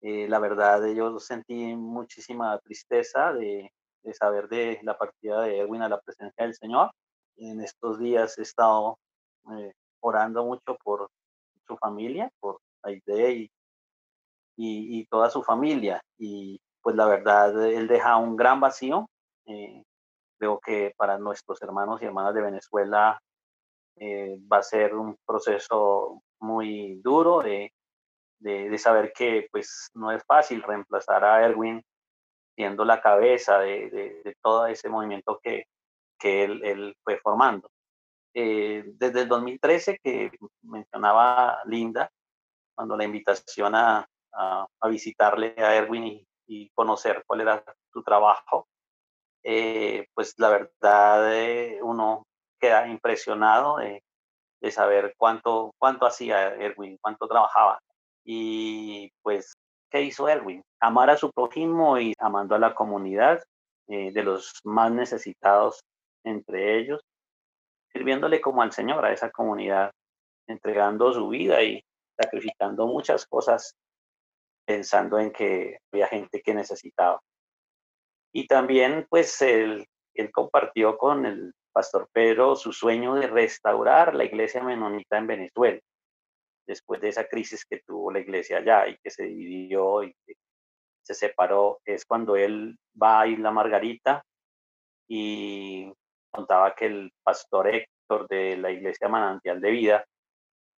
Eh, 0.01 0.27
la 0.27 0.39
verdad, 0.39 0.85
yo 0.93 1.19
sentí 1.19 1.75
muchísima 1.75 2.57
tristeza 2.59 3.33
de, 3.33 3.71
de, 4.03 4.13
saber 4.13 4.47
de 4.47 4.79
la 4.83 4.97
partida 4.97 5.41
de 5.41 5.59
Erwin 5.59 5.81
a 5.81 5.89
la 5.89 5.99
presencia 5.99 6.45
del 6.45 6.55
Señor. 6.55 6.91
En 7.37 7.61
estos 7.61 7.99
días 7.99 8.37
he 8.37 8.43
estado 8.43 8.97
eh, 9.51 9.73
orando 10.01 10.45
mucho 10.45 10.77
por 10.83 11.09
su 11.67 11.77
familia, 11.77 12.29
por 12.39 12.59
Aide 12.83 13.31
y 13.31 13.51
y, 14.57 15.05
toda 15.07 15.29
su 15.29 15.43
familia. 15.43 16.01
Y 16.17 16.59
pues 16.81 16.95
la 16.95 17.05
verdad, 17.07 17.65
él 17.65 17.87
deja 17.87 18.17
un 18.17 18.35
gran 18.35 18.59
vacío. 18.59 19.07
Eh, 19.45 19.83
creo 20.37 20.59
que 20.59 20.93
para 20.97 21.17
nuestros 21.17 21.61
hermanos 21.61 22.01
y 22.01 22.05
hermanas 22.05 22.33
de 22.33 22.41
Venezuela 22.41 23.19
eh, 23.97 24.37
va 24.51 24.57
a 24.57 24.63
ser 24.63 24.95
un 24.95 25.15
proceso 25.25 26.21
muy 26.39 27.01
duro 27.01 27.41
de, 27.41 27.71
de, 28.39 28.77
saber 28.77 29.13
que 29.13 29.47
pues 29.51 29.89
no 29.93 30.11
es 30.11 30.23
fácil 30.25 30.61
reemplazar 30.61 31.23
a 31.23 31.45
Erwin 31.45 31.81
siendo 32.55 32.85
la 32.85 33.01
cabeza 33.01 33.59
de, 33.59 33.89
de 34.23 34.35
todo 34.41 34.67
ese 34.67 34.89
movimiento 34.89 35.39
que, 35.41 35.65
que 36.25 36.43
él, 36.43 36.63
él, 36.63 36.97
fue 37.03 37.19
formando. 37.19 37.69
Eh, 38.33 38.83
desde 38.95 39.21
el 39.21 39.27
2013 39.27 39.99
que 40.03 40.31
mencionaba 40.63 41.59
Linda, 41.65 42.09
cuando 42.73 42.97
la 42.97 43.03
invitación 43.03 43.75
a, 43.75 44.07
a, 44.33 44.87
visitarle 44.89 45.53
a 45.57 45.75
Erwin 45.75 46.25
y, 46.47 46.69
conocer 46.71 47.23
cuál 47.27 47.41
era 47.41 47.63
su 47.93 48.01
trabajo, 48.01 48.67
eh, 49.43 50.07
pues 50.15 50.33
la 50.37 50.49
verdad 50.49 51.31
eh, 51.31 51.77
uno 51.83 52.23
queda 52.59 52.87
impresionado 52.87 53.77
de, 53.77 54.01
saber 54.71 55.13
cuánto, 55.15 55.75
cuánto 55.77 56.07
hacía 56.07 56.55
Erwin, 56.55 56.97
cuánto 56.99 57.27
trabajaba. 57.27 57.77
Y 58.23 59.11
pues, 59.21 59.53
¿qué 59.91 60.01
hizo 60.01 60.27
Erwin? 60.27 60.63
Amar 60.79 61.11
a 61.11 61.17
su 61.17 61.29
prójimo 61.31 61.99
y 61.99 62.15
amando 62.17 62.55
a 62.55 62.59
la 62.59 62.73
comunidad 62.73 63.43
eh, 63.87 64.11
de 64.11 64.23
los 64.23 64.59
más 64.63 64.91
necesitados 64.91 65.83
entre 66.25 66.77
ellos, 66.77 67.01
sirviéndole 67.91 68.41
como 68.41 68.61
al 68.61 68.71
Señor 68.71 69.05
a 69.05 69.13
esa 69.13 69.29
comunidad, 69.31 69.91
entregando 70.47 71.13
su 71.13 71.29
vida 71.29 71.63
y 71.63 71.83
sacrificando 72.17 72.87
muchas 72.87 73.25
cosas 73.25 73.75
pensando 74.65 75.19
en 75.19 75.31
que 75.31 75.77
había 75.91 76.07
gente 76.07 76.41
que 76.41 76.53
necesitaba. 76.53 77.21
Y 78.33 78.47
también, 78.47 79.05
pues, 79.09 79.41
él, 79.41 79.87
compartió 80.33 80.97
con 80.97 81.25
el 81.25 81.53
pastor 81.71 82.09
Pedro 82.11 82.55
su 82.55 82.71
sueño 82.71 83.15
de 83.15 83.27
restaurar 83.27 84.15
la 84.15 84.23
iglesia 84.23 84.63
menonita 84.63 85.17
en 85.17 85.27
Venezuela, 85.27 85.79
después 86.65 86.99
de 87.01 87.09
esa 87.09 87.27
crisis 87.27 87.65
que 87.65 87.81
tuvo 87.85 88.11
la 88.11 88.19
iglesia 88.19 88.57
allá 88.57 88.87
y 88.87 88.97
que 88.97 89.11
se 89.11 89.23
dividió 89.23 90.03
y 90.03 90.15
se 91.03 91.13
separó, 91.13 91.79
es 91.85 92.05
cuando 92.05 92.35
él 92.35 92.77
va 93.01 93.21
a 93.21 93.27
Isla 93.27 93.51
Margarita 93.51 94.23
y 95.07 95.93
contaba 96.35 96.75
que 96.75 96.85
el 96.85 97.13
pastor 97.23 97.67
Héctor 97.67 98.27
de 98.27 98.57
la 98.57 98.71
iglesia 98.71 99.07
Manantial 99.07 99.61
de 99.61 99.71
Vida 99.71 100.05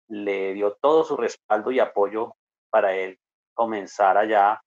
le 0.08 0.54
dio 0.54 0.76
todo 0.80 1.04
su 1.04 1.16
respaldo 1.16 1.70
y 1.70 1.80
apoyo 1.80 2.34
para 2.70 2.94
él 2.94 3.18
comenzar 3.54 4.16
allá 4.16 4.60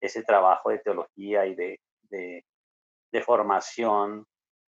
ese 0.00 0.22
trabajo 0.22 0.70
de 0.70 0.78
teología 0.78 1.46
y 1.46 1.54
de, 1.54 1.80
de, 2.10 3.22
formación 3.22 4.24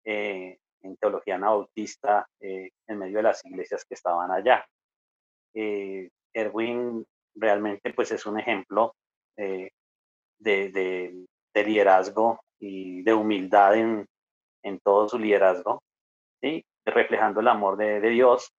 eh, 0.04 0.58
en 0.80 0.96
teología 0.96 1.34
anabautista 1.34 2.26
eh, 2.40 2.70
en 2.86 2.98
medio 2.98 3.18
de 3.18 3.24
las 3.24 3.44
iglesias 3.44 3.84
que 3.84 3.94
estaban 3.94 4.30
allá. 4.30 4.64
Eh, 5.54 6.08
Erwin 6.32 7.04
realmente 7.34 7.92
pues 7.92 8.12
es 8.12 8.24
un 8.26 8.38
ejemplo 8.38 8.94
de, 9.36 9.72
de, 10.38 11.26
liderazgo 11.54 12.40
y 12.60 13.02
de 13.02 13.14
humildad 13.14 13.76
en, 13.76 14.06
en 14.62 14.78
todo 14.80 15.08
su 15.08 15.18
liderazgo, 15.18 15.82
¿sí? 16.40 16.64
reflejando 16.84 17.40
el 17.40 17.48
amor 17.48 17.76
de, 17.76 18.00
Dios 18.00 18.50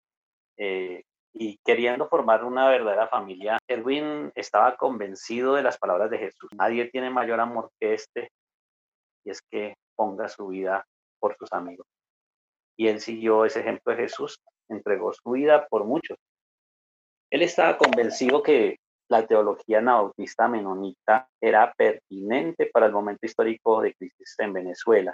y 0.57 1.57
queriendo 1.63 2.07
formar 2.07 2.43
una 2.43 2.67
verdadera 2.67 3.07
familia, 3.07 3.57
Edwin 3.67 4.31
estaba 4.35 4.75
convencido 4.75 5.55
de 5.55 5.63
las 5.63 5.77
palabras 5.77 6.09
de 6.09 6.17
Jesús. 6.17 6.49
Nadie 6.53 6.89
tiene 6.89 7.09
mayor 7.09 7.39
amor 7.39 7.69
que 7.79 7.93
este, 7.93 8.29
y 9.23 9.31
es 9.31 9.41
que 9.41 9.75
ponga 9.95 10.27
su 10.27 10.47
vida 10.47 10.85
por 11.19 11.35
sus 11.37 11.51
amigos. 11.53 11.87
Y 12.77 12.87
él 12.87 12.99
siguió 12.99 13.45
ese 13.45 13.59
ejemplo 13.59 13.93
de 13.93 14.03
Jesús, 14.03 14.39
entregó 14.69 15.13
su 15.13 15.31
vida 15.31 15.67
por 15.67 15.85
muchos. 15.85 16.17
Él 17.31 17.41
estaba 17.41 17.77
convencido 17.77 18.41
que 18.41 18.77
la 19.09 19.25
teología 19.25 19.79
anabautista 19.79 20.47
menonita 20.47 21.29
era 21.41 21.73
pertinente 21.73 22.67
para 22.67 22.85
el 22.85 22.91
momento 22.91 23.25
histórico 23.25 23.81
de 23.81 23.93
crisis 23.93 24.35
en 24.39 24.53
Venezuela 24.53 25.13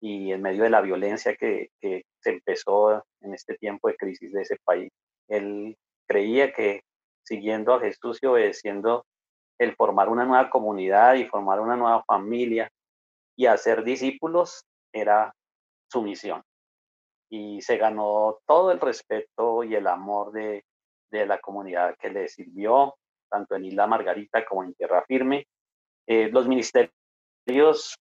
y 0.00 0.32
en 0.32 0.42
medio 0.42 0.62
de 0.64 0.70
la 0.70 0.80
violencia 0.80 1.36
que, 1.36 1.70
que 1.80 2.04
se 2.20 2.30
empezó 2.30 3.04
en 3.20 3.34
este 3.34 3.56
tiempo 3.56 3.88
de 3.88 3.96
crisis 3.96 4.32
de 4.32 4.42
ese 4.42 4.56
país. 4.64 4.90
Él 5.28 5.76
creía 6.06 6.52
que 6.52 6.82
siguiendo 7.22 7.74
a 7.74 7.80
Jesús 7.80 8.18
y 8.22 8.26
obedeciendo 8.26 9.04
el 9.58 9.76
formar 9.76 10.08
una 10.08 10.24
nueva 10.24 10.48
comunidad 10.50 11.14
y 11.14 11.26
formar 11.26 11.60
una 11.60 11.76
nueva 11.76 12.02
familia 12.04 12.70
y 13.36 13.46
hacer 13.46 13.84
discípulos 13.84 14.64
era 14.92 15.34
su 15.88 16.02
misión. 16.02 16.42
y 17.32 17.62
se 17.62 17.76
ganó 17.76 18.40
todo 18.44 18.72
el 18.72 18.80
respeto 18.80 19.62
y 19.62 19.76
el 19.76 19.86
amor 19.86 20.32
de, 20.32 20.64
de 21.12 21.26
la 21.26 21.38
comunidad 21.38 21.96
que 21.96 22.10
le 22.10 22.26
sirvió, 22.28 22.96
tanto 23.30 23.54
en 23.54 23.66
Isla 23.66 23.86
Margarita 23.86 24.44
como 24.44 24.64
en 24.64 24.74
Tierra 24.74 25.04
Firme. 25.06 25.46
Eh, 26.08 26.28
los 26.32 26.48
ministerios 26.48 26.92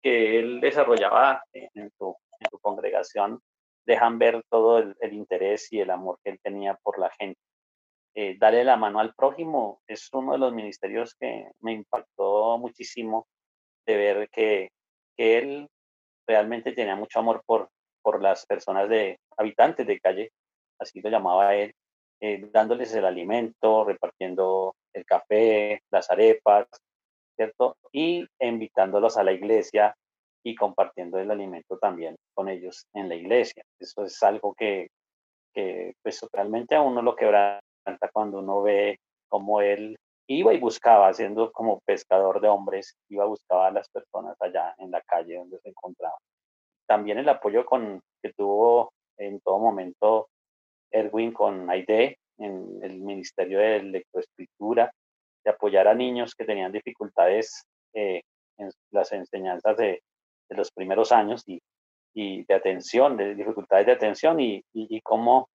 que 0.01 0.39
él 0.39 0.61
desarrollaba 0.61 1.43
en 1.53 1.91
su, 1.97 2.15
congregación 2.61 3.41
dejan 3.85 4.17
ver 4.17 4.43
todo 4.49 4.79
el, 4.79 5.13
interés 5.13 5.71
y 5.73 5.79
el 5.79 5.89
amor 5.89 6.19
que 6.23 6.31
él 6.31 6.39
tenía 6.41 6.75
por 6.83 6.99
la 6.99 7.09
gente. 7.11 7.39
Eh, 8.15 8.37
darle 8.39 8.63
la 8.63 8.77
mano 8.77 8.99
al 8.99 9.13
prójimo 9.13 9.81
es 9.87 10.09
uno 10.13 10.33
de 10.33 10.39
los 10.39 10.53
ministerios 10.53 11.15
que 11.19 11.51
me 11.59 11.73
impactó 11.73 12.57
muchísimo 12.57 13.27
de 13.85 13.97
ver 13.97 14.29
que, 14.29 14.69
que 15.17 15.37
él 15.37 15.67
realmente 16.27 16.71
tenía 16.71 16.95
mucho 16.95 17.19
amor 17.19 17.43
por, 17.45 17.69
por 18.01 18.21
las 18.21 18.45
personas 18.45 18.89
de 18.89 19.19
habitantes 19.37 19.85
de 19.85 19.99
calle, 19.99 20.31
así 20.79 21.01
lo 21.01 21.09
llamaba 21.09 21.55
él, 21.55 21.73
eh, 22.21 22.49
dándoles 22.51 22.93
el 22.93 23.05
alimento, 23.05 23.85
repartiendo 23.85 24.75
el 24.93 25.05
café, 25.05 25.81
las 25.89 26.09
arepas, 26.11 26.67
Y 27.91 28.25
invitándolos 28.39 29.17
a 29.17 29.23
la 29.23 29.31
iglesia 29.31 29.95
y 30.43 30.55
compartiendo 30.55 31.19
el 31.19 31.31
alimento 31.31 31.77
también 31.77 32.15
con 32.33 32.49
ellos 32.49 32.85
en 32.93 33.09
la 33.09 33.15
iglesia. 33.15 33.63
Eso 33.79 34.03
es 34.03 34.21
algo 34.23 34.53
que, 34.53 34.87
que 35.53 35.93
pues 36.01 36.21
realmente 36.31 36.75
a 36.75 36.81
uno 36.81 37.01
lo 37.01 37.15
quebranta 37.15 37.61
cuando 38.13 38.39
uno 38.39 38.61
ve 38.61 38.97
cómo 39.27 39.61
él 39.61 39.97
iba 40.27 40.53
y 40.53 40.59
buscaba, 40.59 41.11
siendo 41.13 41.51
como 41.51 41.79
pescador 41.85 42.39
de 42.39 42.47
hombres, 42.47 42.95
iba 43.09 43.23
a 43.23 43.27
buscar 43.27 43.67
a 43.67 43.71
las 43.71 43.89
personas 43.89 44.35
allá 44.39 44.75
en 44.77 44.91
la 44.91 45.01
calle 45.01 45.37
donde 45.37 45.59
se 45.59 45.69
encontraba. 45.69 46.17
También 46.87 47.17
el 47.17 47.29
apoyo 47.29 47.65
con, 47.65 48.01
que 48.21 48.31
tuvo 48.33 48.91
en 49.17 49.39
todo 49.41 49.59
momento 49.59 50.29
Erwin 50.91 51.31
con 51.33 51.69
AIDE 51.69 52.17
en 52.37 52.79
el 52.81 52.99
Ministerio 52.99 53.59
de 53.59 53.83
Lectoescritura, 53.83 54.91
apoyar 55.49 55.87
a 55.87 55.93
niños 55.93 56.35
que 56.35 56.45
tenían 56.45 56.71
dificultades 56.71 57.65
eh, 57.93 58.21
en 58.57 58.69
las 58.91 59.11
enseñanzas 59.11 59.77
de, 59.77 60.01
los 60.49 60.71
primeros 60.71 61.11
años 61.11 61.43
y, 61.45 61.61
de 62.15 62.53
atención, 62.55 63.17
de 63.17 63.35
dificultades 63.35 63.85
de 63.85 63.91
atención 63.91 64.39
y, 64.39 64.63
cómo 65.03 65.47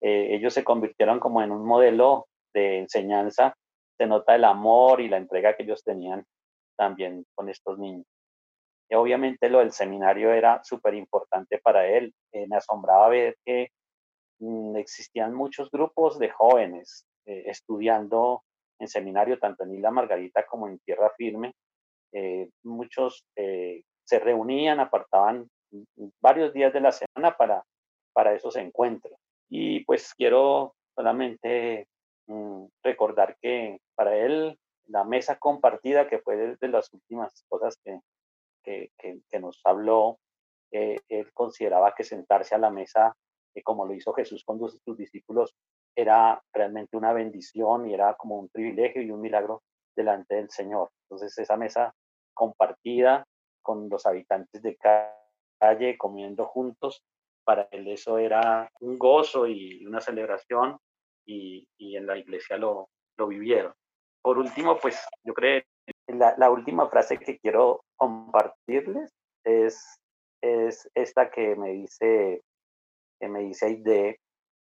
eh, 0.00 0.34
ellos 0.34 0.52
se 0.54 0.64
convirtieron 0.64 1.20
como 1.20 1.40
en 1.40 1.52
un 1.52 1.64
modelo 1.64 2.26
de 2.52 2.78
enseñanza. 2.78 3.54
Se 3.96 4.06
nota 4.06 4.34
el 4.34 4.44
amor 4.44 5.00
y 5.00 5.08
la 5.08 5.18
entrega 5.18 5.54
que 5.54 5.62
ellos 5.62 5.84
tenían 5.84 6.24
también 6.76 7.24
con 7.34 7.48
estos 7.48 7.78
niños. 7.78 8.06
Y 8.88 8.96
obviamente 8.96 9.48
lo 9.48 9.60
del 9.60 9.70
seminario 9.70 10.32
era 10.32 10.64
súper 10.64 10.94
importante 10.94 11.58
para 11.58 11.86
él. 11.86 12.12
Eh, 12.32 12.46
me 12.48 12.56
asombraba 12.56 13.08
ver 13.08 13.36
que 13.44 13.70
Mm, 14.40 14.76
existían 14.76 15.34
muchos 15.34 15.70
grupos 15.70 16.18
de 16.18 16.30
jóvenes 16.30 17.06
estudiando 17.26 18.42
en 18.80 18.88
seminario, 18.88 19.38
tanto 19.38 19.64
en 19.64 19.74
Isla 19.74 19.90
Margarita 19.90 20.44
como 20.46 20.68
en 20.68 20.78
Tierra 20.80 21.12
Firme. 21.16 21.54
Eh, 22.12 22.48
muchos 22.64 23.24
eh, 23.36 23.82
se 24.04 24.18
reunían, 24.18 24.80
apartaban 24.80 25.48
varios 26.20 26.52
días 26.52 26.72
de 26.72 26.80
la 26.80 26.90
semana 26.90 27.36
para, 27.36 27.64
para 28.12 28.34
esos 28.34 28.56
encuentros. 28.56 29.16
Y 29.48 29.84
pues 29.84 30.14
quiero 30.14 30.74
solamente 30.94 31.86
mm, 32.26 32.64
recordar 32.82 33.36
que 33.40 33.78
para 33.94 34.16
él 34.16 34.58
la 34.86 35.04
mesa 35.04 35.38
compartida, 35.38 36.08
que 36.08 36.18
fue 36.18 36.56
de, 36.60 36.68
las 36.68 36.92
últimas 36.92 37.44
cosas 37.48 37.78
que, 37.84 38.00
que, 38.64 38.90
que 38.98 39.38
nos 39.38 39.60
habló, 39.64 40.18
él 40.72 41.32
consideraba 41.32 41.94
que 41.94 42.04
sentarse 42.04 42.54
a 42.54 42.58
la 42.58 42.70
mesa 42.70 43.16
como 43.62 43.86
lo 43.86 43.94
hizo 43.94 44.12
Jesús 44.12 44.44
con 44.44 44.58
sus 44.58 44.96
discípulos, 44.96 45.54
era 45.96 46.42
realmente 46.52 46.96
una 46.96 47.12
bendición 47.12 47.88
y 47.88 47.94
era 47.94 48.14
como 48.14 48.38
un 48.38 48.48
privilegio 48.48 49.02
y 49.02 49.10
un 49.10 49.20
milagro 49.20 49.62
delante 49.96 50.36
del 50.36 50.50
Señor. 50.50 50.90
Entonces 51.04 51.36
esa 51.38 51.56
mesa 51.56 51.94
compartida 52.34 53.26
con 53.62 53.88
los 53.88 54.06
habitantes 54.06 54.62
de 54.62 54.76
calle, 54.76 55.98
comiendo 55.98 56.46
juntos, 56.46 57.04
para 57.44 57.68
él 57.70 57.88
eso 57.88 58.18
era 58.18 58.70
un 58.80 58.98
gozo 58.98 59.46
y 59.46 59.84
una 59.84 60.00
celebración 60.00 60.78
y, 61.26 61.66
y 61.78 61.96
en 61.96 62.06
la 62.06 62.16
iglesia 62.16 62.56
lo, 62.56 62.88
lo 63.18 63.26
vivieron. 63.26 63.74
Por 64.22 64.38
último, 64.38 64.78
pues 64.78 65.00
yo 65.24 65.34
creo 65.34 65.62
la, 66.06 66.34
la 66.36 66.50
última 66.50 66.88
frase 66.88 67.18
que 67.18 67.38
quiero 67.38 67.84
compartirles 67.96 69.12
es, 69.44 70.00
es 70.42 70.90
esta 70.94 71.30
que 71.30 71.56
me 71.56 71.72
dice 71.72 72.42
que 73.20 73.28
me 73.28 73.40
dice 73.40 73.76
de 73.76 74.18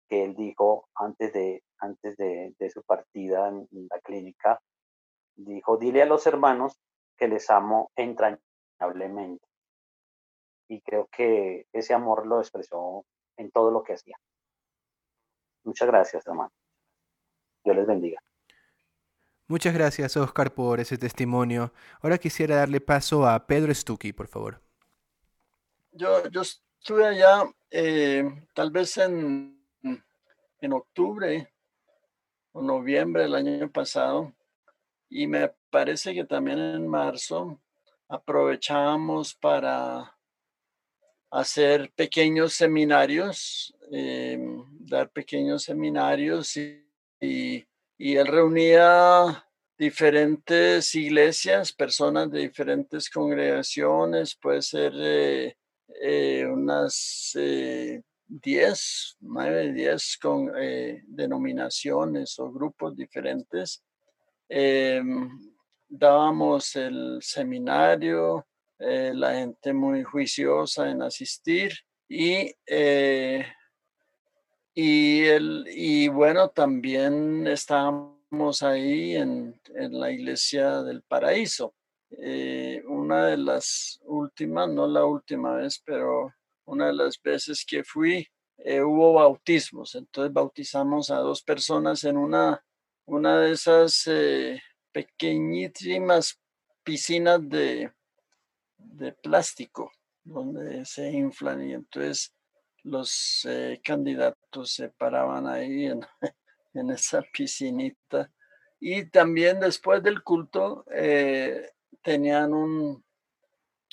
que 0.07 0.23
él 0.23 0.35
dijo 0.35 0.87
antes 0.95 1.33
de, 1.33 1.63
antes 1.79 2.17
de, 2.17 2.53
de 2.57 2.69
su 2.69 2.83
partida 2.83 3.47
en, 3.49 3.67
la 3.89 3.99
clínica, 3.99 4.61
dijo, 5.35 5.77
dile 5.77 6.01
a 6.01 6.05
los 6.05 6.25
hermanos 6.27 6.79
que 7.17 7.27
les 7.27 7.49
amo 7.49 7.91
entrañablemente. 7.95 9.45
Y 10.67 10.81
creo 10.81 11.07
que 11.11 11.67
ese 11.73 11.93
amor 11.93 12.25
lo 12.25 12.39
expresó 12.39 13.05
en 13.37 13.51
todo 13.51 13.71
lo 13.71 13.83
que 13.83 13.93
hacía. 13.93 14.17
Muchas 15.63 15.87
gracias, 15.87 16.25
hermano. 16.27 16.51
Dios 17.63 17.75
les 17.75 17.87
bendiga. 17.87 18.21
Muchas 19.47 19.73
gracias, 19.75 20.17
Oscar, 20.17 20.53
por 20.53 20.79
ese 20.79 20.97
testimonio. 20.97 21.71
Ahora 22.01 22.17
quisiera 22.17 22.55
darle 22.55 22.81
paso 22.81 23.27
a 23.27 23.45
Pedro 23.45 23.73
Stucky, 23.73 24.11
por 24.11 24.27
favor. 24.27 24.61
Yo, 25.91 26.27
yo 26.29 26.41
estuve 26.41 27.05
allá 27.05 27.43
eh, 27.69 28.23
tal 28.53 28.71
vez 28.71 28.97
en, 28.97 29.54
en 30.65 30.73
octubre 30.73 31.47
o 32.51 32.61
noviembre 32.61 33.23
del 33.23 33.35
año 33.35 33.71
pasado. 33.71 34.33
Y 35.09 35.27
me 35.27 35.51
parece 35.69 36.13
que 36.13 36.25
también 36.25 36.59
en 36.59 36.87
marzo 36.87 37.61
aprovechamos 38.07 39.33
para 39.35 40.15
hacer 41.31 41.91
pequeños 41.95 42.53
seminarios, 42.53 43.75
eh, 43.91 44.39
dar 44.71 45.09
pequeños 45.09 45.63
seminarios 45.63 46.57
y, 46.57 47.65
él 47.97 48.27
reunía 48.27 49.45
diferentes 49.77 50.93
iglesias, 50.95 51.71
personas 51.71 52.29
de 52.29 52.39
diferentes 52.39 53.09
congregaciones, 53.09 54.35
puede 54.35 54.61
ser 54.61 54.93
eh, 54.97 55.57
eh, 56.01 56.45
unas 56.45 57.33
10, 58.27 58.73
eh, 58.73 59.17
9, 59.21 59.73
10 59.73 60.17
con 60.21 60.51
eh, 60.57 61.03
denominaciones 61.07 62.37
o 62.39 62.51
grupos 62.51 62.95
diferentes. 62.95 63.83
Em, 64.49 65.29
dábamos 65.87 66.75
el 66.75 67.19
seminario, 67.21 68.45
la 68.77 69.35
gente 69.35 69.73
muy 69.73 70.03
juiciosa 70.03 70.89
en 70.89 71.01
asistir 71.01 71.71
y, 72.09 72.53
y, 74.75 75.23
el, 75.23 75.65
y 75.69 76.09
bueno, 76.09 76.49
también 76.49 77.47
estábamos 77.47 78.61
ahí 78.61 79.15
en, 79.15 79.59
en 79.75 79.99
la 79.99 80.11
iglesia 80.11 80.81
del 80.83 81.01
paraíso. 81.03 81.73
Eh, 82.11 82.83
una 82.87 83.27
de 83.27 83.37
las 83.37 83.99
últimas, 84.05 84.69
no 84.69 84.87
la 84.87 85.05
última 85.05 85.55
vez, 85.55 85.81
pero 85.85 86.33
una 86.65 86.87
de 86.87 86.93
las 86.93 87.21
veces 87.21 87.65
que 87.65 87.83
fui, 87.83 88.27
eh, 88.57 88.81
hubo 88.81 89.13
bautismos. 89.13 89.95
Entonces 89.95 90.33
bautizamos 90.33 91.11
a 91.11 91.17
dos 91.17 91.41
personas 91.41 92.03
en 92.03 92.17
una, 92.17 92.63
una 93.05 93.39
de 93.39 93.51
esas 93.51 94.03
eh, 94.07 94.61
pequeñísimas 94.91 96.39
piscinas 96.83 97.39
de, 97.47 97.91
de 98.77 99.11
plástico 99.13 99.91
donde 100.23 100.85
se 100.85 101.11
inflan 101.11 101.67
y 101.67 101.73
entonces 101.73 102.33
los 102.83 103.47
candidatos 103.83 104.73
se 104.73 104.89
paraban 104.89 105.47
ahí 105.47 105.85
en, 105.85 106.01
en, 106.73 106.91
esa 106.91 107.21
piscinita. 107.33 108.31
Y 108.79 109.05
también 109.09 109.59
después 109.59 110.03
del 110.03 110.21
culto, 110.21 110.85
tenían 112.03 112.53
un, 112.53 113.03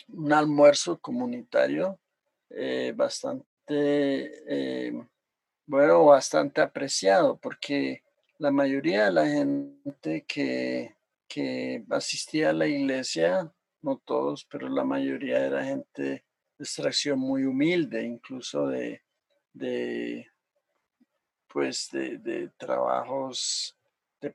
un 0.09 0.33
almuerzo 0.33 0.99
comunitario 0.99 1.99
eh, 2.55 2.93
bastante, 2.95 3.45
eh, 3.69 4.93
bueno, 5.67 6.07
bastante 6.07 6.61
apreciado, 6.61 7.37
porque 7.39 8.03
la 8.39 8.51
mayoría 8.51 9.07
de 9.07 9.13
la 9.13 9.27
gente 9.27 10.25
que, 10.27 10.97
que 11.29 11.85
asistía 11.91 12.51
a 12.51 12.55
la 12.55 12.67
iglesia, 12.67 13.53
no 13.81 13.99
todos, 14.05 14.45
pero 14.45 14.69
la 14.69 14.85
mayoría 14.85 15.45
era 15.45 15.65
gente 15.65 16.03
de 16.03 16.25
extracción 16.59 17.19
muy 17.19 17.45
humilde, 17.45 18.03
incluso 18.05 18.67
de, 18.67 19.03
de 19.53 20.27
pues 21.53 21.91
de, 21.93 22.19
de 22.19 22.49
trabajos 22.57 23.77
de 24.21 24.35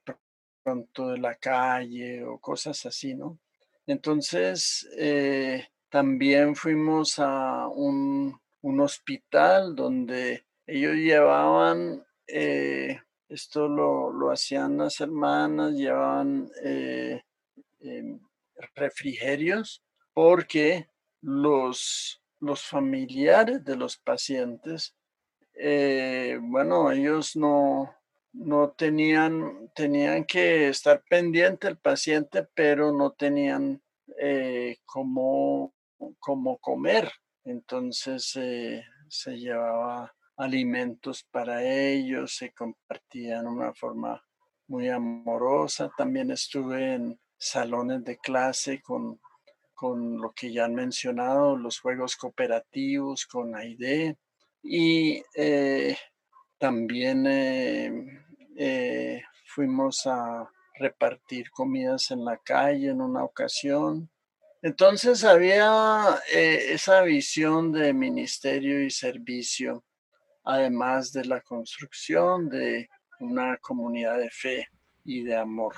pronto 0.63 1.09
de 1.09 1.17
la 1.17 1.35
calle 1.35 2.23
o 2.23 2.37
cosas 2.39 2.85
así, 2.85 3.15
¿no? 3.15 3.39
Entonces, 3.87 4.87
eh, 4.97 5.67
también 5.89 6.55
fuimos 6.55 7.19
a 7.19 7.67
un, 7.67 8.39
un 8.61 8.79
hospital 8.81 9.75
donde 9.75 10.45
ellos 10.65 10.95
llevaban, 10.95 12.05
eh, 12.27 12.99
esto 13.29 13.67
lo, 13.67 14.11
lo, 14.11 14.31
hacían 14.31 14.77
las 14.77 14.99
hermanas, 14.99 15.73
llevaban 15.73 16.49
eh, 16.63 17.21
em, 17.79 18.19
refrigerios 18.75 19.83
porque 20.13 20.89
los, 21.21 22.21
los 22.39 22.63
familiares 22.63 23.63
de 23.63 23.75
los 23.75 23.97
pacientes, 23.97 24.95
eh, 25.53 26.37
bueno, 26.41 26.91
ellos 26.91 27.35
no, 27.35 27.93
no 28.33 28.71
tenían, 28.71 29.71
tenían 29.73 30.25
que 30.25 30.69
estar 30.69 31.03
pendiente 31.09 31.67
del 31.67 31.77
paciente, 31.77 32.47
pero 32.53 32.91
no 32.91 33.11
tenían 33.11 33.81
eh, 34.19 34.77
comer. 36.59 37.11
Entonces 37.43 38.35
eh, 38.35 38.83
se 39.07 39.37
llevaba 39.37 40.13
alimentos 40.35 41.23
para 41.31 41.63
ellos, 41.63 42.35
se 42.35 42.53
compartían 42.53 43.45
de 43.45 43.49
una 43.49 43.73
forma 43.73 44.23
muy 44.67 44.89
amorosa. 44.89 45.91
También 45.97 46.31
estuve 46.31 46.95
en 46.95 47.19
salones 47.37 48.03
de 48.03 48.17
clase 48.17 48.81
con, 48.81 49.19
con 49.73 50.17
lo 50.17 50.33
que 50.33 50.51
ya 50.51 50.65
han 50.65 50.75
mencionado, 50.75 51.55
los 51.57 51.79
juegos 51.79 52.15
cooperativos 52.15 53.25
con 53.25 53.55
AIDE 53.55 54.17
y 54.63 55.23
eh, 55.35 55.95
también 56.57 57.25
eh, 57.27 59.21
fuimos 59.45 60.05
a 60.07 60.49
repartir 60.79 61.49
comidas 61.51 62.11
en 62.11 62.25
la 62.25 62.37
calle 62.37 62.89
en 62.89 63.01
una 63.01 63.23
ocasión. 63.23 64.09
Entonces 64.67 65.23
había 65.23 66.19
eh, 66.29 66.73
esa 66.73 67.01
visión 67.01 67.71
de 67.71 67.93
ministerio 67.93 68.83
y 68.83 68.89
servicio, 68.89 69.85
además 70.43 71.13
de 71.13 71.23
la 71.23 71.39
construcción 71.39 72.49
de 72.49 72.89
una 73.21 73.55
comunidad 73.59 74.17
de 74.17 74.29
fe 74.29 74.67
y 75.05 75.23
de 75.23 75.37
amor. 75.37 75.73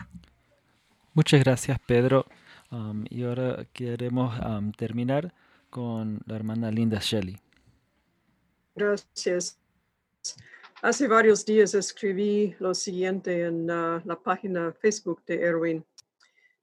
Muchas 1.14 1.40
gracias, 1.44 1.78
Pedro. 1.86 2.26
Um, 2.72 3.06
y 3.12 3.26
ahora 3.26 3.64
queremos 3.74 4.34
um, 4.40 4.72
terminar 4.72 5.36
con 5.70 6.22
la 6.26 6.36
hermana 6.36 6.72
Linda 6.72 6.98
Shelley. 7.00 7.38
Gracias. 8.74 9.60
Hace 10.82 11.08
varios 11.08 11.46
días 11.46 11.76
escribí 11.76 12.56
lo 12.58 12.74
siguiente 12.74 13.46
en 13.46 13.70
uh, 13.70 14.02
la 14.04 14.20
página 14.20 14.74
Facebook 14.74 15.24
de 15.28 15.44
Erwin. 15.44 15.86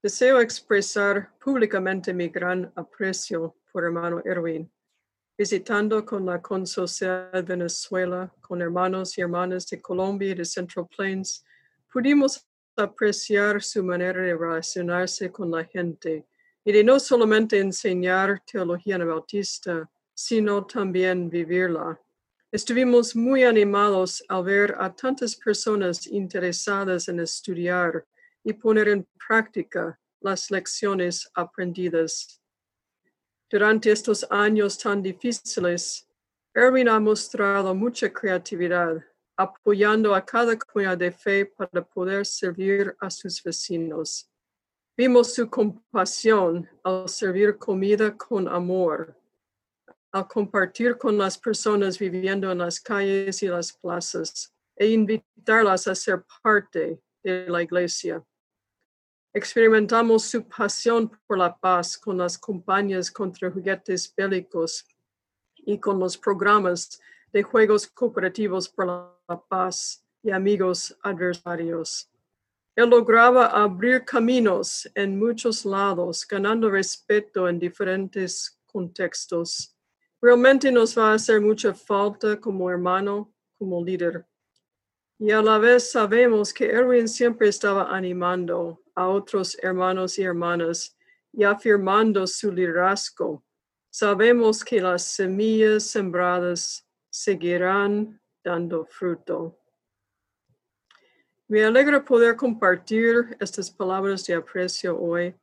Deseo 0.07 0.41
expresar 0.41 1.33
públicamente 1.41 2.15
mi 2.15 2.29
gran 2.29 2.73
aprecio 2.77 3.57
por 3.73 3.83
hermano 3.83 4.23
Erwin. 4.25 4.71
Visitando 5.37 6.07
con 6.07 6.25
la 6.25 6.41
Consocial 6.41 7.43
Venezuela, 7.43 8.33
con 8.41 8.63
hermanos 8.63 9.19
y 9.19 9.23
hermanas 9.23 9.67
de 9.67 9.83
Colombia 9.83 10.31
y 10.31 10.35
de 10.35 10.45
Central 10.45 10.87
Plains, 10.97 11.45
pudimos 11.93 12.47
apreciar 12.77 13.61
su 13.61 13.83
manera 13.83 14.23
de 14.23 14.37
relacionarse 14.37 15.33
con 15.33 15.51
la 15.51 15.65
gente 15.65 16.25
y 16.65 16.71
de 16.71 16.85
no 16.85 17.01
solamente 17.01 17.59
enseñar 17.59 18.41
teología 18.47 18.95
anabautista, 18.95 19.91
sino 20.15 20.65
también 20.67 21.29
vivirla. 21.29 22.01
Estuvimos 22.53 23.17
muy 23.17 23.43
animados 23.43 24.23
al 24.29 24.45
ver 24.45 24.77
a 24.79 24.95
tantas 24.95 25.35
personas 25.35 26.07
interesadas 26.07 27.09
en 27.09 27.19
estudiar 27.19 28.07
y 28.47 28.53
poner 28.53 28.89
en 28.89 29.07
práctica 29.27 29.99
las 30.21 30.51
lecciones 30.51 31.29
aprendidas. 31.35 32.41
Durante 33.51 33.91
estos 33.91 34.27
años 34.31 34.79
tan 34.79 35.03
difíciles, 35.03 36.09
Erwin 36.55 36.89
ha 36.89 37.01
mostrado 37.01 37.75
mucha 37.75 38.11
creatividad, 38.11 39.05
apoyando 39.37 40.15
a 40.15 40.25
cada 40.25 40.57
comunidad 40.57 40.97
de 40.97 41.11
fe 41.11 41.45
para 41.45 41.85
poder 41.85 42.25
servir 42.25 42.97
a 43.01 43.11
sus 43.11 43.43
vecinos. 43.43 44.31
Vimos 44.97 45.35
su 45.35 45.51
compasión 45.51 46.69
al 46.85 47.09
servir 47.09 47.59
comida 47.59 48.17
con 48.17 48.49
amor 48.49 49.15
al 50.17 50.27
compartir 50.29 50.97
con 50.97 51.19
las 51.19 51.37
personas 51.37 51.99
viviendo 51.99 52.51
en 52.51 52.59
las 52.59 52.81
calles 52.81 53.43
y 53.43 53.49
las 53.49 53.73
plazas 53.73 54.51
e 54.75 54.87
invitarlas 54.89 55.87
a 55.89 55.95
ser 55.95 56.25
parte 56.43 57.03
de 57.23 57.47
la 57.49 57.63
iglesia. 57.63 58.25
Experimentamos 59.37 60.25
su 60.25 60.49
pasión 60.49 61.11
por 61.27 61.37
la 61.37 61.55
paz 61.55 61.99
con 61.99 62.17
las 62.17 62.39
compañías 62.39 63.11
contra 63.11 63.51
juguetes 63.51 64.11
bélicos 64.17 64.87
y 65.57 65.79
con 65.79 65.99
los 65.99 66.17
programas 66.17 66.99
de 67.31 67.43
juegos 67.43 67.87
cooperativos 67.87 68.67
por 68.67 68.87
la 68.87 69.43
paz 69.47 70.03
y 70.23 70.31
amigos 70.31 70.97
adversarios. 71.03 72.11
Él 72.75 72.89
lograba 72.89 73.49
abrir 73.49 74.07
caminos 74.07 74.91
en 74.95 75.19
muchos 75.19 75.67
lados, 75.67 76.27
ganando 76.27 76.71
respeto 76.71 77.47
en 77.47 77.59
diferentes 77.59 78.59
contextos 78.65 79.77
realmente 80.23 80.73
nos 80.73 80.97
va 80.97 81.11
a 81.11 81.15
hacer 81.15 81.43
mucha 81.43 81.75
falta 81.75 82.41
como 82.41 82.71
hermano, 82.71 83.35
como 83.59 83.85
líder. 83.85 84.27
Y 85.19 85.31
a 85.31 85.43
la 85.43 85.59
vez 85.59 85.93
sabemos 85.93 86.55
que 86.55 86.71
Erwin 86.71 87.07
siempre 87.07 87.49
estaba 87.49 87.95
animando 87.95 88.83
a 88.97 89.09
otros 89.09 89.57
hermanos 89.63 90.19
y 90.19 90.25
hermanas 90.25 90.97
y 91.33 91.45
afirmando 91.45 92.27
su 92.27 92.51
liderazgo. 92.51 93.45
Sabemos 93.91 94.65
que 94.65 94.81
las 94.81 95.05
semillas 95.05 95.85
sembradas 95.85 96.87
seguirán 97.11 98.21
dando 98.43 98.85
fruto. 98.85 99.59
Me 101.49 101.63
alegra 101.63 102.05
poder 102.05 102.37
compartir 102.37 103.37
estas 103.39 103.71
palabras 103.71 104.27
de 104.27 104.35
aprecio 104.35 104.99
hoy. 104.99 105.35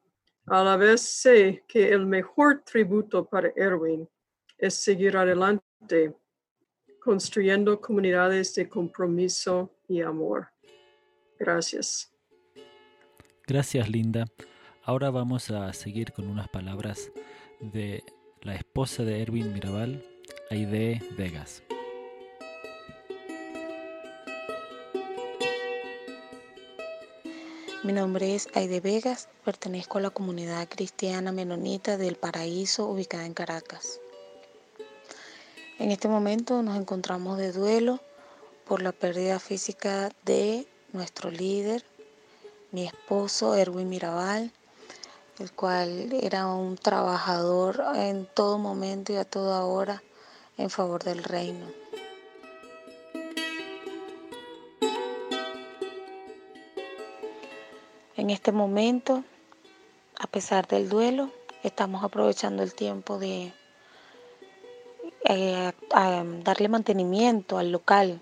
A 0.48 0.64
la 0.64 0.76
vez 0.76 1.02
sé 1.02 1.64
que 1.68 1.90
el 1.94 2.06
mejor 2.06 2.62
tributo 2.66 3.24
para 3.24 3.54
Erwin 3.56 4.10
es 4.58 4.74
seguir 4.74 5.16
adelante, 5.16 6.14
construyendo 7.00 7.80
comunidades 7.80 8.54
de 8.56 8.68
compromiso 8.68 9.74
y 9.88 10.02
amor. 10.02 10.50
Gracias. 11.40 12.13
Gracias, 13.46 13.90
Linda. 13.90 14.26
Ahora 14.84 15.10
vamos 15.10 15.52
a 15.52 15.74
seguir 15.74 16.14
con 16.14 16.30
unas 16.30 16.48
palabras 16.48 17.12
de 17.60 18.02
la 18.42 18.56
esposa 18.56 19.04
de 19.04 19.22
Erwin 19.22 19.52
Mirabal, 19.52 20.02
Aide 20.50 21.02
Vegas. 21.18 21.62
Mi 27.84 27.92
nombre 27.92 28.34
es 28.34 28.48
Aide 28.54 28.80
Vegas, 28.80 29.28
pertenezco 29.44 29.98
a 29.98 30.02
la 30.02 30.10
comunidad 30.10 30.70
cristiana 30.70 31.34
menonita 31.34 31.98
del 31.98 32.16
Paraíso 32.16 32.88
ubicada 32.88 33.26
en 33.26 33.34
Caracas. 33.34 34.00
En 35.80 35.92
este 35.92 36.08
momento 36.08 36.64
nos 36.64 36.78
encontramos 36.78 37.38
de 37.38 37.52
duelo 37.52 38.00
por 38.64 38.82
la 38.82 38.94
pérdida 38.94 39.38
física 39.38 40.12
de 40.24 40.66
nuestro 40.94 41.30
líder, 41.30 41.84
mi 42.74 42.88
esposo 42.88 43.54
Erwin 43.56 43.88
Mirabal, 43.88 44.52
el 45.38 45.52
cual 45.52 46.12
era 46.12 46.48
un 46.48 46.76
trabajador 46.76 47.84
en 47.96 48.26
todo 48.26 48.58
momento 48.58 49.14
y 49.14 49.18
a 49.18 49.26
toda 49.26 49.64
hora 49.64 50.02
en 50.58 50.72
favor 50.72 51.04
del 51.04 51.24
reino. 51.24 51.68
En 58.18 58.32
este 58.32 58.52
momento, 58.52 59.24
a 60.20 60.26
pesar 60.26 60.68
del 60.68 60.90
duelo, 60.90 61.30
estamos 61.62 62.04
aprovechando 62.04 62.64
el 62.64 62.74
tiempo 62.74 63.20
de 63.20 63.54
eh, 65.26 65.72
darle 66.44 66.70
mantenimiento 66.70 67.60
al 67.60 67.72
local, 67.72 68.20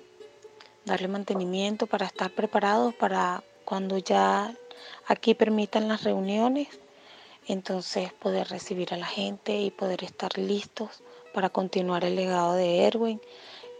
darle 0.83 1.07
mantenimiento 1.07 1.87
para 1.87 2.05
estar 2.05 2.31
preparados 2.31 2.93
para 2.95 3.45
cuando 3.71 3.97
ya 3.97 4.53
aquí 5.07 5.33
permitan 5.33 5.87
las 5.87 6.03
reuniones, 6.03 6.67
entonces 7.47 8.11
poder 8.11 8.49
recibir 8.49 8.93
a 8.93 8.97
la 8.97 9.05
gente 9.05 9.61
y 9.61 9.71
poder 9.71 10.03
estar 10.03 10.37
listos 10.37 11.01
para 11.33 11.47
continuar 11.47 12.03
el 12.03 12.17
legado 12.17 12.55
de 12.55 12.83
Erwin, 12.83 13.21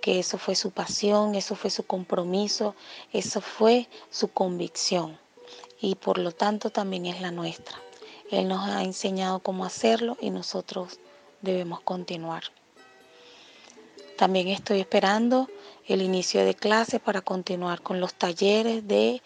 que 0.02 0.18
eso 0.18 0.38
fue 0.38 0.56
su 0.56 0.72
pasión, 0.72 1.36
eso 1.36 1.58
fue 1.58 1.70
su 1.70 1.84
compromiso, 1.84 2.74
eso 3.12 3.42
fue 3.42 3.90
su 4.10 4.30
convicción 4.30 5.20
y 5.82 5.96
por 5.96 6.20
lo 6.20 6.32
tanto 6.32 6.70
también 6.70 7.06
es 7.06 7.20
la 7.20 7.32
nuestra. 7.32 7.78
Él 8.32 8.48
nos 8.48 8.66
ha 8.70 8.84
enseñado 8.84 9.40
cómo 9.40 9.66
hacerlo 9.66 10.16
y 10.22 10.30
nosotros 10.30 11.02
debemos 11.42 11.82
continuar. 11.82 12.44
También 14.18 14.48
estoy 14.48 14.80
esperando 14.80 15.50
el 15.86 16.02
inicio 16.02 16.46
de 16.46 16.56
clases 16.56 17.02
para 17.02 17.20
continuar 17.20 17.82
con 17.82 18.00
los 18.00 18.14
talleres 18.14 18.88
de 18.88 19.22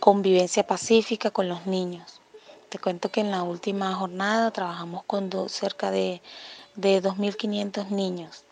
convivencia 0.00 0.66
pacífica 0.66 1.30
con 1.30 1.48
los 1.48 1.66
niños. 1.66 2.20
Te 2.68 2.78
cuento 2.78 3.10
que 3.10 3.20
en 3.20 3.30
la 3.30 3.42
última 3.42 3.94
jornada 3.94 4.50
trabajamos 4.50 5.04
con 5.04 5.30
cerca 5.48 5.90
de, 5.90 6.22
de 6.74 7.02
2.500 7.02 7.88
niños 7.90 8.44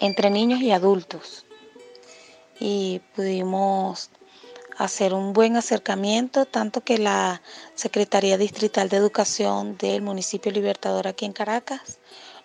entre 0.00 0.30
niños 0.30 0.60
y 0.62 0.72
adultos. 0.72 1.44
Y 2.58 3.00
pudimos 3.14 4.10
hacer 4.76 5.14
un 5.14 5.32
buen 5.32 5.56
acercamiento, 5.56 6.46
tanto 6.46 6.80
que 6.80 6.98
la 6.98 7.42
Secretaría 7.74 8.38
Distrital 8.38 8.88
de 8.88 8.96
Educación 8.96 9.76
del 9.76 10.02
municipio 10.02 10.50
Libertador 10.50 11.06
aquí 11.06 11.26
en 11.26 11.32
Caracas 11.32 11.98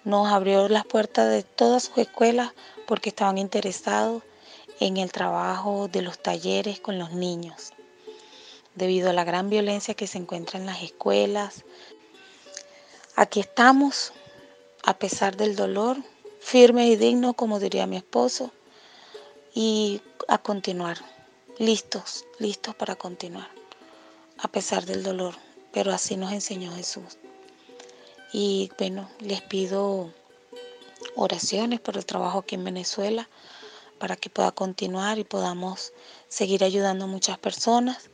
nos 0.03 0.31
abrió 0.31 0.69
las 0.69 0.85
puertas 0.85 1.29
de 1.29 1.43
todas 1.43 1.83
sus 1.83 1.97
escuelas 1.97 2.51
porque 2.85 3.09
estaban 3.09 3.37
interesados 3.37 4.21
en 4.79 4.97
el 4.97 5.11
trabajo 5.11 5.87
de 5.87 6.01
los 6.01 6.19
talleres 6.19 6.79
con 6.79 6.99
los 6.99 7.11
niños. 7.13 7.71
Debido 8.75 9.09
a 9.09 9.13
la 9.13 9.23
gran 9.23 9.49
violencia 9.49 9.93
que 9.93 10.07
se 10.07 10.17
encuentra 10.17 10.59
en 10.59 10.65
las 10.65 10.83
escuelas, 10.83 11.63
aquí 13.15 13.39
estamos, 13.39 14.11
a 14.83 14.97
pesar 14.97 15.37
del 15.37 15.55
dolor, 15.55 15.97
firmes 16.41 16.87
y 16.87 16.95
dignos, 16.97 17.35
como 17.35 17.59
diría 17.59 17.87
mi 17.87 17.97
esposo, 17.97 18.51
y 19.53 20.01
a 20.27 20.37
continuar 20.37 20.97
listos, 21.57 22.25
listos 22.39 22.75
para 22.75 22.95
continuar, 22.95 23.49
a 24.37 24.49
pesar 24.49 24.85
del 24.85 25.03
dolor, 25.03 25.35
pero 25.71 25.93
así 25.93 26.17
nos 26.17 26.33
enseñó 26.33 26.73
Jesús. 26.73 27.17
Y 28.33 28.69
bueno, 28.77 29.09
les 29.19 29.41
pido 29.41 30.11
oraciones 31.15 31.79
por 31.79 31.95
el 31.95 32.05
trabajo 32.05 32.39
aquí 32.39 32.55
en 32.55 32.65
Venezuela, 32.65 33.29
para 33.97 34.17
que 34.17 34.29
pueda 34.29 34.51
continuar 34.51 35.19
y 35.19 35.23
podamos 35.23 35.93
seguir 36.27 36.65
ayudando 36.65 37.05
a 37.05 37.07
muchas 37.07 37.37
personas, 37.37 38.09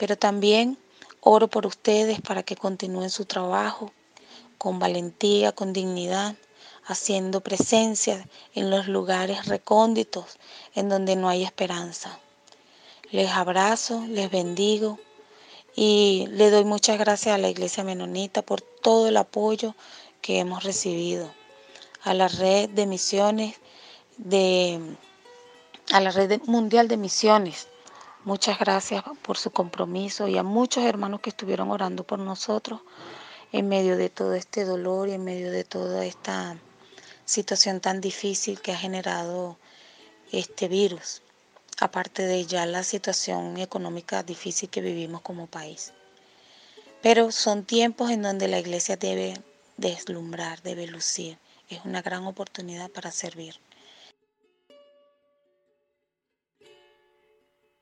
pero 0.00 0.16
también 0.16 0.78
oro 1.20 1.48
por 1.48 1.66
ustedes 1.66 2.22
para 2.22 2.42
que 2.42 2.56
continúen 2.56 3.10
su 3.10 3.26
trabajo 3.26 3.92
con 4.56 4.78
valentía, 4.78 5.52
con 5.52 5.74
dignidad, 5.74 6.36
haciendo 6.86 7.42
presencia 7.42 8.26
en 8.54 8.70
los 8.70 8.88
lugares 8.88 9.44
recónditos 9.44 10.38
en 10.74 10.88
donde 10.88 11.16
no 11.16 11.28
hay 11.28 11.44
esperanza. 11.44 12.18
Les 13.10 13.30
abrazo, 13.30 14.02
les 14.08 14.30
bendigo 14.30 14.98
y 15.76 16.26
le 16.30 16.48
doy 16.50 16.64
muchas 16.64 16.98
gracias 16.98 17.34
a 17.34 17.38
la 17.38 17.50
Iglesia 17.50 17.84
Menonita 17.84 18.40
por 18.40 18.62
todo 18.62 19.06
el 19.08 19.18
apoyo 19.18 19.74
que 20.22 20.38
hemos 20.38 20.64
recibido, 20.64 21.30
a 22.04 22.14
la 22.14 22.28
red 22.28 22.70
de 22.70 22.86
misiones, 22.86 23.56
de, 24.16 24.80
a 25.92 26.00
la 26.00 26.10
red 26.10 26.40
mundial 26.46 26.88
de 26.88 26.96
misiones. 26.96 27.69
Muchas 28.24 28.58
gracias 28.58 29.02
por 29.22 29.38
su 29.38 29.50
compromiso 29.50 30.28
y 30.28 30.36
a 30.36 30.42
muchos 30.42 30.84
hermanos 30.84 31.20
que 31.20 31.30
estuvieron 31.30 31.70
orando 31.70 32.04
por 32.04 32.18
nosotros 32.18 32.82
en 33.50 33.68
medio 33.68 33.96
de 33.96 34.10
todo 34.10 34.34
este 34.34 34.64
dolor 34.64 35.08
y 35.08 35.12
en 35.12 35.24
medio 35.24 35.50
de 35.50 35.64
toda 35.64 36.04
esta 36.04 36.58
situación 37.24 37.80
tan 37.80 38.00
difícil 38.00 38.60
que 38.60 38.72
ha 38.72 38.76
generado 38.76 39.56
este 40.32 40.68
virus 40.68 41.22
aparte 41.80 42.26
de 42.26 42.44
ya 42.44 42.66
la 42.66 42.82
situación 42.82 43.56
económica 43.56 44.22
difícil 44.22 44.68
que 44.68 44.82
vivimos 44.82 45.22
como 45.22 45.46
país. 45.46 45.94
Pero 47.00 47.32
son 47.32 47.64
tiempos 47.64 48.10
en 48.10 48.20
donde 48.20 48.48
la 48.48 48.58
iglesia 48.58 48.96
debe 48.98 49.40
deslumbrar, 49.78 50.60
debe 50.60 50.86
lucir. 50.86 51.38
Es 51.70 51.80
una 51.86 52.02
gran 52.02 52.26
oportunidad 52.26 52.90
para 52.90 53.10
servir. 53.10 53.58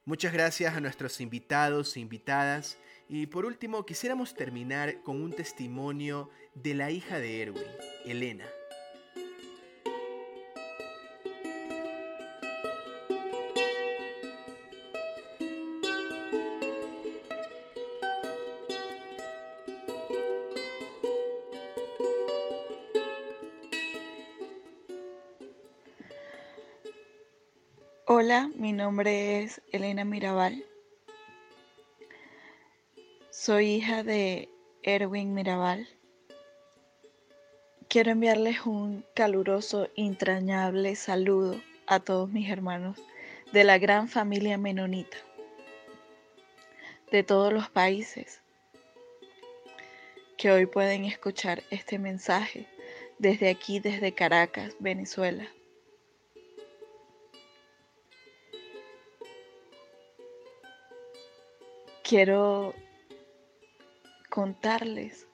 Muchas 0.08 0.32
gracias 0.32 0.74
a 0.74 0.80
nuestros 0.80 1.20
invitados 1.20 1.94
e 1.94 2.00
invitadas. 2.00 2.78
Y 3.10 3.26
por 3.26 3.44
último, 3.44 3.84
quisiéramos 3.84 4.32
terminar 4.34 5.02
con 5.02 5.20
un 5.20 5.34
testimonio 5.34 6.30
de 6.54 6.72
la 6.72 6.90
hija 6.90 7.18
de 7.18 7.42
Erwin, 7.42 7.66
Elena. 8.06 8.46
Hola, 28.28 28.50
mi 28.56 28.74
nombre 28.74 29.40
es 29.42 29.62
Elena 29.72 30.04
Mirabal. 30.04 30.62
Soy 33.30 33.76
hija 33.76 34.02
de 34.02 34.50
Erwin 34.82 35.32
Mirabal. 35.32 35.88
Quiero 37.88 38.10
enviarles 38.10 38.66
un 38.66 39.02
caluroso, 39.14 39.88
entrañable 39.96 40.94
saludo 40.94 41.58
a 41.86 42.00
todos 42.00 42.28
mis 42.28 42.50
hermanos 42.50 42.98
de 43.54 43.64
la 43.64 43.78
gran 43.78 44.10
familia 44.10 44.58
menonita, 44.58 45.16
de 47.10 47.22
todos 47.22 47.50
los 47.50 47.70
países 47.70 48.42
que 50.36 50.50
hoy 50.50 50.66
pueden 50.66 51.06
escuchar 51.06 51.62
este 51.70 51.98
mensaje 51.98 52.66
desde 53.18 53.48
aquí, 53.48 53.80
desde 53.80 54.12
Caracas, 54.12 54.76
Venezuela. 54.80 55.48
Quiero 62.08 62.74
contarles 64.30 65.26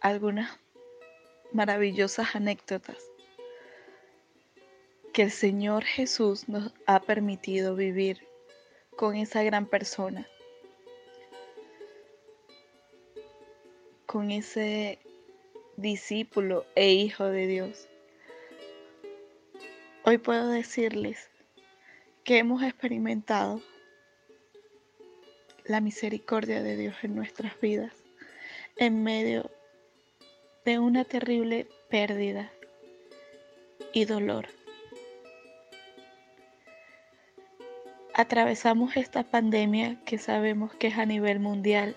algunas 0.00 0.58
maravillosas 1.52 2.34
anécdotas 2.34 2.96
que 5.12 5.22
el 5.22 5.30
Señor 5.30 5.84
Jesús 5.84 6.48
nos 6.48 6.74
ha 6.86 6.98
permitido 6.98 7.76
vivir 7.76 8.26
con 8.96 9.14
esa 9.14 9.44
gran 9.44 9.66
persona, 9.66 10.26
con 14.04 14.32
ese 14.32 14.98
discípulo 15.76 16.66
e 16.74 16.90
hijo 16.92 17.26
de 17.26 17.46
Dios. 17.46 17.88
Hoy 20.04 20.18
puedo 20.18 20.48
decirles 20.48 21.30
que 22.24 22.38
hemos 22.38 22.64
experimentado 22.64 23.62
la 25.68 25.80
misericordia 25.80 26.62
de 26.62 26.76
Dios 26.76 26.96
en 27.02 27.14
nuestras 27.14 27.60
vidas 27.60 27.92
en 28.76 29.02
medio 29.02 29.50
de 30.64 30.78
una 30.78 31.04
terrible 31.04 31.66
pérdida 31.88 32.50
y 33.92 34.04
dolor. 34.04 34.48
Atravesamos 38.14 38.96
esta 38.96 39.24
pandemia 39.24 40.00
que 40.04 40.18
sabemos 40.18 40.74
que 40.74 40.88
es 40.88 40.98
a 40.98 41.06
nivel 41.06 41.38
mundial, 41.38 41.96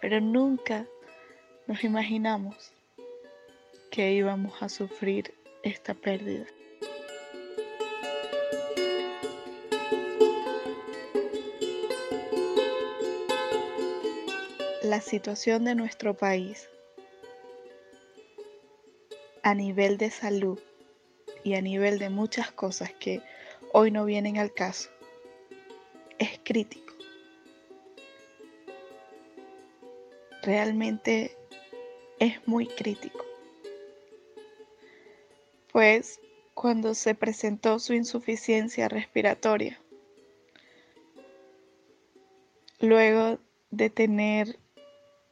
pero 0.00 0.20
nunca 0.20 0.86
nos 1.66 1.84
imaginamos 1.84 2.72
que 3.90 4.12
íbamos 4.12 4.62
a 4.62 4.68
sufrir 4.68 5.34
esta 5.62 5.94
pérdida. 5.94 6.46
La 14.88 15.02
situación 15.02 15.64
de 15.64 15.74
nuestro 15.74 16.14
país 16.14 16.66
a 19.42 19.54
nivel 19.54 19.98
de 19.98 20.10
salud 20.10 20.58
y 21.44 21.56
a 21.56 21.60
nivel 21.60 21.98
de 21.98 22.08
muchas 22.08 22.50
cosas 22.50 22.90
que 22.94 23.20
hoy 23.74 23.90
no 23.90 24.06
vienen 24.06 24.38
al 24.38 24.52
caso 24.54 24.88
es 26.18 26.40
crítico. 26.42 26.94
Realmente 30.42 31.36
es 32.18 32.48
muy 32.48 32.66
crítico. 32.66 33.26
Pues 35.70 36.18
cuando 36.54 36.94
se 36.94 37.14
presentó 37.14 37.78
su 37.78 37.92
insuficiencia 37.92 38.88
respiratoria, 38.88 39.78
luego 42.80 43.38
de 43.70 43.90
tener 43.90 44.58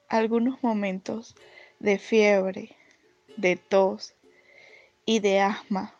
algunos 0.08 0.62
momentos 0.62 1.34
de 1.78 1.98
fiebre, 1.98 2.76
de 3.36 3.56
tos 3.56 4.14
y 5.04 5.20
de 5.20 5.40
asma, 5.40 5.94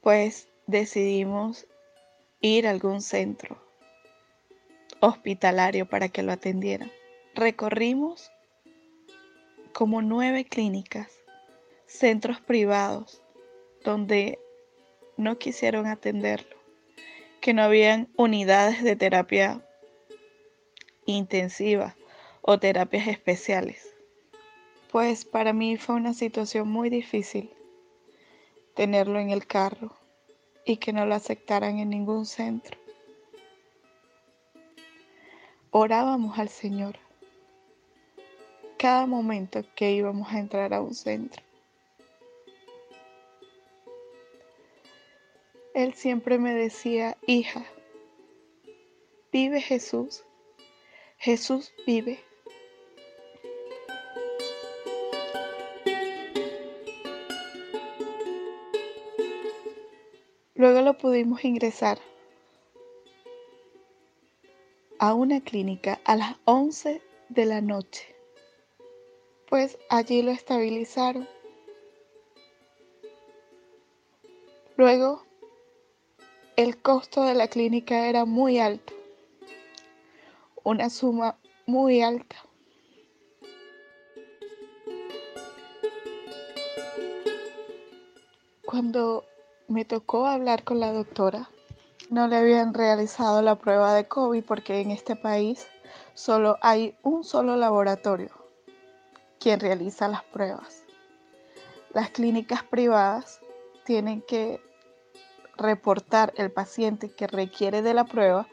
pues 0.00 0.48
decidimos 0.66 1.66
ir 2.40 2.66
a 2.66 2.70
algún 2.70 3.00
centro 3.00 3.62
hospitalario 5.00 5.86
para 5.86 6.08
que 6.08 6.22
lo 6.22 6.32
atendieran. 6.32 6.90
Recorrimos 7.34 8.30
como 9.72 10.02
nueve 10.02 10.44
clínicas, 10.44 11.10
centros 11.86 12.40
privados, 12.40 13.22
donde 13.82 14.38
no 15.16 15.38
quisieron 15.38 15.86
atenderlo, 15.86 16.56
que 17.40 17.54
no 17.54 17.62
habían 17.62 18.08
unidades 18.16 18.82
de 18.82 18.96
terapia 18.96 19.66
intensivas 21.06 21.94
o 22.42 22.58
terapias 22.58 23.08
especiales, 23.08 23.94
Pues 24.92 25.24
para 25.24 25.52
mí 25.52 25.76
fue 25.76 25.96
una 25.96 26.14
situación 26.14 26.68
muy 26.68 26.88
difícil 26.88 27.50
tenerlo 28.74 29.18
en 29.18 29.30
el 29.30 29.46
carro 29.46 29.96
y 30.64 30.76
que 30.76 30.92
no 30.92 31.04
lo 31.06 31.14
aceptaran 31.14 31.78
en 31.78 31.90
ningún 31.90 32.26
centro. 32.26 32.78
Orábamos 35.70 36.38
al 36.38 36.48
Señor 36.48 36.96
cada 38.78 39.06
momento 39.06 39.64
que 39.74 39.92
íbamos 39.92 40.30
a 40.30 40.38
entrar 40.38 40.74
a 40.74 40.80
un 40.80 40.94
centro. 40.94 41.42
Él 45.74 45.94
siempre 45.94 46.38
me 46.38 46.54
decía, 46.54 47.16
hija, 47.26 47.64
vive 49.32 49.60
Jesús, 49.60 50.22
Jesús 51.24 51.72
vive. 51.86 52.22
Luego 60.54 60.82
lo 60.82 60.98
pudimos 60.98 61.42
ingresar 61.46 61.98
a 64.98 65.14
una 65.14 65.40
clínica 65.40 65.98
a 66.04 66.16
las 66.16 66.36
11 66.44 67.00
de 67.30 67.46
la 67.46 67.62
noche, 67.62 68.14
pues 69.48 69.78
allí 69.88 70.20
lo 70.20 70.30
estabilizaron. 70.30 71.26
Luego, 74.76 75.24
el 76.56 76.76
costo 76.82 77.24
de 77.24 77.32
la 77.32 77.48
clínica 77.48 78.10
era 78.10 78.26
muy 78.26 78.58
alto, 78.58 78.92
una 80.64 80.90
suma 80.90 81.38
muy 81.66 82.02
alta. 82.02 82.36
Cuando 88.66 89.24
me 89.68 89.84
tocó 89.84 90.26
hablar 90.26 90.64
con 90.64 90.80
la 90.80 90.92
doctora. 90.92 91.48
No 92.10 92.28
le 92.28 92.36
habían 92.36 92.74
realizado 92.74 93.40
la 93.40 93.56
prueba 93.56 93.94
de 93.94 94.06
COVID 94.06 94.44
porque 94.44 94.80
en 94.80 94.90
este 94.90 95.16
país 95.16 95.66
solo 96.12 96.58
hay 96.60 96.94
un 97.02 97.24
solo 97.24 97.56
laboratorio 97.56 98.30
quien 99.40 99.58
realiza 99.58 100.06
las 100.06 100.22
pruebas. 100.24 100.84
Las 101.94 102.10
clínicas 102.10 102.62
privadas 102.62 103.40
tienen 103.84 104.20
que 104.22 104.60
reportar 105.56 106.32
el 106.36 106.50
paciente 106.52 107.10
que 107.10 107.26
requiere 107.26 107.80
de 107.80 107.94
la 107.94 108.04
prueba 108.04 108.46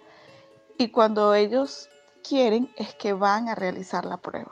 y 0.78 0.90
cuando 0.90 1.34
ellos 1.36 1.90
quieren 2.22 2.72
es 2.78 2.94
que 2.96 3.14
van 3.14 3.50
a 3.50 3.56
realizar 3.56 4.06
la 4.06 4.18
prueba. 4.18 4.52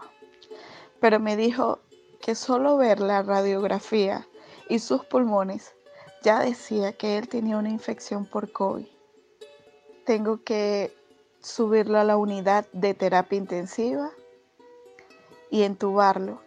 Pero 0.99 1.19
me 1.19 1.35
dijo 1.35 1.79
que 2.21 2.35
solo 2.35 2.77
ver 2.77 2.99
la 2.99 3.23
radiografía 3.23 4.27
y 4.67 4.79
sus 4.79 5.05
pulmones 5.05 5.73
ya 6.21 6.39
decía 6.39 6.93
que 6.93 7.17
él 7.17 7.29
tenía 7.29 7.57
una 7.57 7.69
infección 7.69 8.25
por 8.25 8.51
COVID. 8.51 8.87
Tengo 10.05 10.43
que 10.43 10.93
subirlo 11.41 11.97
a 11.97 12.03
la 12.03 12.17
unidad 12.17 12.67
de 12.73 12.93
terapia 12.93 13.37
intensiva 13.37 14.11
y 15.49 15.63
entubarlo, 15.63 16.41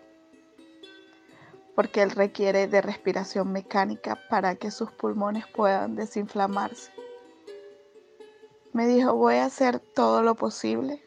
porque 1.74 2.02
él 2.02 2.10
requiere 2.10 2.68
de 2.68 2.82
respiración 2.82 3.50
mecánica 3.50 4.18
para 4.28 4.54
que 4.56 4.70
sus 4.70 4.92
pulmones 4.92 5.46
puedan 5.46 5.96
desinflamarse. 5.96 6.92
Me 8.72 8.86
dijo, 8.86 9.14
voy 9.14 9.36
a 9.36 9.46
hacer 9.46 9.80
todo 9.80 10.22
lo 10.22 10.34
posible, 10.34 11.02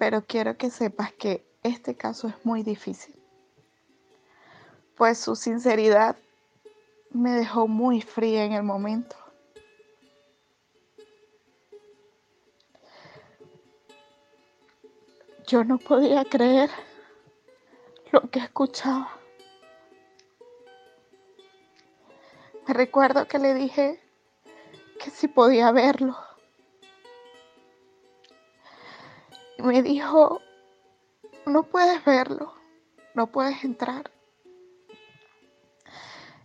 pero 0.00 0.24
quiero 0.26 0.56
que 0.56 0.70
sepas 0.70 1.12
que 1.12 1.44
este 1.62 1.94
caso 1.94 2.26
es 2.26 2.34
muy 2.42 2.62
difícil, 2.62 3.14
pues 4.96 5.18
su 5.18 5.36
sinceridad 5.36 6.16
me 7.10 7.32
dejó 7.32 7.68
muy 7.68 8.00
fría 8.00 8.44
en 8.44 8.54
el 8.54 8.62
momento. 8.62 9.14
Yo 15.46 15.64
no 15.64 15.76
podía 15.76 16.24
creer 16.24 16.70
lo 18.10 18.22
que 18.30 18.38
escuchaba. 18.38 19.18
Me 22.66 22.72
recuerdo 22.72 23.28
que 23.28 23.38
le 23.38 23.52
dije 23.52 24.00
que 24.98 25.10
si 25.10 25.28
podía 25.28 25.70
verlo. 25.72 26.29
Y 29.60 29.62
me 29.62 29.82
dijo, 29.82 30.40
no 31.44 31.64
puedes 31.64 32.02
verlo, 32.06 32.54
no 33.12 33.26
puedes 33.26 33.62
entrar. 33.62 34.10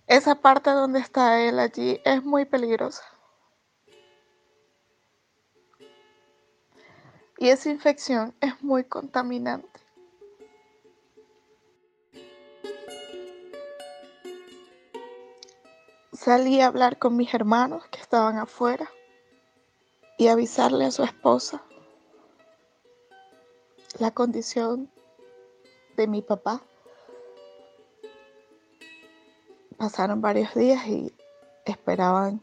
Esa 0.05 0.36
parte 0.36 0.72
donde 0.72 0.99
está 0.99 1.41
él 1.41 1.59
allí 1.59 2.01
es 2.03 2.26
muy 2.26 2.43
peligrosa. 2.43 3.05
Y 7.38 7.47
esa 7.47 7.70
infección 7.70 8.36
es 8.41 8.61
muy 8.61 8.84
contaminante. 8.84 9.80
Salí 16.11 16.59
a 16.59 16.68
hablar 16.68 16.99
con 16.99 17.16
mis 17.16 17.34
hermanos 17.34 17.88
que 17.88 18.01
estaban 18.01 18.38
afuera 18.39 18.91
y 20.18 20.28
avisarle 20.28 20.84
a 20.84 20.91
su 20.91 21.03
esposa 21.03 21.63
la 23.99 24.11
condición 24.11 24.91
de 25.95 26.07
mi 26.07 26.21
papá. 26.21 26.61
Pasaron 29.77 30.21
varios 30.21 30.53
días 30.53 30.85
y 30.87 31.13
esperaban 31.65 32.41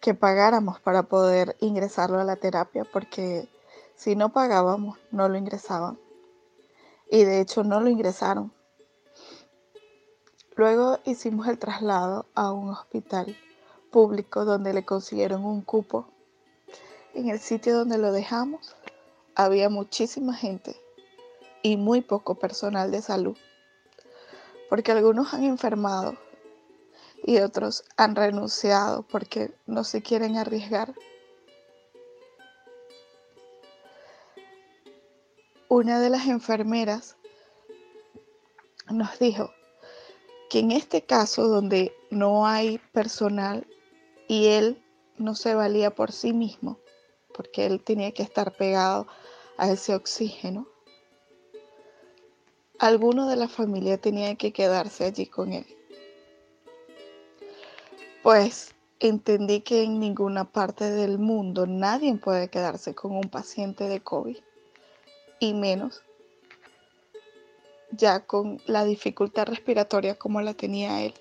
que 0.00 0.14
pagáramos 0.14 0.80
para 0.80 1.04
poder 1.04 1.56
ingresarlo 1.60 2.20
a 2.20 2.24
la 2.24 2.36
terapia 2.36 2.84
porque 2.84 3.48
si 3.94 4.16
no 4.16 4.32
pagábamos 4.32 4.98
no 5.10 5.28
lo 5.28 5.36
ingresaban. 5.36 5.98
Y 7.10 7.24
de 7.24 7.40
hecho 7.40 7.62
no 7.64 7.80
lo 7.80 7.88
ingresaron. 7.88 8.52
Luego 10.56 10.98
hicimos 11.04 11.48
el 11.48 11.58
traslado 11.58 12.26
a 12.34 12.52
un 12.52 12.70
hospital 12.70 13.36
público 13.90 14.44
donde 14.44 14.72
le 14.72 14.84
consiguieron 14.84 15.44
un 15.44 15.62
cupo. 15.62 16.06
En 17.14 17.28
el 17.28 17.40
sitio 17.40 17.76
donde 17.76 17.98
lo 17.98 18.12
dejamos 18.12 18.74
había 19.34 19.68
muchísima 19.68 20.34
gente 20.34 20.76
y 21.62 21.76
muy 21.76 22.00
poco 22.00 22.34
personal 22.34 22.90
de 22.90 23.02
salud, 23.02 23.36
porque 24.68 24.92
algunos 24.92 25.32
han 25.34 25.44
enfermado 25.44 26.16
y 27.24 27.38
otros 27.38 27.84
han 27.96 28.16
renunciado 28.16 29.02
porque 29.02 29.54
no 29.66 29.84
se 29.84 30.02
quieren 30.02 30.36
arriesgar. 30.36 30.94
Una 35.68 36.00
de 36.00 36.10
las 36.10 36.26
enfermeras 36.26 37.16
nos 38.90 39.18
dijo 39.18 39.50
que 40.50 40.58
en 40.58 40.72
este 40.72 41.02
caso 41.02 41.48
donde 41.48 41.94
no 42.10 42.46
hay 42.46 42.78
personal 42.92 43.66
y 44.28 44.48
él 44.48 44.82
no 45.16 45.34
se 45.34 45.54
valía 45.54 45.94
por 45.94 46.12
sí 46.12 46.32
mismo, 46.32 46.78
porque 47.34 47.64
él 47.64 47.82
tenía 47.82 48.12
que 48.12 48.22
estar 48.22 48.54
pegado 48.54 49.06
a 49.58 49.70
ese 49.70 49.94
oxígeno, 49.94 50.66
alguno 52.78 53.28
de 53.28 53.36
la 53.36 53.48
familia 53.48 53.98
tenía 53.98 54.34
que 54.34 54.52
quedarse 54.52 55.04
allí 55.04 55.26
con 55.26 55.52
él 55.52 55.66
pues 58.22 58.74
entendí 59.00 59.60
que 59.60 59.82
en 59.82 59.98
ninguna 59.98 60.44
parte 60.44 60.90
del 60.90 61.18
mundo 61.18 61.66
nadie 61.66 62.14
puede 62.14 62.48
quedarse 62.48 62.94
con 62.94 63.12
un 63.12 63.28
paciente 63.28 63.88
de 63.88 64.00
COVID 64.00 64.36
y 65.40 65.54
menos 65.54 66.02
ya 67.90 68.24
con 68.24 68.62
la 68.66 68.84
dificultad 68.84 69.46
respiratoria 69.46 70.14
como 70.14 70.40
la 70.40 70.54
tenía 70.54 71.02
él. 71.02 71.14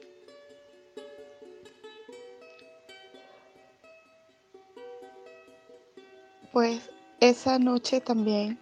Pues 6.54 6.90
esa 7.22 7.60
noche 7.60 8.02
también 8.02 8.58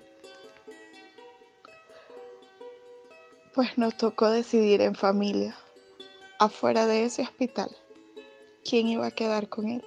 pues 3.55 3.77
nos 3.77 3.95
tocó 3.95 4.29
decidir 4.29 4.81
en 4.81 4.95
familia 4.95 5.55
afuera 6.39 6.85
de 6.85 7.05
ese 7.05 7.21
hospital 7.21 7.75
quién 8.69 8.89
iba 8.89 9.07
a 9.07 9.11
quedar 9.11 9.47
con 9.47 9.69
él. 9.69 9.83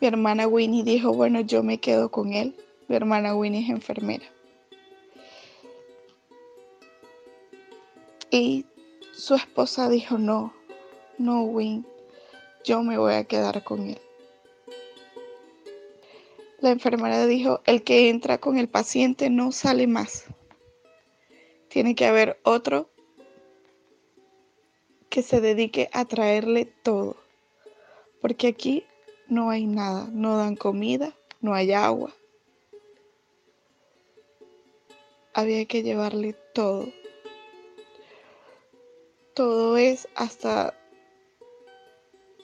Mi 0.00 0.06
hermana 0.06 0.46
Winnie 0.46 0.84
dijo, 0.84 1.12
bueno, 1.12 1.40
yo 1.40 1.62
me 1.62 1.78
quedo 1.78 2.10
con 2.10 2.32
él. 2.32 2.54
Mi 2.88 2.96
hermana 2.96 3.34
Winnie 3.34 3.64
es 3.64 3.70
enfermera. 3.70 4.26
Y 8.38 8.66
su 9.12 9.34
esposa 9.34 9.88
dijo, 9.88 10.16
no, 10.16 10.54
no, 11.18 11.42
Win, 11.42 11.84
yo 12.64 12.82
me 12.84 12.96
voy 12.96 13.14
a 13.14 13.24
quedar 13.24 13.64
con 13.64 13.88
él. 13.88 14.00
La 16.60 16.70
enfermera 16.70 17.26
dijo, 17.26 17.60
el 17.66 17.82
que 17.82 18.08
entra 18.08 18.38
con 18.38 18.56
el 18.58 18.68
paciente 18.68 19.28
no 19.28 19.50
sale 19.50 19.88
más. 19.88 20.26
Tiene 21.68 21.96
que 21.96 22.06
haber 22.06 22.38
otro 22.44 22.88
que 25.08 25.22
se 25.22 25.40
dedique 25.40 25.90
a 25.92 26.04
traerle 26.04 26.64
todo. 26.64 27.16
Porque 28.20 28.46
aquí 28.46 28.84
no 29.26 29.50
hay 29.50 29.66
nada, 29.66 30.08
no 30.12 30.36
dan 30.36 30.54
comida, 30.54 31.12
no 31.40 31.54
hay 31.54 31.72
agua. 31.72 32.12
Había 35.34 35.64
que 35.66 35.82
llevarle 35.82 36.34
todo. 36.54 36.86
Todo 39.38 39.76
es 39.76 40.08
hasta 40.16 40.74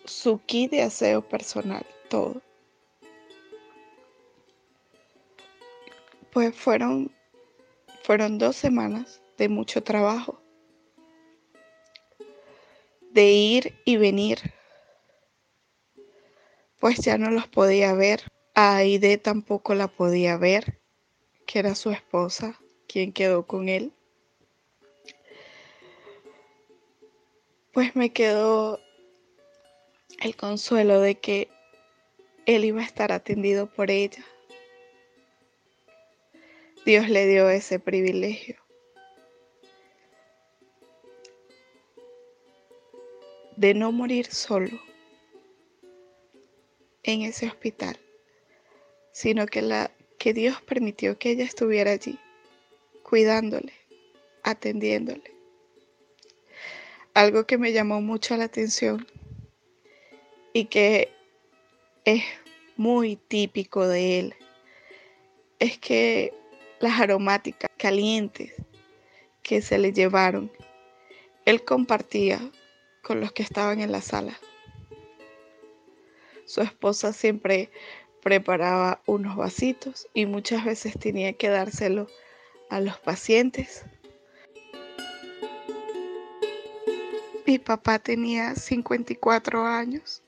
su 0.04 0.38
kit 0.46 0.70
de 0.70 0.82
aseo 0.82 1.28
personal, 1.28 1.84
todo. 2.08 2.40
Pues 6.32 6.54
fueron, 6.54 7.10
fueron 8.04 8.38
dos 8.38 8.54
semanas 8.54 9.20
de 9.36 9.48
mucho 9.48 9.82
trabajo, 9.82 10.40
de 13.10 13.24
ir 13.24 13.74
y 13.84 13.96
venir, 13.96 14.38
pues 16.78 16.98
ya 16.98 17.18
no 17.18 17.32
los 17.32 17.48
podía 17.48 17.92
ver. 17.94 18.22
Aide 18.54 19.18
tampoco 19.18 19.74
la 19.74 19.88
podía 19.88 20.36
ver, 20.36 20.80
que 21.44 21.58
era 21.58 21.74
su 21.74 21.90
esposa, 21.90 22.60
quien 22.86 23.12
quedó 23.12 23.48
con 23.48 23.68
él. 23.68 23.92
Pues 27.74 27.96
me 27.96 28.12
quedó 28.12 28.80
el 30.20 30.36
consuelo 30.36 31.00
de 31.00 31.16
que 31.16 31.48
él 32.46 32.64
iba 32.64 32.80
a 32.80 32.84
estar 32.84 33.10
atendido 33.10 33.66
por 33.66 33.90
ella. 33.90 34.24
Dios 36.86 37.08
le 37.08 37.26
dio 37.26 37.50
ese 37.50 37.78
privilegio. 37.78 38.64
de 43.56 43.72
no 43.72 43.92
morir 43.92 44.26
solo 44.26 44.80
en 47.04 47.22
ese 47.22 47.46
hospital, 47.46 47.96
sino 49.12 49.46
que, 49.46 49.62
la, 49.62 49.92
que 50.18 50.34
Dios 50.34 50.60
permitió 50.62 51.18
que 51.18 51.30
ella 51.30 51.44
estuviera 51.44 51.92
allí, 51.92 52.18
cuidándole, 53.04 53.72
atendiéndole. 54.42 55.33
Algo 57.14 57.46
que 57.46 57.58
me 57.58 57.72
llamó 57.72 58.00
mucho 58.00 58.36
la 58.36 58.44
atención 58.44 59.06
y 60.52 60.64
que 60.64 61.12
es 62.04 62.24
muy 62.76 63.14
típico 63.14 63.86
de 63.86 64.18
él 64.18 64.34
es 65.60 65.78
que 65.78 66.34
las 66.80 67.00
aromáticas 67.00 67.70
calientes 67.78 68.52
que 69.44 69.62
se 69.62 69.78
le 69.78 69.92
llevaron, 69.92 70.50
él 71.44 71.64
compartía 71.64 72.40
con 73.00 73.20
los 73.20 73.30
que 73.30 73.44
estaban 73.44 73.80
en 73.80 73.92
la 73.92 74.00
sala. 74.00 74.36
Su 76.46 76.62
esposa 76.62 77.12
siempre 77.12 77.70
preparaba 78.22 79.02
unos 79.06 79.36
vasitos 79.36 80.08
y 80.14 80.26
muchas 80.26 80.64
veces 80.64 80.98
tenía 80.98 81.34
que 81.34 81.48
dárselo 81.48 82.08
a 82.70 82.80
los 82.80 82.98
pacientes. 82.98 83.84
Mi 87.46 87.58
papá 87.58 87.98
tenía 87.98 88.54
54 88.54 89.64
años 89.64 90.24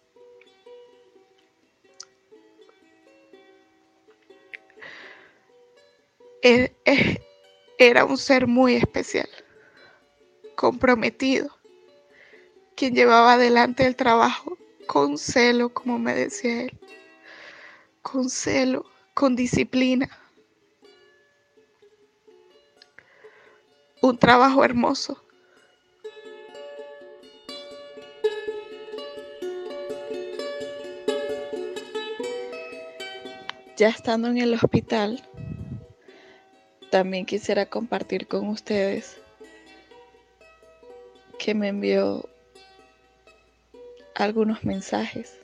era 7.78 8.05
un 8.05 8.16
ser 8.16 8.47
muy 8.47 8.76
especial, 8.76 9.28
comprometido, 10.55 11.56
quien 12.76 12.94
llevaba 12.94 13.34
adelante 13.34 13.86
el 13.86 13.97
trabajo 13.97 14.56
con 14.86 15.18
celo, 15.18 15.70
como 15.70 15.98
me 15.98 16.14
decía 16.14 16.62
él, 16.62 16.78
con 18.02 18.30
celo, 18.30 18.86
con 19.14 19.34
disciplina. 19.34 20.09
Un 24.01 24.18
trabajo 24.18 24.62
hermoso. 24.62 25.25
Ya 33.76 33.88
estando 33.88 34.28
en 34.28 34.38
el 34.38 34.54
hospital, 34.54 35.22
también 36.90 37.26
quisiera 37.26 37.66
compartir 37.66 38.26
con 38.26 38.48
ustedes 38.48 39.18
que 41.38 41.54
me 41.54 41.68
envió 41.68 42.26
algunos 44.14 44.64
mensajes. 44.64 45.38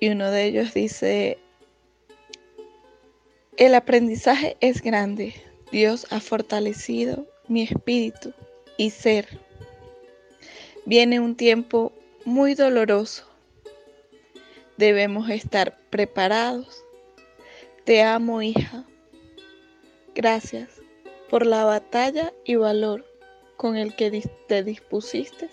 Y 0.00 0.08
uno 0.08 0.28
de 0.32 0.46
ellos 0.46 0.74
dice, 0.74 1.38
el 3.56 3.76
aprendizaje 3.76 4.56
es 4.60 4.82
grande. 4.82 5.34
Dios 5.70 6.08
ha 6.10 6.18
fortalecido 6.18 7.28
mi 7.46 7.62
espíritu 7.62 8.34
y 8.76 8.90
ser. 8.90 9.38
Viene 10.84 11.20
un 11.20 11.36
tiempo 11.36 11.92
muy 12.24 12.54
doloroso. 12.54 13.27
Debemos 14.78 15.28
estar 15.28 15.78
preparados 15.90 16.84
te 17.88 18.02
amo, 18.02 18.42
hija. 18.42 18.84
Gracias 20.14 20.68
por 21.30 21.46
la 21.46 21.64
batalla 21.64 22.34
y 22.44 22.56
valor 22.56 23.06
con 23.56 23.76
el 23.76 23.96
que 23.96 24.30
te 24.46 24.62
dispusiste 24.62 25.48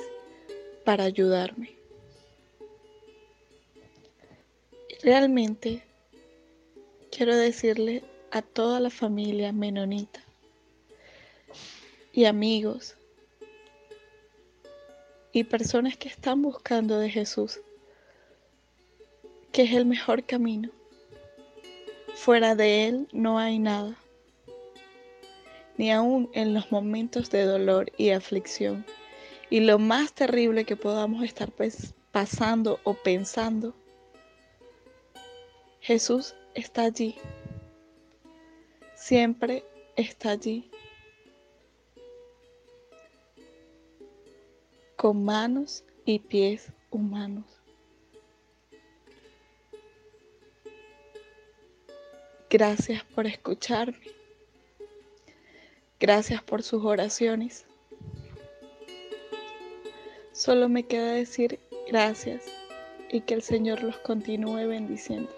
para 0.84 1.06
ayudarme. 1.06 1.78
Realmente 5.02 5.82
quiero 7.10 7.38
decirle 7.38 8.04
a 8.32 8.42
toda 8.42 8.82
la 8.82 8.90
familia 8.90 9.54
menonita 9.54 10.22
y 12.12 12.26
amigos 12.26 12.98
y 15.32 15.46
personas 15.46 15.96
que 15.96 16.10
están 16.10 16.42
buscando 16.42 17.00
de 17.00 17.10
Jesús 17.10 17.62
que 19.56 19.62
es 19.62 19.72
el 19.72 19.86
mejor 19.86 20.26
camino 20.26 20.70
Fuera 22.14 22.56
de 22.56 22.90
Él 22.90 23.08
no 23.14 23.40
hay 23.40 23.58
nada, 23.58 23.96
ni 25.78 25.94
aun 25.94 26.30
en 26.34 26.54
los 26.54 26.74
momentos 26.74 27.30
de 27.30 27.46
dolor 27.46 27.90
y 27.98 28.10
aflicción. 28.10 28.86
Y 29.50 29.62
lo 29.62 29.80
más 29.80 30.12
terrible 30.12 30.66
que 30.66 30.76
podamos 30.76 31.24
estar 31.24 31.54
pasando 32.12 32.82
o 32.84 32.96
pensando, 32.96 33.74
Jesús 35.80 36.36
está 36.54 36.84
allí, 36.84 37.16
siempre 38.94 39.64
está 39.96 40.32
allí, 40.32 40.70
con 44.98 45.24
manos 45.24 45.86
y 46.04 46.20
pies 46.20 46.74
humanos. 46.92 47.55
Gracias 52.58 53.04
por 53.04 53.28
escucharme. 53.28 54.00
Gracias 56.00 56.42
por 56.42 56.64
sus 56.64 56.86
oraciones. 56.86 57.66
Solo 60.32 60.70
me 60.70 60.84
queda 60.84 61.12
decir 61.12 61.60
gracias 61.90 62.46
y 63.12 63.20
que 63.20 63.34
el 63.34 63.42
Señor 63.42 63.84
los 63.84 63.98
continúe 63.98 64.68
bendiciendo. 64.70 65.35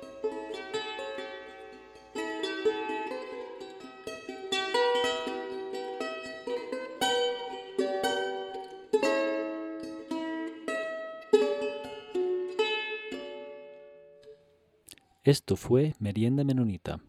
Esto 15.27 15.57
fue 15.57 15.93
Merienda 15.99 16.45
Menonita. 16.45 17.01